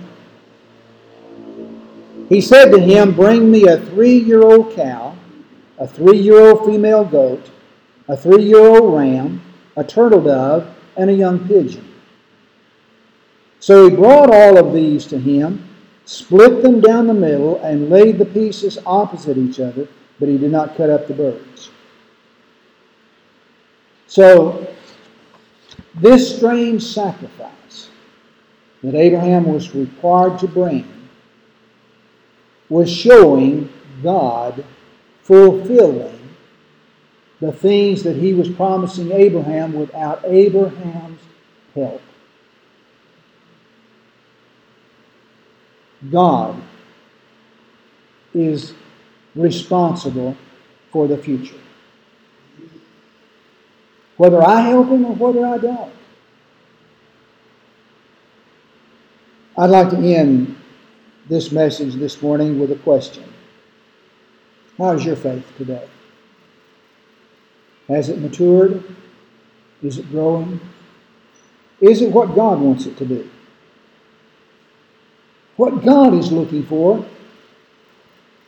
He 2.29 2.41
said 2.41 2.71
to 2.71 2.79
him, 2.79 3.13
Bring 3.13 3.49
me 3.51 3.67
a 3.67 3.77
three 3.77 4.17
year 4.17 4.43
old 4.43 4.75
cow, 4.75 5.15
a 5.77 5.87
three 5.87 6.17
year 6.17 6.39
old 6.39 6.65
female 6.65 7.05
goat, 7.05 7.49
a 8.07 8.17
three 8.17 8.43
year 8.43 8.65
old 8.65 8.93
ram, 8.93 9.41
a 9.75 9.83
turtle 9.83 10.21
dove, 10.21 10.73
and 10.95 11.09
a 11.09 11.13
young 11.13 11.47
pigeon. 11.47 11.93
So 13.59 13.89
he 13.89 13.95
brought 13.95 14.29
all 14.31 14.57
of 14.57 14.73
these 14.73 15.05
to 15.07 15.19
him 15.19 15.67
split 16.07 16.63
them 16.63 16.79
down 16.79 17.05
the 17.05 17.13
middle, 17.13 17.61
and 17.63 17.89
laid 17.89 18.17
the 18.17 18.25
pieces 18.25 18.79
opposite 18.85 19.37
each 19.37 19.59
other, 19.59 19.87
but 20.19 20.29
he 20.29 20.37
did 20.37 20.51
not 20.51 20.75
cut 20.77 20.89
up 20.89 21.05
the 21.05 21.13
birds. 21.13 21.69
So, 24.07 24.65
this 25.95 26.37
strange 26.37 26.81
sacrifice 26.81 27.56
that 28.83 28.95
Abraham 28.95 29.45
was 29.45 29.73
required 29.73 30.39
to 30.39 30.47
bring 30.47 30.97
was 32.69 32.91
showing 32.91 33.71
God 34.03 34.63
fulfilling 35.21 36.17
the 37.39 37.51
things 37.51 38.03
that 38.03 38.15
he 38.15 38.33
was 38.33 38.49
promising 38.49 39.11
Abraham 39.11 39.73
without 39.73 40.23
Abraham's 40.25 41.21
help. 41.75 42.01
God 46.09 46.61
is 48.33 48.73
responsible 49.35 50.35
for 50.91 51.07
the 51.07 51.17
future. 51.17 51.59
Whether 54.17 54.41
I 54.41 54.61
help 54.61 54.87
him 54.87 55.05
or 55.05 55.13
whether 55.13 55.45
I 55.45 55.57
don't. 55.57 55.93
I'd 59.59 59.71
like 59.71 59.89
to 59.89 59.97
end 59.97 60.55
this 61.27 61.51
message 61.51 61.95
this 61.95 62.21
morning 62.21 62.59
with 62.59 62.71
a 62.71 62.75
question. 62.75 63.23
How 64.77 64.91
is 64.91 65.03
your 65.03 65.15
faith 65.15 65.51
today? 65.57 65.87
Has 67.87 68.09
it 68.09 68.19
matured? 68.19 68.83
Is 69.81 69.97
it 69.97 70.11
growing? 70.11 70.59
Is 71.81 72.03
it 72.03 72.11
what 72.11 72.35
God 72.35 72.59
wants 72.59 72.85
it 72.85 72.97
to 72.97 73.05
be? 73.05 73.27
What 75.55 75.83
God 75.83 76.13
is 76.13 76.31
looking 76.31 76.63
for 76.63 77.03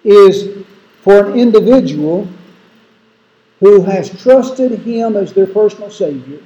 is 0.03 0.63
for 1.01 1.31
an 1.31 1.39
individual 1.39 2.27
who 3.61 3.81
has 3.81 4.21
trusted 4.21 4.79
Him 4.81 5.17
as 5.17 5.33
their 5.33 5.47
personal 5.47 5.89
Savior 5.89 6.43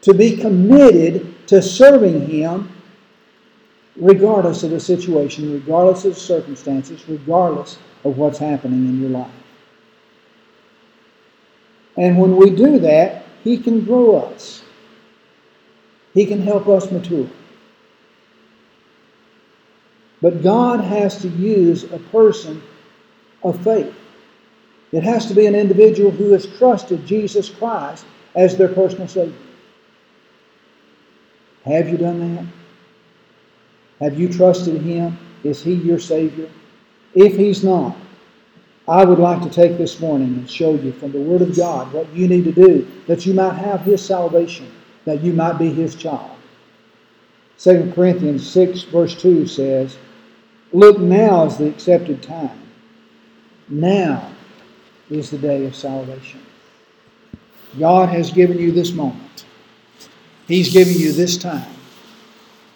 to 0.00 0.12
be 0.12 0.36
committed 0.36 1.46
to 1.46 1.62
serving 1.62 2.26
Him 2.26 2.72
regardless 4.00 4.62
of 4.62 4.70
the 4.70 4.80
situation, 4.80 5.52
regardless 5.52 6.04
of 6.04 6.14
the 6.14 6.20
circumstances, 6.20 7.06
regardless 7.08 7.78
of 8.04 8.16
what's 8.16 8.38
happening 8.38 8.86
in 8.86 9.00
your 9.00 9.10
life. 9.10 9.30
And 11.96 12.18
when 12.18 12.36
we 12.36 12.50
do 12.50 12.78
that, 12.78 13.24
He 13.42 13.58
can 13.58 13.84
grow 13.84 14.16
us. 14.16 14.62
He 16.14 16.26
can 16.26 16.40
help 16.40 16.68
us 16.68 16.90
mature. 16.90 17.28
But 20.20 20.42
God 20.42 20.80
has 20.80 21.20
to 21.22 21.28
use 21.28 21.84
a 21.84 21.98
person 21.98 22.62
of 23.42 23.62
faith. 23.62 23.94
It 24.90 25.02
has 25.02 25.26
to 25.26 25.34
be 25.34 25.46
an 25.46 25.54
individual 25.54 26.10
who 26.10 26.32
has 26.32 26.46
trusted 26.46 27.06
Jesus 27.06 27.50
Christ 27.50 28.04
as 28.34 28.56
their 28.56 28.68
personal 28.68 29.06
Savior. 29.06 29.36
Have 31.64 31.88
you 31.88 31.98
done 31.98 32.36
that? 32.36 32.57
Have 34.00 34.18
you 34.18 34.28
trusted 34.28 34.80
Him? 34.80 35.18
Is 35.44 35.62
He 35.62 35.74
your 35.74 35.98
Savior? 35.98 36.48
If 37.14 37.36
He's 37.36 37.64
not, 37.64 37.96
I 38.86 39.04
would 39.04 39.18
like 39.18 39.42
to 39.42 39.50
take 39.50 39.76
this 39.76 40.00
morning 40.00 40.28
and 40.28 40.50
show 40.50 40.74
you 40.74 40.92
from 40.92 41.12
the 41.12 41.20
Word 41.20 41.42
of 41.42 41.54
God 41.56 41.92
what 41.92 42.12
you 42.14 42.26
need 42.26 42.44
to 42.44 42.52
do 42.52 42.90
that 43.06 43.26
you 43.26 43.34
might 43.34 43.54
have 43.54 43.82
His 43.82 44.04
salvation, 44.04 44.70
that 45.04 45.22
you 45.22 45.32
might 45.32 45.58
be 45.58 45.72
His 45.72 45.94
child. 45.94 46.36
2 47.58 47.92
Corinthians 47.94 48.48
6, 48.48 48.82
verse 48.82 49.20
2 49.20 49.46
says, 49.46 49.98
Look 50.72 50.98
now 51.00 51.44
is 51.46 51.56
the 51.56 51.68
accepted 51.68 52.22
time. 52.22 52.60
Now 53.68 54.30
is 55.10 55.30
the 55.30 55.38
day 55.38 55.66
of 55.66 55.74
salvation. 55.74 56.40
God 57.78 58.08
has 58.08 58.30
given 58.30 58.58
you 58.58 58.72
this 58.72 58.92
moment. 58.92 59.44
He's 60.46 60.72
given 60.72 60.94
you 60.94 61.12
this 61.12 61.36
time. 61.36 61.68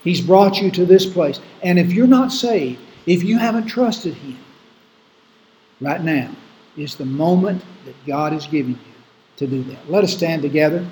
He's 0.03 0.21
brought 0.21 0.61
you 0.61 0.71
to 0.73 0.85
this 0.85 1.07
place. 1.07 1.41
And 1.63 1.79
if 1.79 1.93
you're 1.93 2.07
not 2.07 2.33
saved, 2.33 2.81
if 3.07 3.23
you 3.23 3.39
haven't 3.39 3.67
trusted 3.67 4.15
Him, 4.15 4.39
right 5.81 6.03
now 6.03 6.31
is 6.77 6.95
the 6.95 7.05
moment 7.05 7.63
that 7.85 7.95
God 8.07 8.33
is 8.33 8.47
giving 8.47 8.73
you 8.73 8.93
to 9.37 9.47
do 9.47 9.63
that. 9.65 9.91
Let 9.91 10.05
us 10.05 10.13
stand 10.13 10.43
together. 10.43 10.87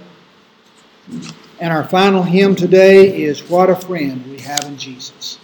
And 1.60 1.72
our 1.72 1.84
final 1.84 2.22
hymn 2.22 2.54
today 2.54 3.22
is 3.22 3.48
What 3.48 3.70
a 3.70 3.76
Friend 3.76 4.24
We 4.26 4.40
Have 4.40 4.64
in 4.64 4.76
Jesus. 4.76 5.38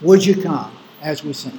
Would 0.00 0.24
you 0.24 0.42
come 0.42 0.76
as 1.00 1.22
we 1.22 1.32
sing? 1.32 1.58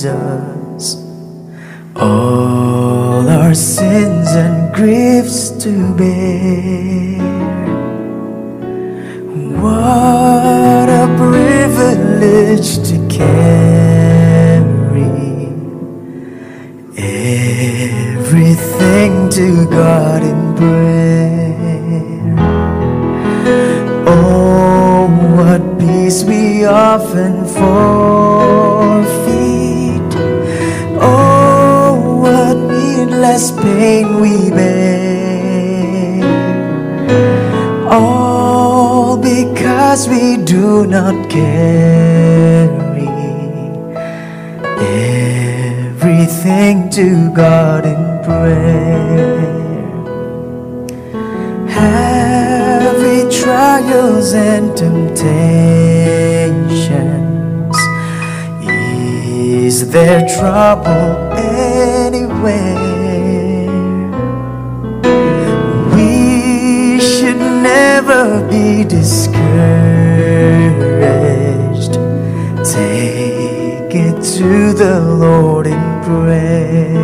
Jesus. 0.00 0.96
All 1.94 3.28
our 3.28 3.54
sins 3.54 4.28
and 4.30 4.74
griefs 4.74 5.50
to 5.62 5.94
bear. 5.94 7.18
What 9.60 10.88
a 10.88 11.06
privilege 11.18 12.78
to 12.88 12.96
carry 13.14 13.44
everything 18.16 18.48
to 19.28 19.66
God 19.66 20.22
in 20.22 20.54
prayer. 20.56 22.36
Oh, 24.06 25.08
what 25.36 25.62
peace 25.78 26.24
we 26.24 26.64
often 26.64 27.44
forfeit. 27.44 28.59
Needless 33.40 33.50
pain 33.62 34.20
we 34.20 34.50
bear. 34.50 36.20
All 37.90 39.16
because 39.16 40.08
we 40.08 40.36
do 40.36 40.86
not 40.86 41.30
carry 41.30 43.08
everything 45.88 46.90
to 46.90 47.32
God 47.34 47.86
in 47.86 48.24
prayer. 48.24 49.40
Heavy 51.68 53.28
trials 53.30 54.32
and 54.34 54.76
temptations. 54.76 55.60
Is 59.66 59.90
there 59.90 60.26
trouble 60.28 61.32
anywhere? 61.36 62.89
Be 68.48 68.84
discouraged. 68.84 69.40
Take 72.64 73.92
it 74.06 74.22
to 74.38 74.72
the 74.72 75.00
Lord 75.00 75.66
in 75.66 75.82
prayer. 76.02 76.94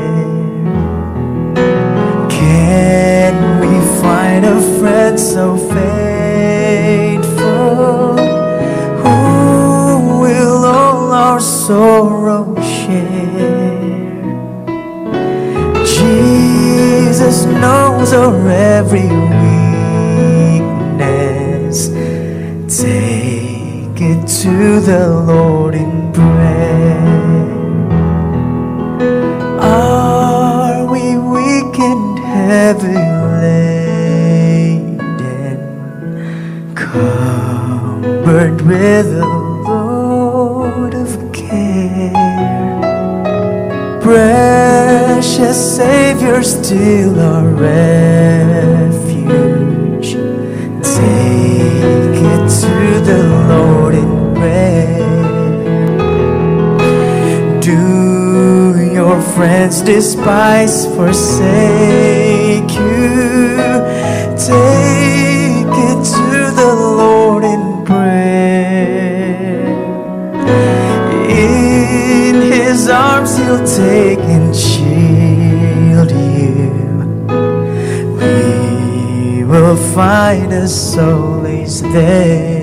Can 2.30 3.34
we 3.60 3.74
find 4.00 4.44
a 4.44 4.60
friend 4.78 5.18
so 5.18 5.56
faithful 5.56 7.26
who 9.02 9.18
will 10.20 10.64
all 10.64 11.12
our 11.12 11.40
sorrow 11.40 12.54
share? 12.60 13.86
Jesus 15.84 17.44
knows 17.46 18.12
our 18.12 18.48
every 18.50 19.08
weakness. 19.08 19.55
To 24.42 24.80
the 24.80 25.08
Lord 25.08 25.74
in 25.74 26.12
prayer. 26.12 27.00
Are 29.58 30.84
we 30.84 31.16
weak 31.16 31.78
and 31.78 32.18
heavy 32.18 33.00
laden, 34.58 35.06
covered 36.74 38.60
with 38.60 39.06
a 39.06 39.24
load 39.66 40.94
of 40.94 41.32
care? 41.32 42.12
Precious 44.02 45.58
Savior, 45.76 46.42
still 46.42 47.18
our 47.18 47.48
refuge. 47.48 48.98
Take 50.82 52.05
do 57.60 58.92
your 58.92 59.20
friends 59.20 59.82
despise, 59.82 60.86
forsake 60.94 62.70
you? 62.70 63.56
Take 64.38 65.74
it 65.90 65.98
to 66.14 66.52
the 66.60 66.72
Lord 67.00 67.42
in 67.44 67.84
prayer. 67.84 69.66
In 71.28 72.34
His 72.52 72.88
arms, 72.88 73.36
He'll 73.36 73.66
take 73.66 74.20
and 74.20 74.54
shield 74.54 76.10
you. 76.12 76.70
We 78.18 79.44
will 79.44 79.76
find 79.76 80.52
a 80.52 80.68
soul 80.68 81.44
is 81.46 81.82
there. 81.82 82.55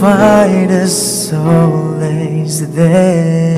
Find 0.00 0.70
a 0.70 0.88
solace 0.88 2.60
there. 2.60 3.54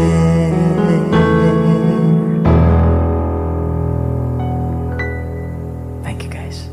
Thank 6.02 6.24
you, 6.24 6.28
guys. 6.28 6.68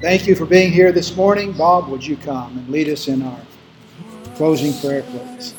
Thank 0.00 0.26
you 0.26 0.34
for 0.34 0.46
being 0.46 0.72
here 0.72 0.92
this 0.92 1.14
morning. 1.14 1.52
Bob, 1.52 1.88
would 1.88 2.06
you 2.06 2.16
come 2.16 2.56
and 2.56 2.66
lead 2.70 2.88
us 2.88 3.06
in 3.08 3.20
our 3.20 3.40
closing 4.36 4.72
prayer, 4.80 5.02
please? 5.02 5.52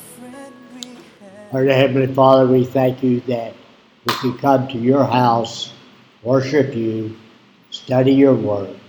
Our 1.52 1.64
Heavenly 1.64 2.12
Father, 2.12 2.48
we 2.48 2.64
thank 2.64 3.04
you 3.04 3.20
that 3.20 3.54
we 4.04 4.14
can 4.14 4.36
come 4.38 4.66
to 4.66 4.78
your 4.78 5.04
house, 5.04 5.72
worship 6.24 6.74
you, 6.74 7.16
study 7.70 8.12
your 8.12 8.34
word. 8.34 8.80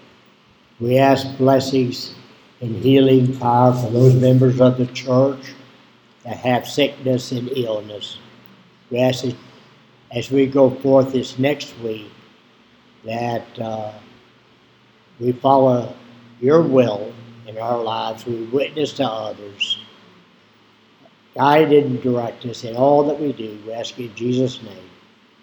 We 0.79 0.97
ask 0.97 1.37
blessings 1.37 2.15
and 2.61 2.75
healing 2.77 3.37
power 3.37 3.73
for 3.73 3.91
those 3.91 4.15
members 4.15 4.59
of 4.59 4.77
the 4.77 4.87
church 4.87 5.53
that 6.23 6.37
have 6.37 6.67
sickness 6.67 7.31
and 7.31 7.49
illness. 7.55 8.17
We 8.89 8.99
ask 8.99 9.23
that 9.23 9.35
as 10.11 10.31
we 10.31 10.47
go 10.47 10.69
forth 10.69 11.11
this 11.11 11.37
next 11.37 11.77
week 11.79 12.09
that 13.03 13.59
uh, 13.59 13.91
we 15.19 15.31
follow 15.31 15.93
your 16.39 16.61
will 16.61 17.13
in 17.47 17.57
our 17.57 17.81
lives. 17.81 18.25
We 18.25 18.43
witness 18.45 18.93
to 18.93 19.05
others. 19.05 19.79
Guide 21.35 21.71
and 21.71 22.01
direct 22.01 22.45
us 22.45 22.63
in 22.63 22.75
all 22.75 23.03
that 23.05 23.19
we 23.19 23.31
do. 23.31 23.59
We 23.65 23.73
ask 23.73 23.97
you 23.97 24.07
in 24.07 24.15
Jesus' 24.15 24.61
name. 24.61 24.89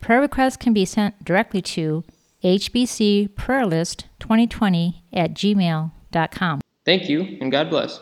Prayer 0.00 0.20
requests 0.20 0.56
can 0.56 0.72
be 0.72 0.84
sent 0.84 1.24
directly 1.24 1.60
to 1.62 2.04
hbcprayerlist2020 2.42 4.94
at 5.12 5.34
gmail.com. 5.34 6.60
Thank 6.84 7.08
you, 7.08 7.38
and 7.40 7.52
God 7.52 7.70
bless. 7.70 8.00